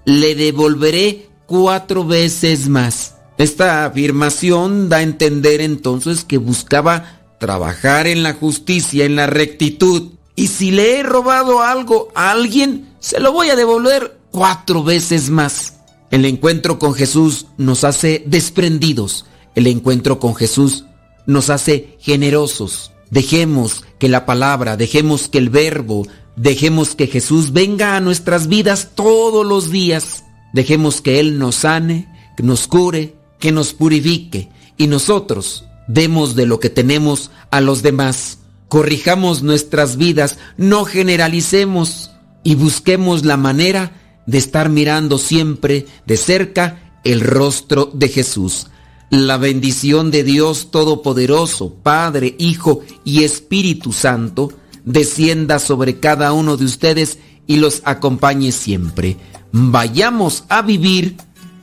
[0.04, 3.16] le devolveré cuatro veces más.
[3.38, 10.12] Esta afirmación da a entender entonces que buscaba trabajar en la justicia, en la rectitud.
[10.36, 15.30] Y si le he robado algo a alguien, se lo voy a devolver cuatro veces
[15.30, 15.78] más.
[16.10, 19.24] El encuentro con Jesús nos hace desprendidos.
[19.54, 20.84] El encuentro con Jesús
[21.26, 22.92] nos hace generosos.
[23.10, 26.06] Dejemos que la palabra, dejemos que el verbo,
[26.36, 30.24] dejemos que Jesús venga a nuestras vidas todos los días.
[30.52, 36.46] Dejemos que Él nos sane, que nos cure, que nos purifique y nosotros demos de
[36.46, 38.38] lo que tenemos a los demás.
[38.68, 42.10] Corrijamos nuestras vidas, no generalicemos
[42.44, 43.92] y busquemos la manera
[44.26, 48.66] de estar mirando siempre de cerca el rostro de Jesús.
[49.10, 54.52] La bendición de Dios Todopoderoso, Padre, Hijo y Espíritu Santo,
[54.84, 57.18] descienda sobre cada uno de ustedes
[57.48, 59.16] y los acompañe siempre.
[59.50, 61.16] Vayamos a vivir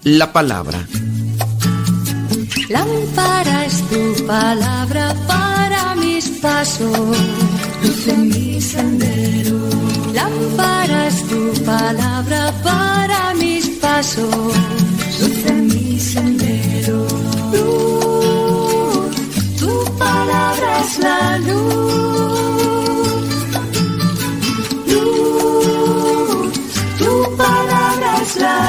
[0.04, 0.86] la palabra.
[2.70, 7.18] Lámpara tu palabra para mis pasos,
[7.84, 9.60] luz mi sendero.
[10.14, 14.56] Lámpara tu palabra para mis pasos,
[15.20, 17.06] luz mi sendero.
[17.54, 19.16] Luz,
[19.60, 22.55] tu palabra es la luz.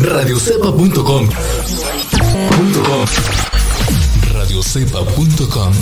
[0.00, 1.28] Radiocepa.com
[4.32, 5.72] Radiocepa.com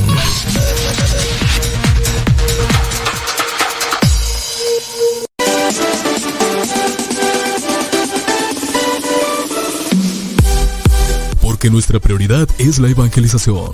[11.42, 13.72] Porque nuestra prioridad es la evangelización.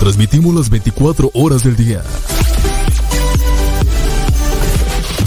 [0.00, 2.02] Transmitimos las 24 horas del día.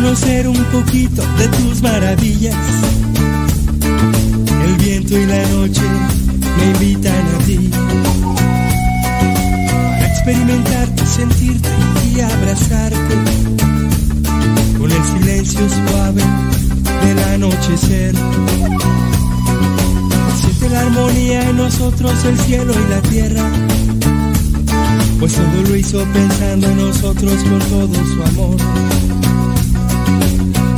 [0.00, 2.56] Conocer un poquito de tus maravillas,
[4.64, 5.82] el viento y la noche
[6.56, 7.70] me invitan a ti.
[9.90, 11.68] Para experimentarte, sentirte
[12.14, 13.14] y abrazarte
[14.78, 16.22] con el silencio suave
[17.04, 18.14] del anochecer.
[20.40, 23.50] Siente la armonía en nosotros, el cielo y la tierra.
[25.18, 29.29] Pues todo lo hizo pensando en nosotros con todo su amor.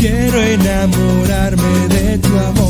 [0.00, 2.69] quiero enamorarme de tu amor.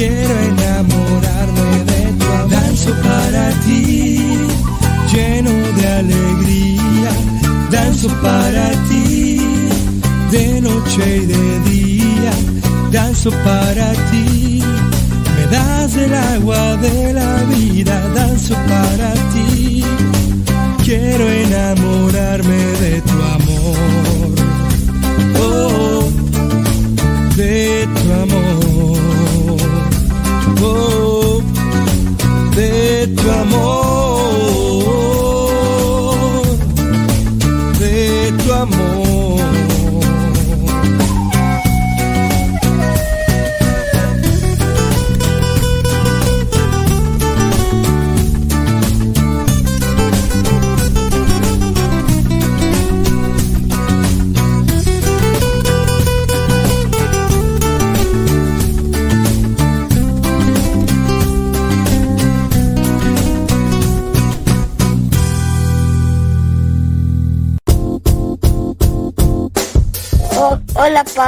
[0.00, 2.50] quiero enamorarme de tu amor.
[2.50, 4.18] Danzo para ti,
[5.12, 7.12] lleno de alegría.
[7.70, 9.40] Danzo para ti,
[10.30, 12.32] de noche y de día.
[12.90, 14.62] Danzo para ti,
[15.36, 17.96] me das el agua de la vida.
[18.14, 19.84] Danzo para ti,
[20.82, 23.09] quiero enamorarme de tu
[33.30, 33.89] amor,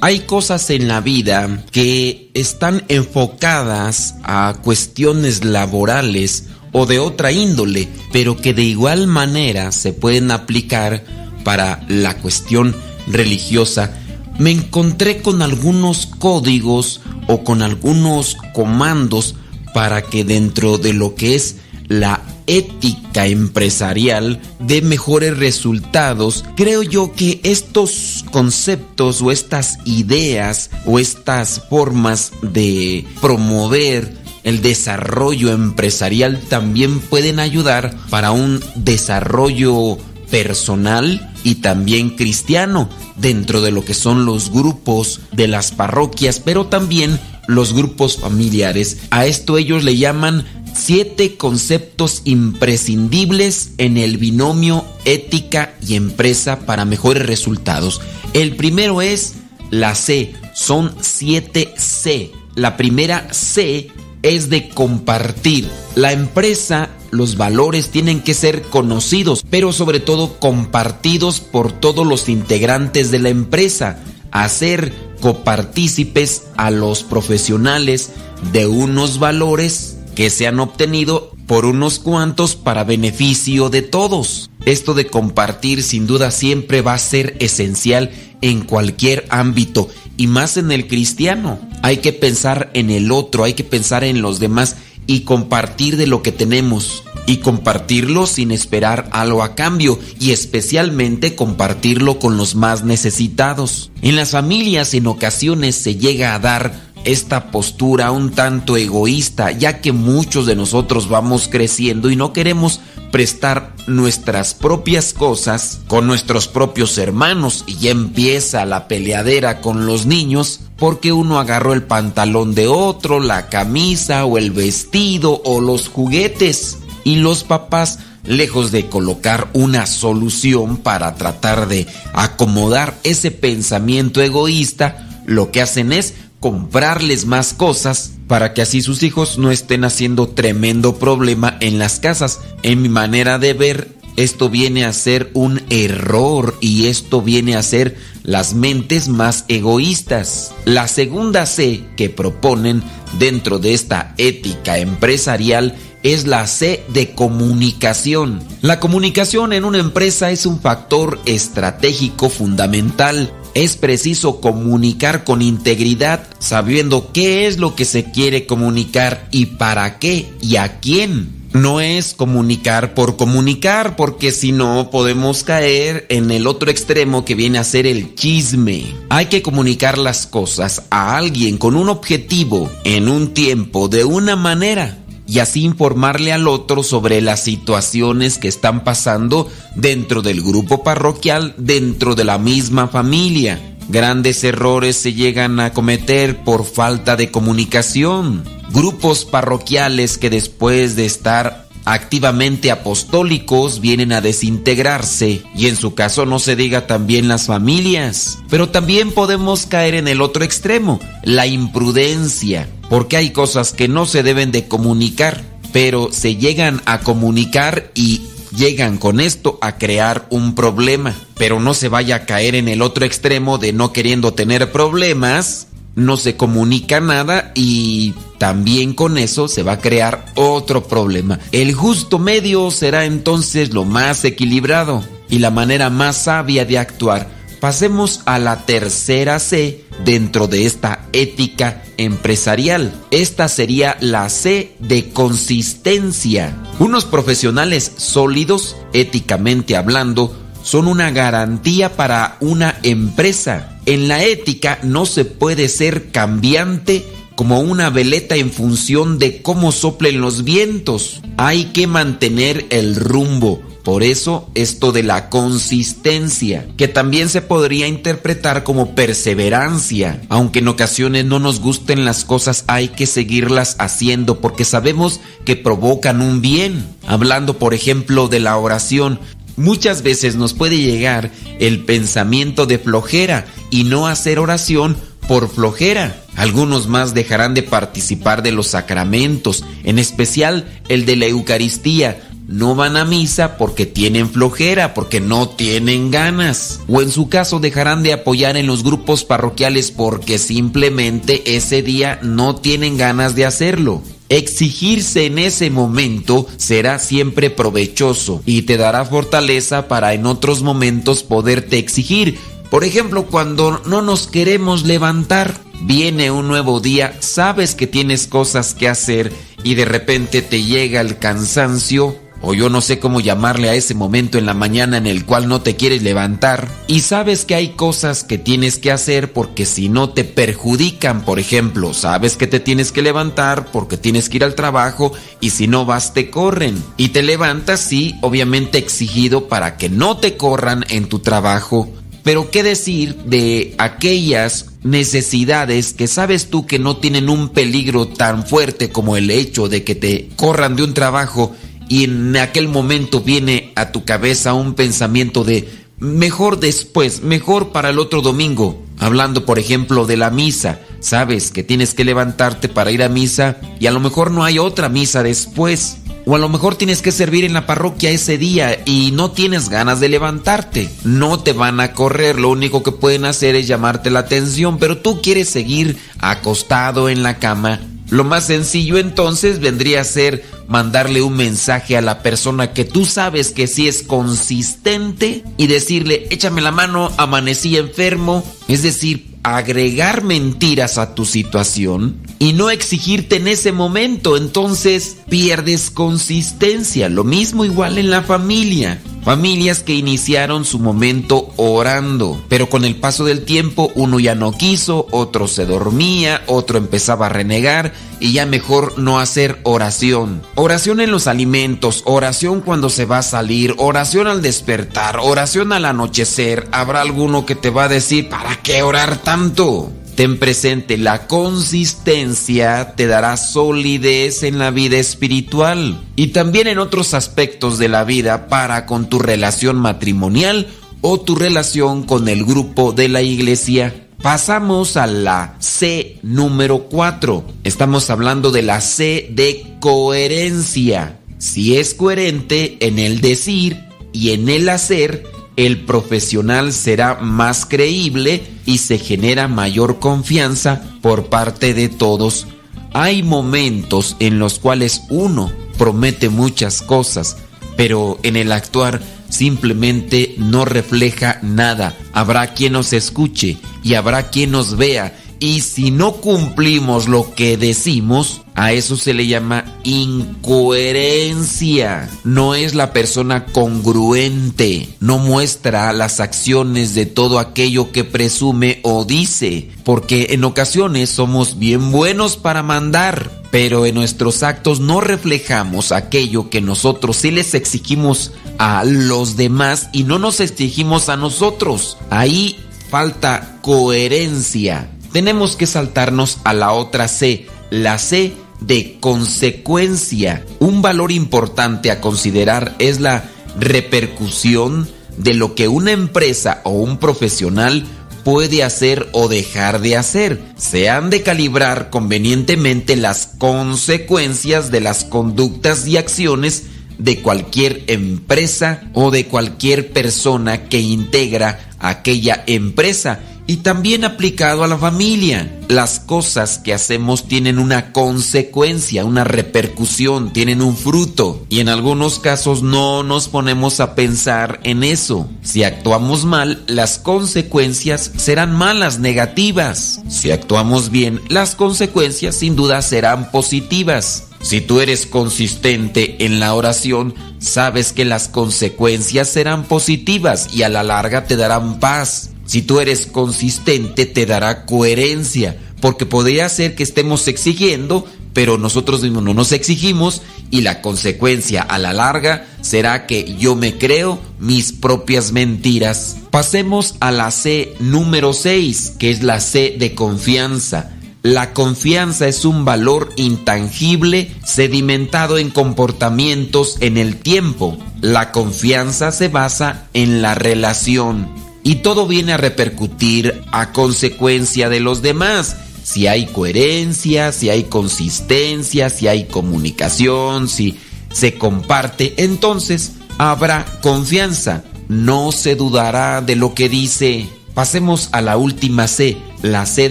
[0.00, 7.88] Hay cosas en la vida que están enfocadas a cuestiones laborales o de otra índole,
[8.12, 11.04] pero que de igual manera se pueden aplicar
[11.44, 12.76] para la cuestión
[13.08, 13.98] religiosa.
[14.38, 19.34] Me encontré con algunos códigos o con algunos comandos
[19.74, 21.56] para que dentro de lo que es
[21.88, 30.98] la ética empresarial dé mejores resultados, creo yo que estos conceptos o estas ideas o
[30.98, 39.98] estas formas de promover el desarrollo empresarial también pueden ayudar para un desarrollo
[40.30, 46.66] personal y también cristiano dentro de lo que son los grupos de las parroquias, pero
[46.66, 48.98] también los grupos familiares.
[49.10, 50.44] A esto ellos le llaman
[50.78, 58.00] siete conceptos imprescindibles en el binomio ética y empresa para mejores resultados.
[58.32, 59.34] El primero es
[59.70, 62.30] la C, son siete C.
[62.54, 63.88] La primera C
[64.22, 65.68] es de compartir.
[65.94, 72.28] La empresa, los valores tienen que ser conocidos, pero sobre todo compartidos por todos los
[72.28, 74.02] integrantes de la empresa.
[74.30, 78.10] Hacer copartícipes a los profesionales
[78.52, 84.50] de unos valores que se han obtenido por unos cuantos para beneficio de todos.
[84.66, 90.56] Esto de compartir sin duda siempre va a ser esencial en cualquier ámbito y más
[90.56, 91.60] en el cristiano.
[91.84, 94.74] Hay que pensar en el otro, hay que pensar en los demás
[95.06, 101.36] y compartir de lo que tenemos y compartirlo sin esperar algo a cambio y especialmente
[101.36, 103.92] compartirlo con los más necesitados.
[104.02, 109.80] En las familias en ocasiones se llega a dar esta postura un tanto egoísta, ya
[109.80, 112.80] que muchos de nosotros vamos creciendo y no queremos
[113.10, 117.64] prestar nuestras propias cosas con nuestros propios hermanos.
[117.66, 123.20] Y ya empieza la peleadera con los niños porque uno agarró el pantalón de otro,
[123.20, 126.78] la camisa o el vestido o los juguetes.
[127.04, 135.22] Y los papás lejos de colocar una solución para tratar de acomodar ese pensamiento egoísta,
[135.24, 140.28] lo que hacen es comprarles más cosas para que así sus hijos no estén haciendo
[140.28, 142.40] tremendo problema en las casas.
[142.62, 147.62] En mi manera de ver, esto viene a ser un error y esto viene a
[147.62, 150.52] ser las mentes más egoístas.
[150.64, 152.82] La segunda C que proponen
[153.18, 158.42] dentro de esta ética empresarial es la C de comunicación.
[158.60, 163.32] La comunicación en una empresa es un factor estratégico fundamental
[163.64, 169.98] es preciso comunicar con integridad, sabiendo qué es lo que se quiere comunicar y para
[169.98, 171.36] qué y a quién.
[171.52, 177.34] No es comunicar por comunicar, porque si no podemos caer en el otro extremo que
[177.34, 178.84] viene a ser el chisme.
[179.08, 184.36] Hay que comunicar las cosas a alguien con un objetivo, en un tiempo, de una
[184.36, 184.98] manera
[185.28, 191.54] y así informarle al otro sobre las situaciones que están pasando dentro del grupo parroquial,
[191.58, 193.76] dentro de la misma familia.
[193.90, 198.42] Grandes errores se llegan a cometer por falta de comunicación.
[198.72, 206.26] Grupos parroquiales que después de estar activamente apostólicos vienen a desintegrarse y en su caso
[206.26, 208.38] no se diga también las familias.
[208.50, 214.04] Pero también podemos caer en el otro extremo, la imprudencia, porque hay cosas que no
[214.04, 215.42] se deben de comunicar,
[215.72, 218.22] pero se llegan a comunicar y
[218.54, 221.14] llegan con esto a crear un problema.
[221.36, 225.68] Pero no se vaya a caer en el otro extremo de no queriendo tener problemas,
[225.94, 231.38] no se comunica nada y también con eso se va a crear otro problema.
[231.52, 237.28] El justo medio será entonces lo más equilibrado y la manera más sabia de actuar.
[237.60, 242.94] Pasemos a la tercera C dentro de esta ética empresarial.
[243.10, 246.56] Esta sería la C de consistencia.
[246.78, 250.36] Unos profesionales sólidos, éticamente hablando,
[250.68, 253.80] son una garantía para una empresa.
[253.86, 259.72] En la ética no se puede ser cambiante como una veleta en función de cómo
[259.72, 261.22] soplen los vientos.
[261.38, 263.62] Hay que mantener el rumbo.
[263.82, 270.68] Por eso esto de la consistencia, que también se podría interpretar como perseverancia, aunque en
[270.68, 276.42] ocasiones no nos gusten las cosas, hay que seguirlas haciendo porque sabemos que provocan un
[276.42, 276.86] bien.
[277.06, 279.20] Hablando por ejemplo de la oración,
[279.58, 284.96] muchas veces nos puede llegar el pensamiento de flojera y no hacer oración
[285.28, 286.24] por flojera.
[286.36, 292.27] Algunos más dejarán de participar de los sacramentos, en especial el de la Eucaristía.
[292.48, 296.80] No van a misa porque tienen flojera, porque no tienen ganas.
[296.88, 302.18] O en su caso dejarán de apoyar en los grupos parroquiales porque simplemente ese día
[302.22, 304.02] no tienen ganas de hacerlo.
[304.30, 311.22] Exigirse en ese momento será siempre provechoso y te dará fortaleza para en otros momentos
[311.22, 312.38] poderte exigir
[312.70, 318.74] por ejemplo, cuando no nos queremos levantar, viene un nuevo día, sabes que tienes cosas
[318.74, 319.32] que hacer
[319.64, 323.94] y de repente te llega el cansancio, o yo no sé cómo llamarle a ese
[323.94, 326.68] momento en la mañana en el cual no te quieres levantar.
[326.86, 331.38] Y sabes que hay cosas que tienes que hacer porque si no te perjudican, por
[331.38, 335.66] ejemplo, sabes que te tienes que levantar porque tienes que ir al trabajo y si
[335.66, 336.82] no vas te corren.
[336.96, 341.88] Y te levantas sí, obviamente exigido para que no te corran en tu trabajo.
[342.22, 348.46] Pero qué decir de aquellas necesidades que sabes tú que no tienen un peligro tan
[348.46, 351.54] fuerte como el hecho de que te corran de un trabajo
[351.88, 357.90] y en aquel momento viene a tu cabeza un pensamiento de mejor después, mejor para
[357.90, 358.82] el otro domingo.
[358.98, 363.56] Hablando, por ejemplo, de la misa, sabes que tienes que levantarte para ir a misa
[363.78, 365.98] y a lo mejor no hay otra misa después.
[366.26, 369.70] O a lo mejor tienes que servir en la parroquia ese día y no tienes
[369.70, 370.90] ganas de levantarte.
[371.02, 374.98] No te van a correr, lo único que pueden hacer es llamarte la atención, pero
[374.98, 377.80] tú quieres seguir acostado en la cama.
[378.10, 383.04] Lo más sencillo entonces vendría a ser mandarle un mensaje a la persona que tú
[383.04, 388.44] sabes que sí es consistente y decirle, échame la mano, amanecí enfermo.
[388.68, 395.90] Es decir, agregar mentiras a tu situación y no exigirte en ese momento, entonces pierdes
[395.90, 397.08] consistencia.
[397.08, 399.00] Lo mismo igual en la familia.
[399.24, 404.52] Familias que iniciaron su momento orando, pero con el paso del tiempo uno ya no
[404.52, 410.42] quiso, otro se dormía, otro empezaba a renegar y ya mejor no hacer oración.
[410.54, 415.84] Oración en los alimentos, oración cuando se va a salir, oración al despertar, oración al
[415.84, 416.68] anochecer.
[416.72, 419.92] Habrá alguno que te va a decir, ¿para qué orar tanto?
[420.18, 427.14] Ten presente, la consistencia te dará solidez en la vida espiritual y también en otros
[427.14, 430.66] aspectos de la vida para con tu relación matrimonial
[431.02, 434.07] o tu relación con el grupo de la iglesia.
[434.22, 437.44] Pasamos a la C número 4.
[437.62, 441.20] Estamos hablando de la C de coherencia.
[441.38, 445.24] Si es coherente en el decir y en el hacer,
[445.54, 452.48] el profesional será más creíble y se genera mayor confianza por parte de todos.
[452.92, 457.36] Hay momentos en los cuales uno promete muchas cosas,
[457.76, 461.96] pero en el actuar simplemente no refleja nada.
[462.12, 467.56] Habrá quien nos escuche y habrá quien nos vea y si no cumplimos lo que
[467.56, 472.10] decimos, a eso se le llama incoherencia.
[472.24, 474.88] No es la persona congruente.
[474.98, 479.70] No muestra las acciones de todo aquello que presume o dice.
[479.84, 483.30] Porque en ocasiones somos bien buenos para mandar.
[483.52, 489.88] Pero en nuestros actos no reflejamos aquello que nosotros sí les exigimos a los demás
[489.92, 491.96] y no nos exigimos a nosotros.
[492.10, 492.56] Ahí
[492.90, 500.44] falta coherencia tenemos que saltarnos a la otra C, la C de consecuencia.
[500.58, 503.24] Un valor importante a considerar es la
[503.58, 507.84] repercusión de lo que una empresa o un profesional
[508.24, 510.40] puede hacer o dejar de hacer.
[510.56, 516.64] Se han de calibrar convenientemente las consecuencias de las conductas y acciones
[516.98, 524.68] de cualquier empresa o de cualquier persona que integra aquella empresa y también aplicado a
[524.68, 525.50] la familia.
[525.68, 532.18] Las cosas que hacemos tienen una consecuencia, una repercusión, tienen un fruto y en algunos
[532.18, 535.28] casos no nos ponemos a pensar en eso.
[535.42, 540.02] Si actuamos mal, las consecuencias serán malas, negativas.
[540.10, 544.24] Si actuamos bien, las consecuencias sin duda serán positivas.
[544.42, 550.68] Si tú eres consistente en la oración, sabes que las consecuencias serán positivas y a
[550.68, 552.30] la larga te darán paz.
[552.48, 559.02] Si tú eres consistente, te dará coherencia, porque podría ser que estemos exigiendo, pero nosotros
[559.02, 564.18] mismos no nos exigimos y la consecuencia a la larga será que yo me creo
[564.38, 566.16] mis propias mentiras.
[566.30, 570.92] Pasemos a la C número 6, que es la C de confianza.
[571.22, 577.76] La confianza es un valor intangible sedimentado en comportamientos en el tiempo.
[578.00, 584.80] La confianza se basa en la relación y todo viene a repercutir a consecuencia de
[584.80, 585.54] los demás.
[585.84, 590.78] Si hay coherencia, si hay consistencia, si hay comunicación, si
[591.12, 594.64] se comparte, entonces habrá confianza.
[594.88, 597.28] No se dudará de lo que dice.
[597.52, 599.90] Pasemos a la última C, la C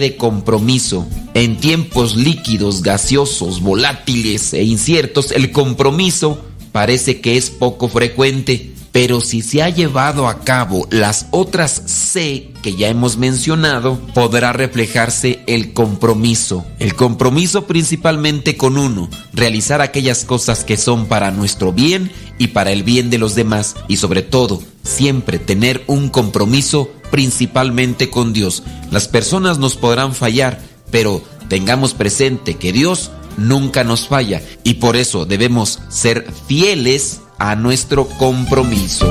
[0.00, 1.06] de compromiso.
[1.34, 9.20] En tiempos líquidos, gaseosos, volátiles e inciertos, el compromiso parece que es poco frecuente Pero
[9.20, 15.40] si se ha llevado a cabo las otras C que ya hemos mencionado, podrá reflejarse
[15.46, 16.64] el compromiso.
[16.78, 22.72] El compromiso principalmente con uno, realizar aquellas cosas que son para nuestro bien y para
[22.72, 28.62] el bien de los demás y sobre todo, siempre tener un compromiso principalmente con Dios.
[28.90, 30.60] Las personas nos podrán fallar,
[30.90, 37.54] pero tengamos presente que Dios nunca nos falla y por eso debemos ser fieles a
[37.54, 39.06] nuestro compromiso.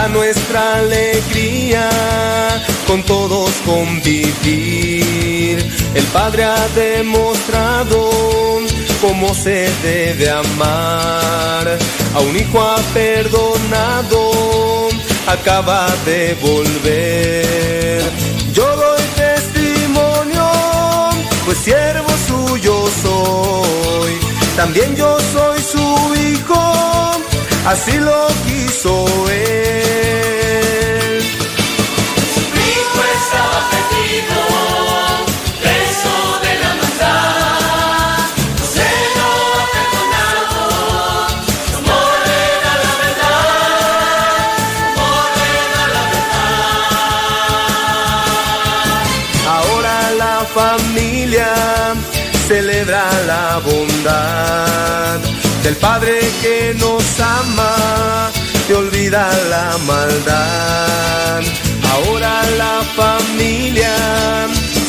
[0.00, 1.88] Toda nuestra alegría,
[2.86, 5.58] con todos convivir.
[5.94, 8.10] El Padre ha demostrado
[9.00, 11.78] cómo se debe amar,
[12.14, 14.30] a un hijo ha perdonado,
[15.26, 18.02] acaba de volver.
[18.52, 20.48] Yo doy testimonio,
[21.44, 24.12] pues siervo suyo soy.
[24.56, 26.79] También yo soy su hijo,
[27.66, 31.20] así lo quiso Él.
[32.54, 34.38] Hijo estaba perdido,
[35.62, 36.14] preso
[36.44, 38.18] de la maldad.
[38.74, 40.58] Se lo ha perdonado,
[41.88, 43.68] morena la verdad,
[44.98, 46.46] morena la verdad.
[49.56, 51.50] Ahora la familia
[52.48, 54.69] celebra la bondad
[55.62, 58.30] del Padre que nos ama,
[58.66, 61.42] te olvida la maldad.
[61.92, 63.94] Ahora la familia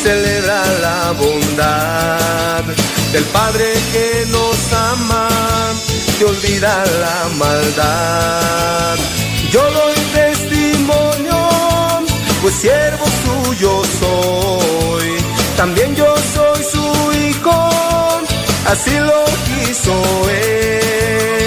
[0.02, 2.64] celebra la bondad
[3.12, 5.28] del Padre que nos ama,
[6.18, 8.96] te olvida la maldad.
[9.50, 11.38] Yo doy testimonio,
[12.40, 15.16] pues siervo suyo soy.
[15.56, 16.51] También yo soy
[18.72, 19.92] así lo quiso
[20.30, 21.41] él.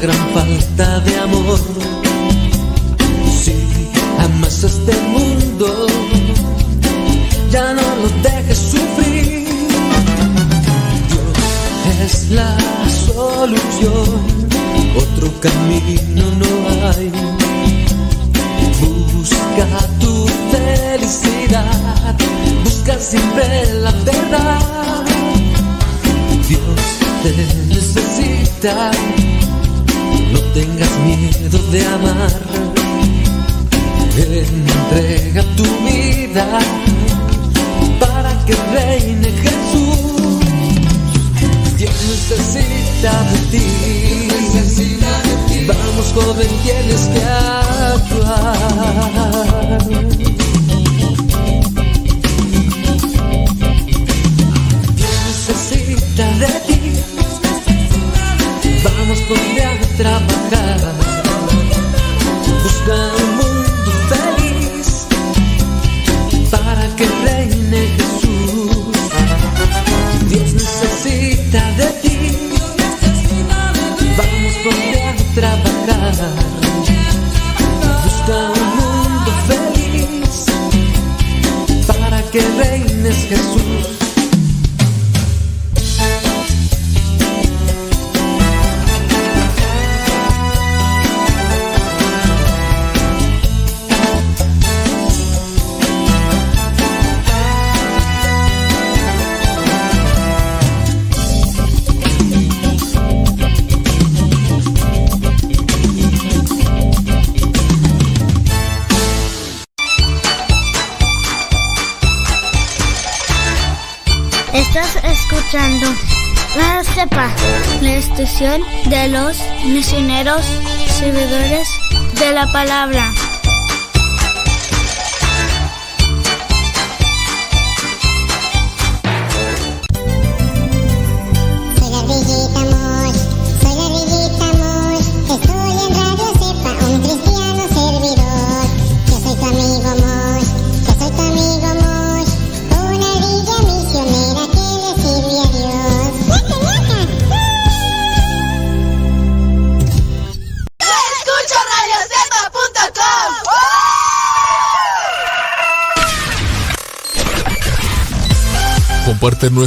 [0.00, 2.09] Gran falta de amor.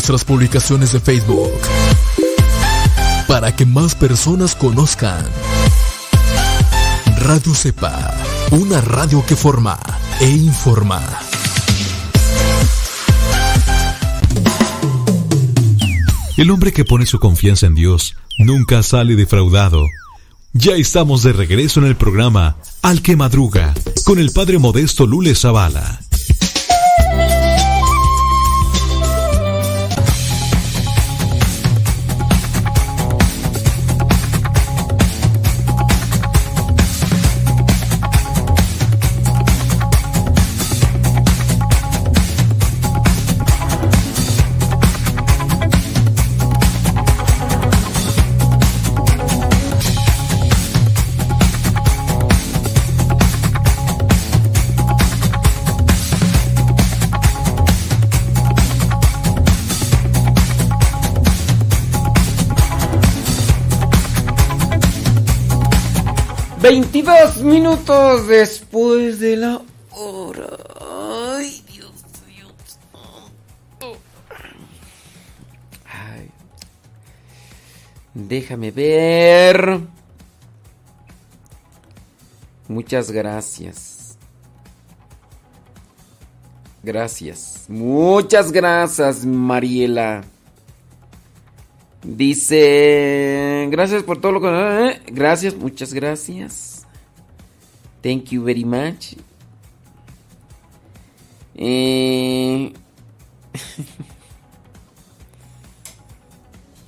[0.03, 1.49] Nuestras publicaciones de Facebook
[3.25, 5.25] para que más personas conozcan
[7.21, 8.13] Radio Cepa,
[8.51, 9.79] una radio que forma
[10.19, 11.01] e informa.
[16.35, 19.85] El hombre que pone su confianza en Dios nunca sale defraudado.
[20.51, 23.73] Ya estamos de regreso en el programa Al que Madruga
[24.03, 26.02] con el padre modesto Lule Zavala.
[66.63, 69.61] Veintidós minutos después de la
[69.91, 70.47] hora.
[71.35, 71.91] Ay, Dios
[72.25, 72.47] mío.
[75.85, 76.31] Ay.
[78.13, 79.81] Déjame ver.
[82.69, 84.17] Muchas gracias.
[86.81, 87.65] Gracias.
[87.67, 90.23] Muchas gracias, Mariela.
[92.03, 94.47] Dice, gracias por todo lo que...
[94.49, 96.85] eh, Gracias, muchas gracias.
[98.01, 99.15] Thank you very much.
[101.55, 102.73] Eh,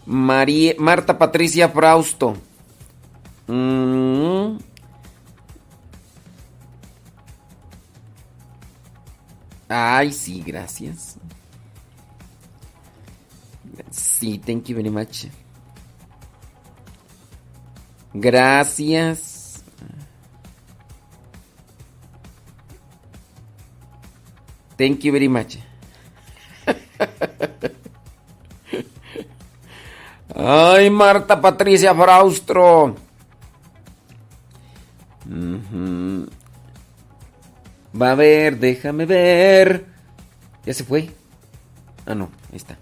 [0.06, 2.36] María, Marta Patricia Frausto.
[3.48, 4.58] Mm.
[9.70, 11.18] Ay, sí, gracias.
[13.92, 15.28] Sí, thank you very much.
[18.14, 19.64] Gracias.
[24.78, 25.58] Thank you very much.
[30.36, 32.96] Ay, Marta Patricia Fraustro.
[35.26, 36.28] Ujú.
[38.00, 39.86] Va a ver, déjame ver.
[40.66, 41.10] ¿Ya se fue?
[42.06, 42.78] Ah, no, ahí está.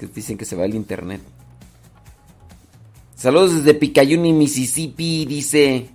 [0.00, 1.20] Que dicen que se va el internet.
[3.14, 5.90] Saludos desde Picayune, Mississippi, dice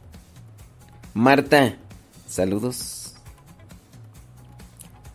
[1.16, 1.80] Marta.
[2.27, 3.16] Saludos.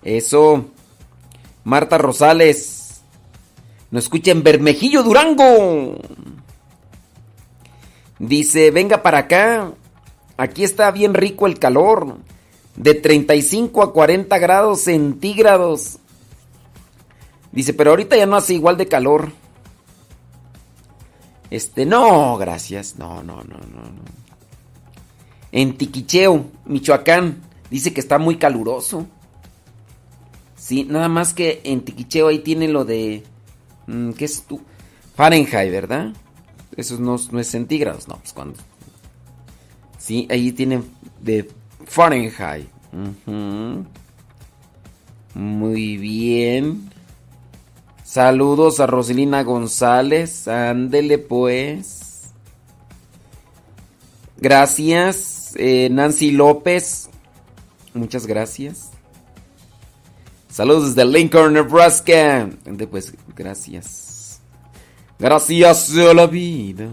[0.03, 0.65] Eso.
[1.63, 3.03] Marta Rosales.
[3.93, 6.01] Nos escucha en Bermejillo, Durango.
[8.19, 9.73] Dice, venga para acá.
[10.37, 12.17] Aquí está bien rico el calor.
[12.75, 16.00] De 35 a 40 grados centígrados.
[17.53, 19.33] Dice, pero ahorita ya no hace igual de calor.
[21.51, 22.97] Este, no, gracias.
[22.97, 24.21] No, no, no, no, no.
[25.53, 29.07] En Tiquicheo, Michoacán, dice que está muy caluroso.
[30.57, 33.25] Sí, nada más que en Tiquicheo ahí tiene lo de.
[33.87, 34.61] mm, ¿Qué es tú?
[35.17, 36.13] Fahrenheit, ¿verdad?
[36.77, 38.57] Eso no, no es centígrados, no, pues cuando.
[39.99, 40.83] Sí, ahí tiene
[41.21, 41.51] de
[41.85, 42.69] Fahrenheit.
[42.93, 43.85] Ujú.
[45.35, 46.91] Muy bien.
[48.11, 50.49] Saludos a Roselina González.
[50.49, 52.33] Ándele pues.
[54.37, 55.53] Gracias.
[55.55, 57.09] eh, Nancy López.
[57.95, 58.91] Muchas gracias.
[60.49, 62.51] Saludos desde Lincoln, Nebraska.
[62.91, 64.41] Pues, gracias.
[65.17, 66.89] Gracias a la vida.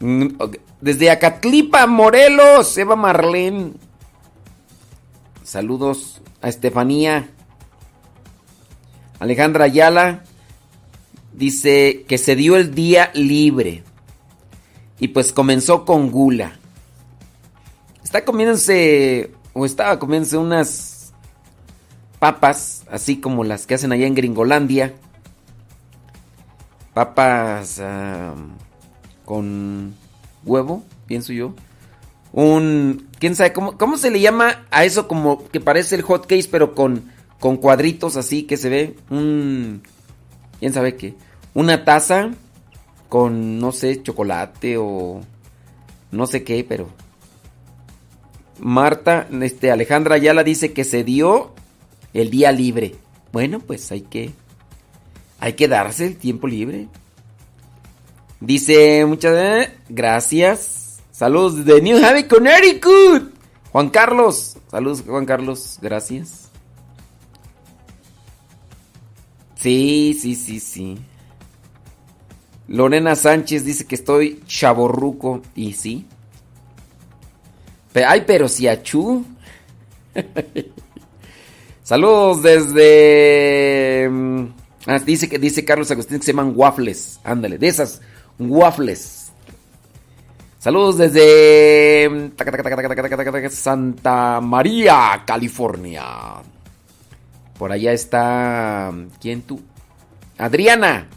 [0.00, 0.26] Mm,
[0.80, 3.74] Desde Acatlipa, Morelos, Eva Marlene.
[5.44, 7.30] Saludos a Estefanía.
[9.18, 10.22] Alejandra Ayala
[11.32, 13.82] dice que se dio el día libre.
[14.98, 16.58] Y pues comenzó con gula.
[18.02, 21.12] Está comiéndose, o estaba comiéndose unas
[22.18, 24.94] papas, así como las que hacen allá en Gringolandia.
[26.94, 27.80] Papas
[29.24, 29.94] con
[30.44, 31.54] huevo, pienso yo.
[32.32, 36.26] Un, ¿quién sabe cómo, cómo se le llama a eso como que parece el hot
[36.26, 38.96] case pero con, con cuadritos así que se ve?
[39.10, 39.82] Un,
[40.58, 41.14] ¿quién sabe qué?
[41.54, 42.30] Una taza
[43.08, 45.20] con, no sé, chocolate o
[46.10, 46.88] no sé qué, pero...
[48.60, 51.52] Marta, este, Alejandra Ayala dice que se dio
[52.12, 52.96] el día libre.
[53.32, 54.32] Bueno, pues hay que,
[55.38, 56.88] hay que darse el tiempo libre.
[58.40, 60.98] Dice, muchas eh, gracias.
[61.12, 63.32] Saludos de New Haven, Connecticut.
[63.70, 64.56] Juan Carlos.
[64.70, 65.78] Saludos, Juan Carlos.
[65.80, 66.47] Gracias.
[69.58, 70.98] Sí, sí, sí, sí.
[72.68, 75.42] Lorena Sánchez dice que estoy chaborruco.
[75.54, 76.06] Y sí.
[78.06, 79.24] Ay, pero si achú.
[81.82, 84.08] Saludos desde.
[84.08, 84.44] mm,
[84.86, 87.18] ah, dice que dice Carlos Agustín que se llaman waffles.
[87.24, 88.00] Ándale, de esas
[88.38, 89.32] waffles.
[90.58, 96.04] Saludos desde mm, Santa María, California.
[97.58, 98.92] Por allá está.
[99.20, 99.60] ¿Quién tú?
[100.38, 101.08] Adriana.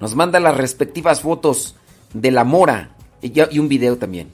[0.00, 1.76] Nos manda las respectivas fotos
[2.12, 2.90] de la mora
[3.22, 4.30] y, un video también.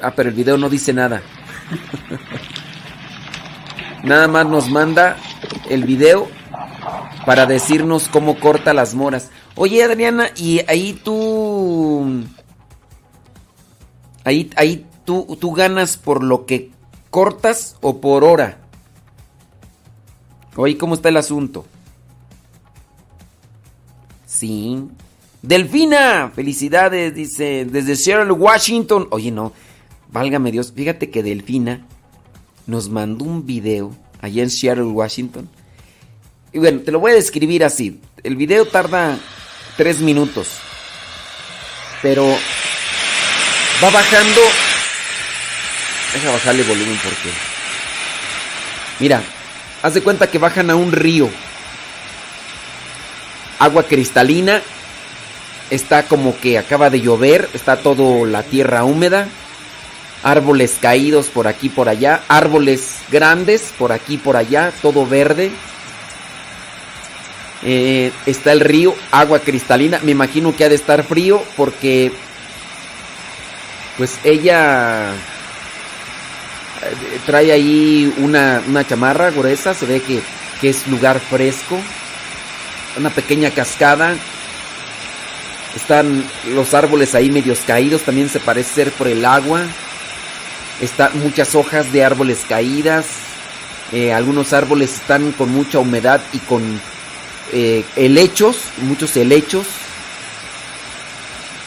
[0.00, 1.22] Ah, pero el video no dice nada.
[4.02, 5.16] Nada más nos manda
[5.68, 6.28] el video
[7.26, 9.30] para decirnos cómo corta las moras.
[9.54, 12.24] Oye, Adriana, y ahí tú.
[14.24, 16.71] Ahí, ahí tú, tú ganas por lo que
[17.12, 18.58] cortas o por hora.
[20.56, 21.66] Oye, ¿cómo está el asunto?
[24.26, 24.88] Sí.
[25.42, 29.08] Delfina, felicidades, dice, desde Seattle, Washington.
[29.10, 29.52] Oye, no,
[30.10, 31.86] válgame Dios, fíjate que Delfina
[32.66, 35.50] nos mandó un video allá en Seattle, Washington.
[36.50, 38.00] Y bueno, te lo voy a describir así.
[38.22, 39.18] El video tarda
[39.76, 40.48] tres minutos.
[42.00, 42.26] Pero
[43.82, 44.40] va bajando.
[46.14, 47.30] Deja bajarle volumen porque.
[48.98, 49.22] Mira,
[49.82, 51.28] haz de cuenta que bajan a un río.
[53.58, 54.62] Agua cristalina.
[55.70, 57.48] Está como que acaba de llover.
[57.54, 59.28] Está todo la tierra húmeda.
[60.22, 62.22] Árboles caídos por aquí por allá.
[62.28, 64.72] Árboles grandes por aquí por allá.
[64.82, 65.50] Todo verde.
[67.64, 70.00] Eh, está el río, agua cristalina.
[70.02, 72.12] Me imagino que ha de estar frío porque,
[73.96, 75.12] pues ella
[77.26, 79.74] trae ahí una, una chamarra gruesa.
[79.74, 80.22] Se ve que,
[80.60, 81.78] que es lugar fresco.
[82.96, 84.16] Una pequeña cascada.
[85.74, 88.02] Están los árboles ahí medios caídos.
[88.02, 89.62] También se parece ser por el agua.
[90.80, 93.06] Están muchas hojas de árboles caídas.
[93.92, 96.80] Eh, algunos árboles están con mucha humedad y con
[97.52, 99.66] eh, helechos, muchos helechos.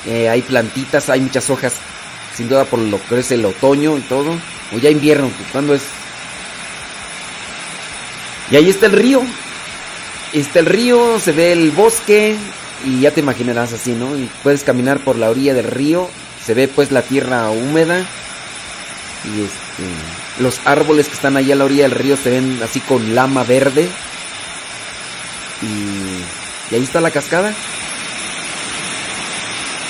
[0.08, 1.74] Eh, hay plantitas, hay muchas hojas,
[2.36, 4.32] sin duda por lo que es el otoño y todo.
[4.74, 5.84] O ya invierno, ¿cuándo es?
[8.52, 9.22] Y ahí está el río.
[10.34, 12.36] está el río, se ve el bosque
[12.84, 14.18] y ya te imaginarás así, ¿no?
[14.18, 16.10] Y puedes caminar por la orilla del río,
[16.46, 18.06] se ve pues la tierra húmeda
[19.24, 22.80] y este, los árboles que están allá a la orilla del río se ven así
[22.82, 23.90] con lama verde
[25.62, 27.54] y, y ahí está la cascada.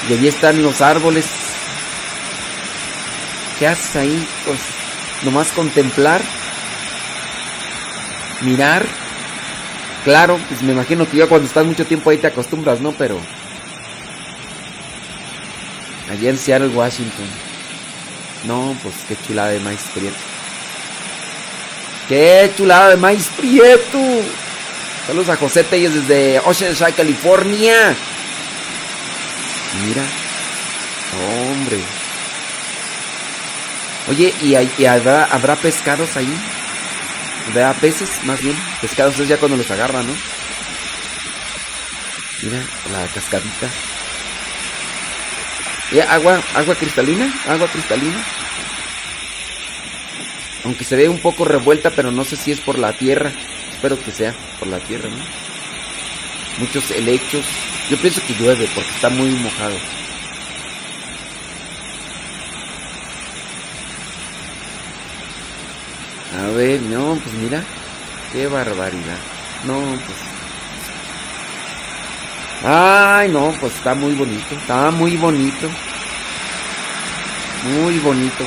[0.09, 1.25] Y allí están los árboles.
[3.59, 4.27] ¿Qué haces ahí?
[4.45, 4.59] Pues
[5.23, 6.21] nomás contemplar,
[8.41, 8.85] mirar.
[10.03, 12.91] Claro, pues me imagino que ya cuando estás mucho tiempo ahí te acostumbras, ¿no?
[12.91, 13.19] Pero
[16.11, 17.25] allá en Seattle, Washington.
[18.45, 20.15] No, pues qué chulada de maíz prieto.
[22.07, 23.99] Qué chulada de maíz prieto.
[25.07, 27.95] Saludos a José Telles desde Oceanside, California.
[29.85, 30.03] Mira.
[31.15, 32.04] Hombre.
[34.07, 36.31] Oye, ¿y, habrá, pescados ahí?
[37.49, 38.55] ¿Habrá peces, más bien?
[38.79, 40.13] Pescados es ya cuando los agarran, ¿no?
[42.43, 43.69] Mira, la cascadita.
[45.91, 47.33] ¿Y agua, agua cristalina?
[47.47, 48.23] ¿Agua cristalina?
[50.65, 53.31] Aunque se ve un poco revuelta, pero no sé si es por la tierra.
[53.71, 55.23] Espero que sea por la tierra, ¿no?
[56.59, 57.45] Muchos helechos.
[57.89, 59.75] Yo pienso que llueve porque está muy mojado.
[66.55, 67.61] No, pues mira.
[68.31, 69.17] Qué barbaridad.
[69.65, 70.17] No, pues.
[72.63, 74.55] Ay, no, pues está muy bonito.
[74.55, 75.69] Está muy bonito.
[77.65, 78.45] Muy bonito.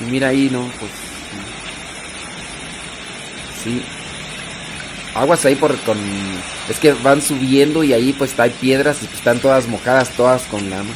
[0.00, 0.90] Y mira ahí, no, pues.
[3.62, 3.84] Sí.
[5.14, 5.98] Aguas ahí por con.
[6.70, 10.42] Es que van subiendo y ahí pues hay piedras y pues están todas mojadas, todas
[10.44, 10.94] con lama.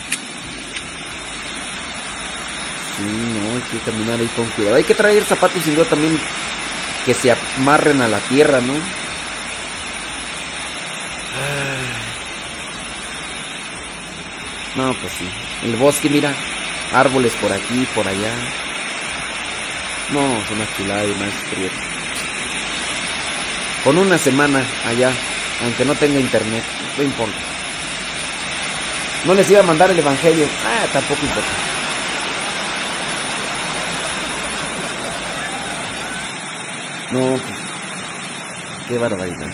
[2.97, 4.77] Sí, no, que caminar ahí con cuidado.
[4.77, 6.19] Hay que traer zapatos y también
[7.05, 8.75] que se amarren a la tierra, ¿no?
[14.77, 15.29] No, pues sí.
[15.65, 16.33] El bosque, mira.
[16.93, 18.33] Árboles por aquí, por allá.
[20.11, 21.69] No, es una chulada y más frío.
[23.85, 25.11] Con una semana allá,
[25.65, 26.63] aunque no tenga internet,
[26.97, 27.39] no importa.
[29.25, 30.47] No les iba a mandar el evangelio.
[30.65, 31.72] Ah, tampoco importa.
[37.13, 39.51] No, pues, qué barbaridad.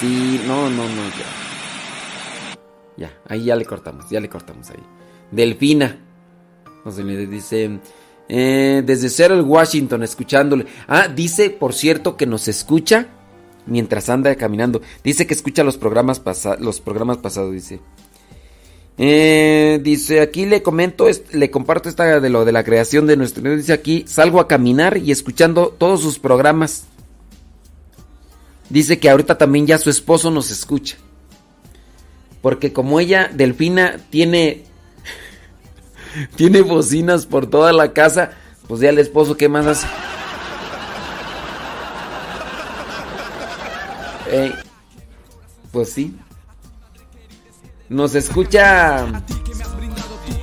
[0.00, 2.56] Sí, no, no, no, ya.
[2.96, 4.82] Ya, ahí ya le cortamos, ya le cortamos ahí.
[5.30, 5.98] Delfina.
[6.84, 7.80] No se le dice.
[8.28, 10.66] eh, desde Seattle, Washington, escuchándole.
[10.86, 13.06] Ah, dice, por cierto, que nos escucha
[13.66, 14.80] mientras anda caminando.
[15.02, 16.22] Dice que escucha los programas,
[16.60, 17.80] los programas pasados, dice.
[19.00, 23.54] Eh, dice, aquí le comento, le comparto esta de lo de la creación de nuestro...
[23.54, 26.84] Dice aquí, salgo a caminar y escuchando todos sus programas.
[28.68, 30.96] Dice que ahorita también ya su esposo nos escucha.
[32.42, 34.64] Porque como ella, Delfina, tiene...
[36.36, 38.32] tiene bocinas por toda la casa,
[38.66, 39.86] pues ya el esposo, ¿qué más hace?
[44.30, 44.52] Eh,
[45.70, 46.16] pues sí.
[47.90, 48.98] Nos escucha...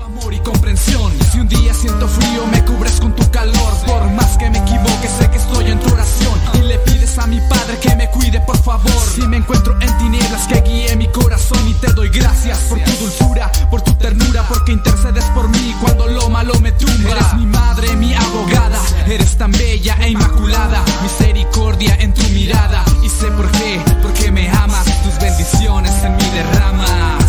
[0.04, 1.14] amor y comprensión.
[1.32, 3.74] Si un día siento frío, me cubres con tu calor.
[3.86, 6.34] Por más que me equivoque, sé que estoy en tu oración.
[6.56, 8.92] Y le pides a mi padre que me cuide, por favor.
[9.14, 11.60] Si me encuentro en tinieblas, que guíe mi corazón.
[11.68, 16.08] Y te doy gracias por tu dulzura, por tu ternura, porque intercedes por mí cuando
[16.08, 17.12] lo malo me tumba.
[17.12, 18.80] Eres mi madre, mi abogada.
[19.06, 20.84] Eres tan bella e inmaculada.
[21.04, 22.84] Misericordia en tu mirada.
[23.04, 24.86] Y sé por qué, porque me amas.
[25.04, 27.25] Tus bendiciones en mí derramas.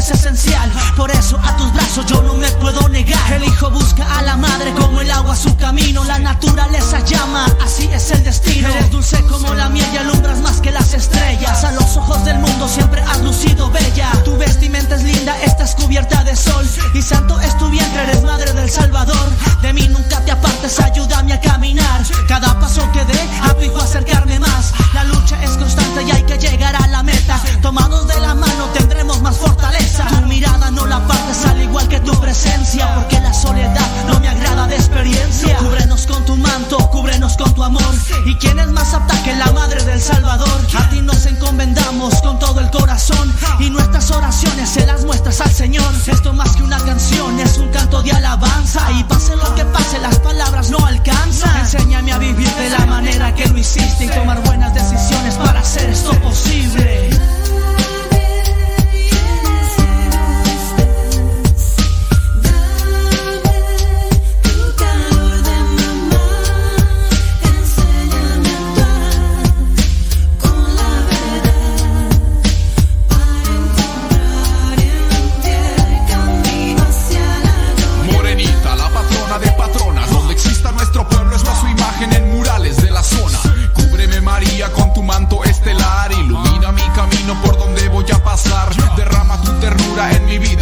[0.00, 0.72] es esencial.
[0.96, 3.32] Por eso a tus brazos yo no me puedo negar.
[3.34, 6.02] El hijo busca a la madre como el agua su camino.
[6.04, 8.68] La naturaleza llama, así es el destino.
[8.68, 11.64] Eres dulce como la miel y alumbras más que las estrellas.
[11.64, 14.10] A los ojos del mundo siempre has lucido bella.
[14.24, 16.66] Tu vestimenta es linda, estás cubierta de sol.
[16.94, 19.28] Y santo es tu vientre, eres madre del Salvador.
[19.60, 22.00] De mí nunca te apartes, ayúdame a caminar.
[22.26, 24.72] Cada paso que dé, abrigo a acercarme más.
[24.94, 27.38] La lucha es constante y hay que llegar a la meta.
[27.60, 30.20] Tomados de la mano tendremos más fortaleza tristeza.
[30.20, 34.28] Tu mirada no la partes al igual que tu presencia, porque la soledad no me
[34.28, 35.56] agrada de experiencia.
[35.58, 37.94] Cúbrenos con tu manto, cúbrenos con tu amor.
[38.26, 40.60] ¿Y quién es más apta que la madre del Salvador?
[40.78, 45.52] A ti nos encomendamos con todo el corazón y nuestras oraciones se las muestras al
[45.52, 45.92] Señor.
[46.06, 49.98] Esto más que una canción es un canto de alabanza y pase lo que pase
[49.98, 51.56] las palabras no alcanzan.
[51.60, 55.90] Enséñame a vivir de la manera que lo hiciste y tomar buenas decisiones para hacer
[55.90, 57.10] esto posible.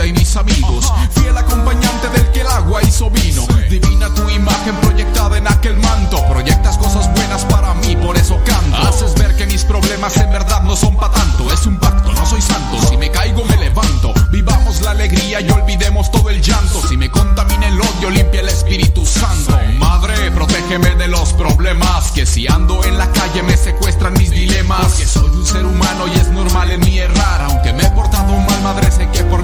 [0.09, 3.47] Y mis amigos, fiel acompañante del que el agua hizo vino.
[3.69, 8.77] Divina tu imagen proyectada en aquel manto, proyectas cosas buenas para mí, por eso canto.
[8.77, 12.27] Haces ver que mis problemas en verdad no son pa' tanto, es un pacto, no
[12.27, 14.15] soy santo, si me caigo me levanto.
[14.31, 16.87] Vivamos la alegría y olvidemos todo el llanto.
[16.87, 19.59] Si me contamina el odio, limpia el Espíritu Santo.
[19.79, 22.13] Madre, protégeme de los problemas.
[22.13, 24.95] Que si ando en la calle me secuestran mis dilemas.
[24.95, 27.43] Que soy un ser humano y es normal en mí errar.
[27.43, 29.43] Aunque me he portado mal, madre, sé que por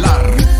[0.00, 0.57] vas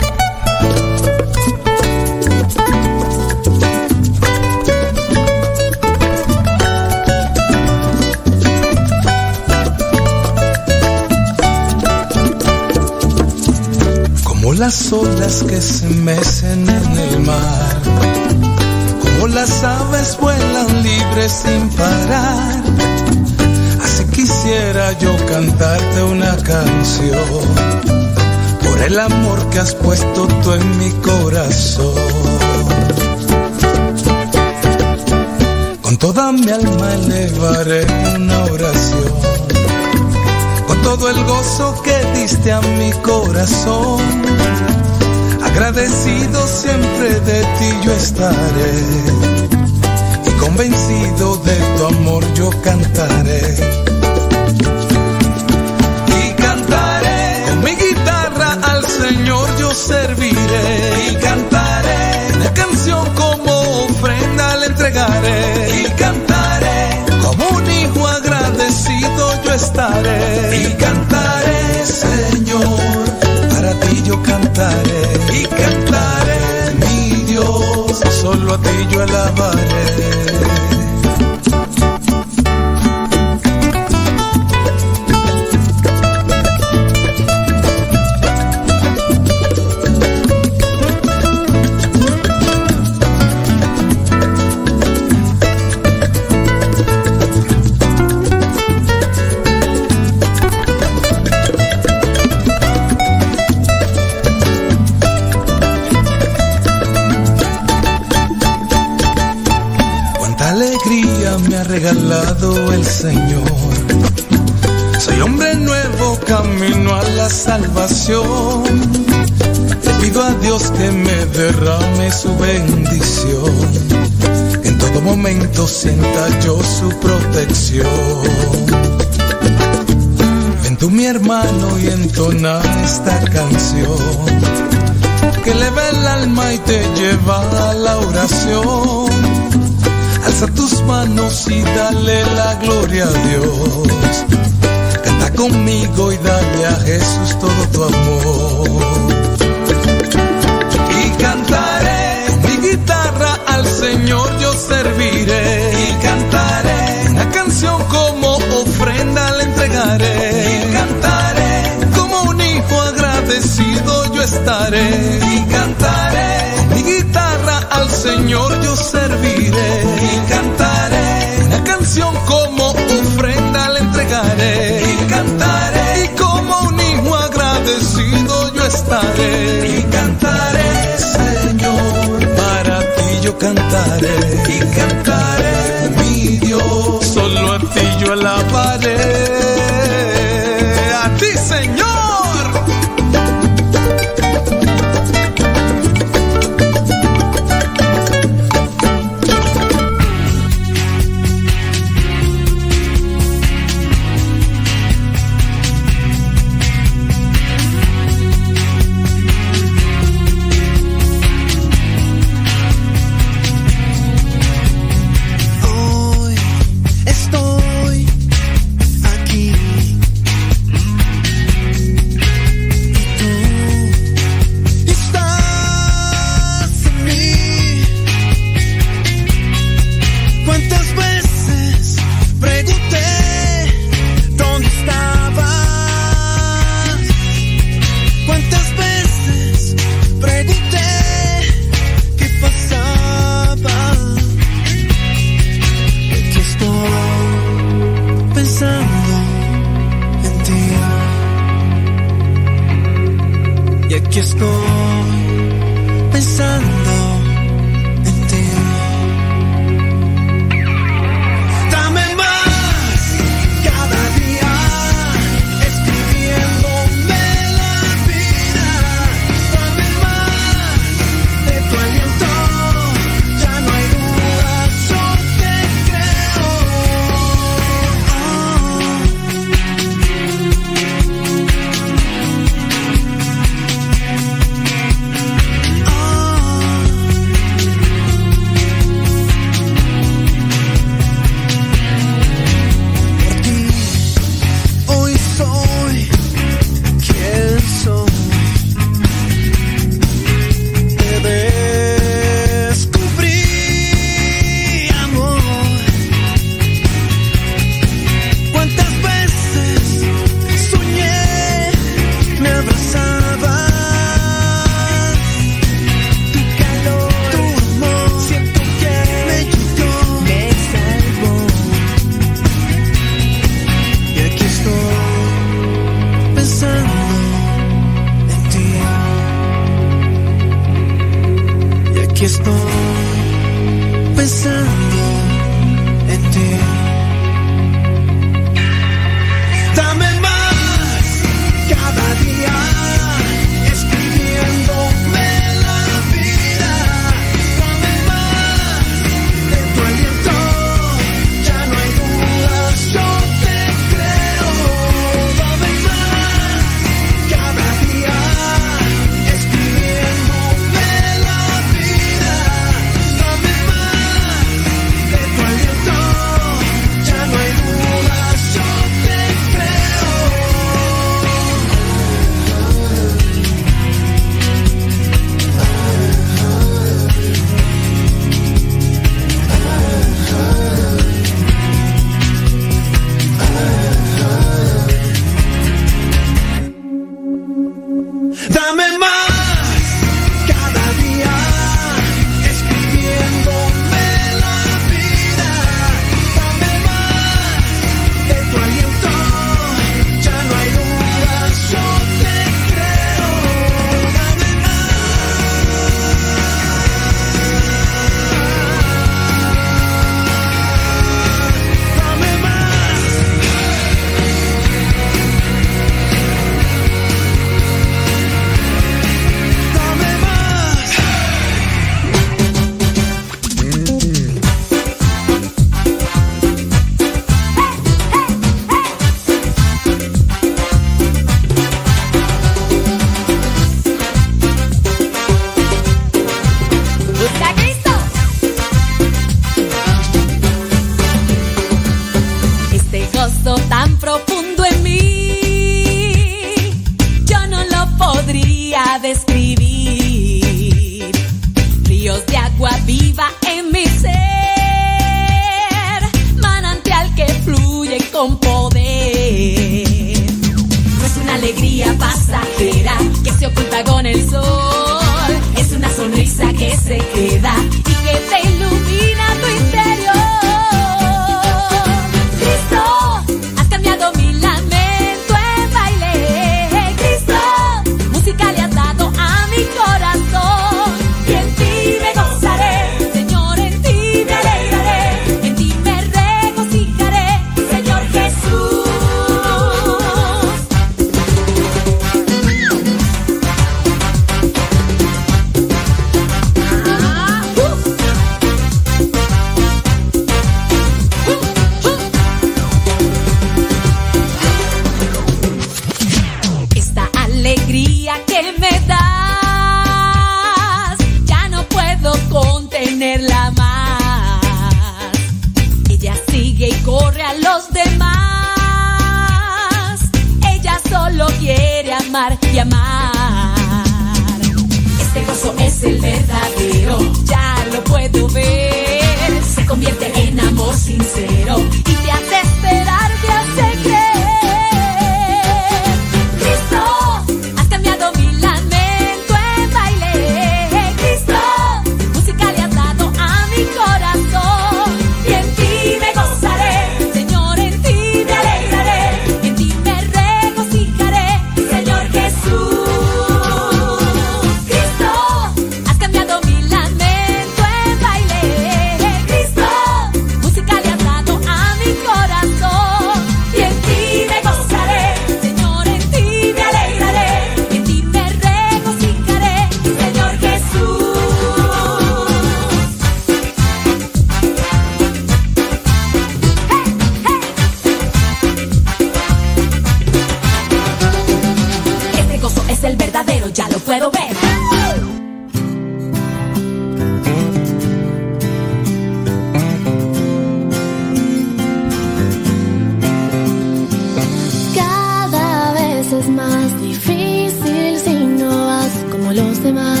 [599.63, 600.00] como los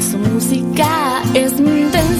[0.00, 1.22] su música.
[1.34, 2.13] Es mi intención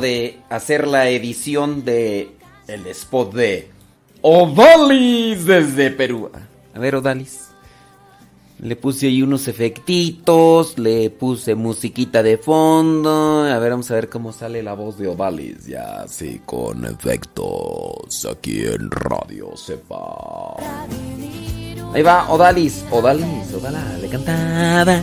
[0.00, 2.30] de hacer la edición de
[2.66, 3.68] el spot de
[4.22, 6.30] Odalis desde Perú.
[6.74, 7.46] A ver, Odalis.
[8.58, 13.44] Le puse ahí unos efectitos, le puse musiquita de fondo.
[13.44, 15.66] A ver, vamos a ver cómo sale la voz de Odalis.
[15.66, 18.26] Ya, sí, con efectos.
[18.30, 20.56] Aquí en Radio Sepa.
[21.94, 22.84] Ahí va, Odalis.
[22.90, 25.02] Odalis, Odala, le cantaba.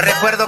[0.00, 0.47] Recuerdo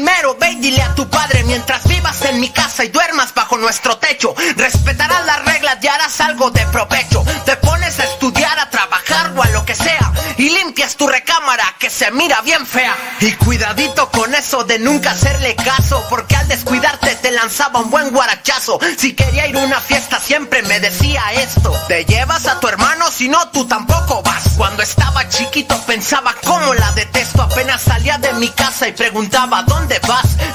[0.39, 3.97] ve y dile a tu padre mientras vivas en mi casa y duermas bajo nuestro
[3.97, 4.33] techo.
[4.55, 7.23] Respetarás las reglas y harás algo de provecho.
[7.45, 11.75] Te pones a estudiar, a trabajar o a lo que sea y limpias tu recámara
[11.79, 12.95] que se mira bien fea.
[13.19, 18.09] Y cuidadito con eso de nunca hacerle caso porque al descuidarte te lanzaba un buen
[18.11, 18.79] guarachazo.
[18.97, 21.71] Si quería ir a una fiesta siempre me decía esto.
[21.87, 24.43] Te llevas a tu hermano si no tú tampoco vas.
[24.57, 27.43] Cuando estaba chiquito pensaba cómo la detesto.
[27.43, 29.90] Apenas salía de mi casa y preguntaba ¿dónde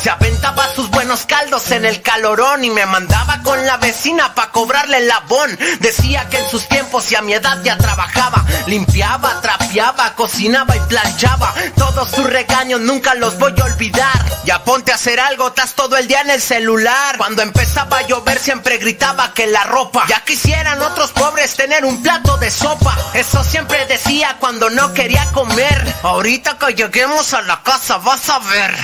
[0.02, 4.50] Se aventaba sus buenos caldos en el calorón y me mandaba con la vecina pa'
[4.50, 5.58] cobrarle el labón.
[5.80, 8.44] Decía que en sus tiempos y a mi edad ya trabajaba.
[8.66, 11.52] Limpiaba, trapeaba, cocinaba y planchaba.
[11.76, 14.24] Todos sus regaños nunca los voy a olvidar.
[14.44, 17.18] Ya ponte a hacer algo, estás todo el día en el celular.
[17.18, 20.06] Cuando empezaba a llover siempre gritaba que la ropa.
[20.08, 22.96] Ya quisieran otros pobres tener un plato de sopa.
[23.12, 25.94] Eso siempre decía cuando no quería comer.
[26.02, 28.74] Ahorita que lleguemos a la casa vas a ver.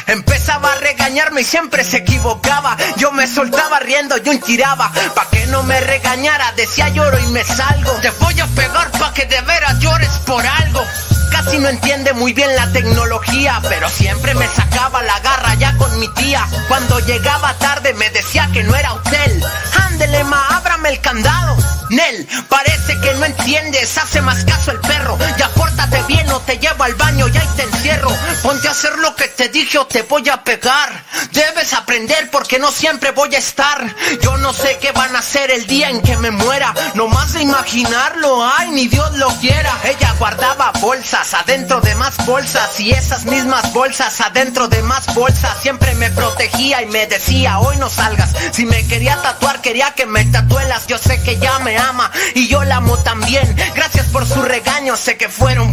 [0.42, 2.76] Empezaba a regañarme y siempre se equivocaba.
[2.96, 4.90] Yo me soltaba riendo y un tiraba.
[5.14, 7.92] Pa' que no me regañara, decía lloro y me salgo.
[8.02, 10.84] Te voy a pegar pa' que de veras llores por algo.
[11.30, 15.96] Casi no entiende muy bien la tecnología, pero siempre me sacaba la garra ya con
[16.00, 16.44] mi tía.
[16.66, 19.44] Cuando llegaba tarde me decía que no era hotel.
[19.86, 21.56] Ándele, ma, ábrame el candado.
[21.90, 25.16] Nel, parece que no entiendes, hace más caso el perro.
[25.38, 25.48] Ya
[25.92, 28.10] pórtate bien te llevo al baño y ahí te encierro.
[28.42, 31.04] Ponte a hacer lo que te dije o te voy a pegar.
[31.32, 33.94] Debes aprender porque no siempre voy a estar.
[34.20, 36.74] Yo no sé qué van a hacer el día en que me muera.
[36.94, 39.72] No más de imaginarlo, ay, ni Dios lo quiera.
[39.84, 45.60] Ella guardaba bolsas adentro de más bolsas y esas mismas bolsas adentro de más bolsas.
[45.62, 48.30] Siempre me protegía y me decía, hoy no salgas.
[48.52, 50.86] Si me quería tatuar, quería que me tatuelas.
[50.86, 53.54] Yo sé que ya me ama y yo la amo también.
[53.74, 55.72] Gracias por su regaño, sé que fueron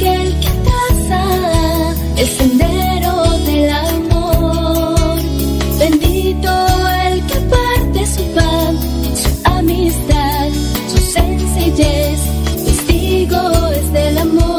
[0.00, 1.22] Aquel que traza
[2.16, 5.18] el sendero del amor.
[5.78, 6.50] Bendito
[7.06, 8.78] el que parte su pan,
[9.14, 10.48] su amistad,
[10.88, 12.20] su sencillez,
[12.64, 14.54] testigo es del amor.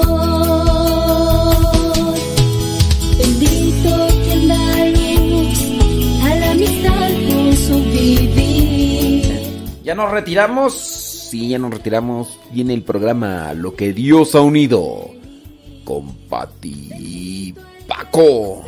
[3.17, 5.59] Bendito quien da luz
[6.23, 9.23] a la amistad con su vivir.
[9.83, 10.73] Ya nos retiramos.
[11.31, 12.37] Sí, ya nos retiramos.
[12.51, 15.20] Viene el programa Lo que Dios ha unido
[15.83, 17.53] con Pati
[17.87, 18.63] Paco.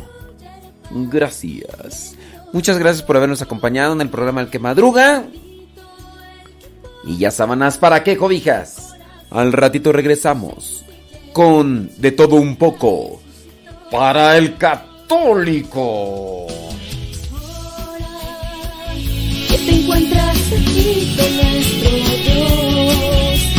[0.90, 2.16] Gracias.
[2.52, 5.24] Muchas gracias por habernos acompañado en el programa El que madruga.
[7.04, 8.94] Y ya sábanas para qué cobijas.
[9.30, 10.84] Al ratito regresamos
[11.32, 13.20] con de todo un poco
[13.90, 16.46] para el católico.
[19.48, 21.90] Que te encuentras aquí con nuestro
[22.24, 23.53] Dios.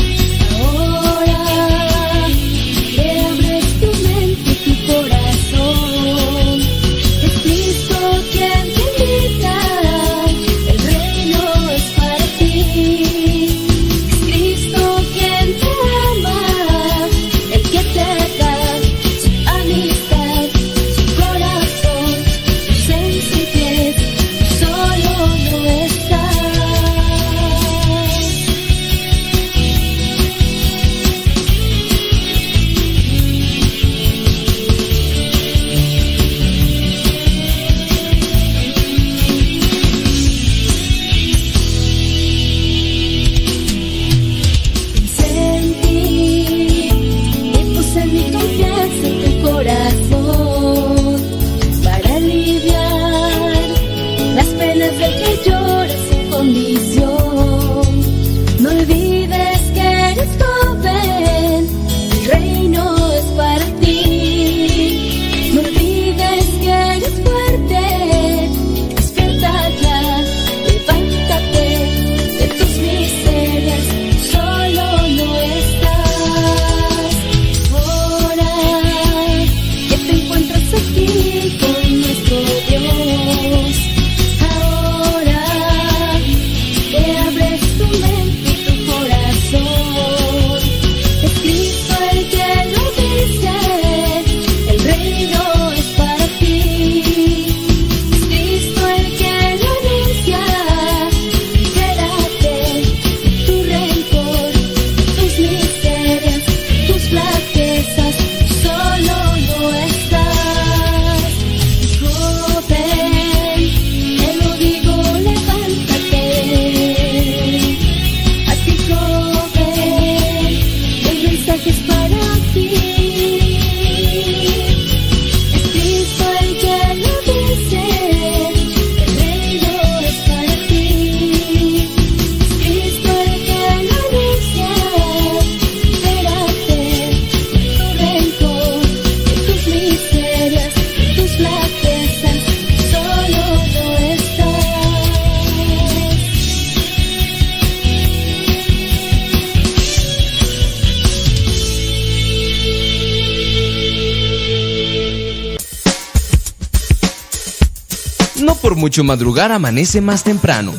[158.75, 160.73] mucho madrugar amanece más temprano.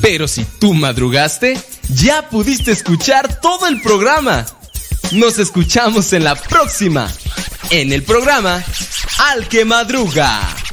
[0.00, 1.58] Pero si tú madrugaste,
[1.94, 4.44] ya pudiste escuchar todo el programa.
[5.12, 7.10] Nos escuchamos en la próxima,
[7.70, 8.62] en el programa
[9.18, 10.63] Al que Madruga.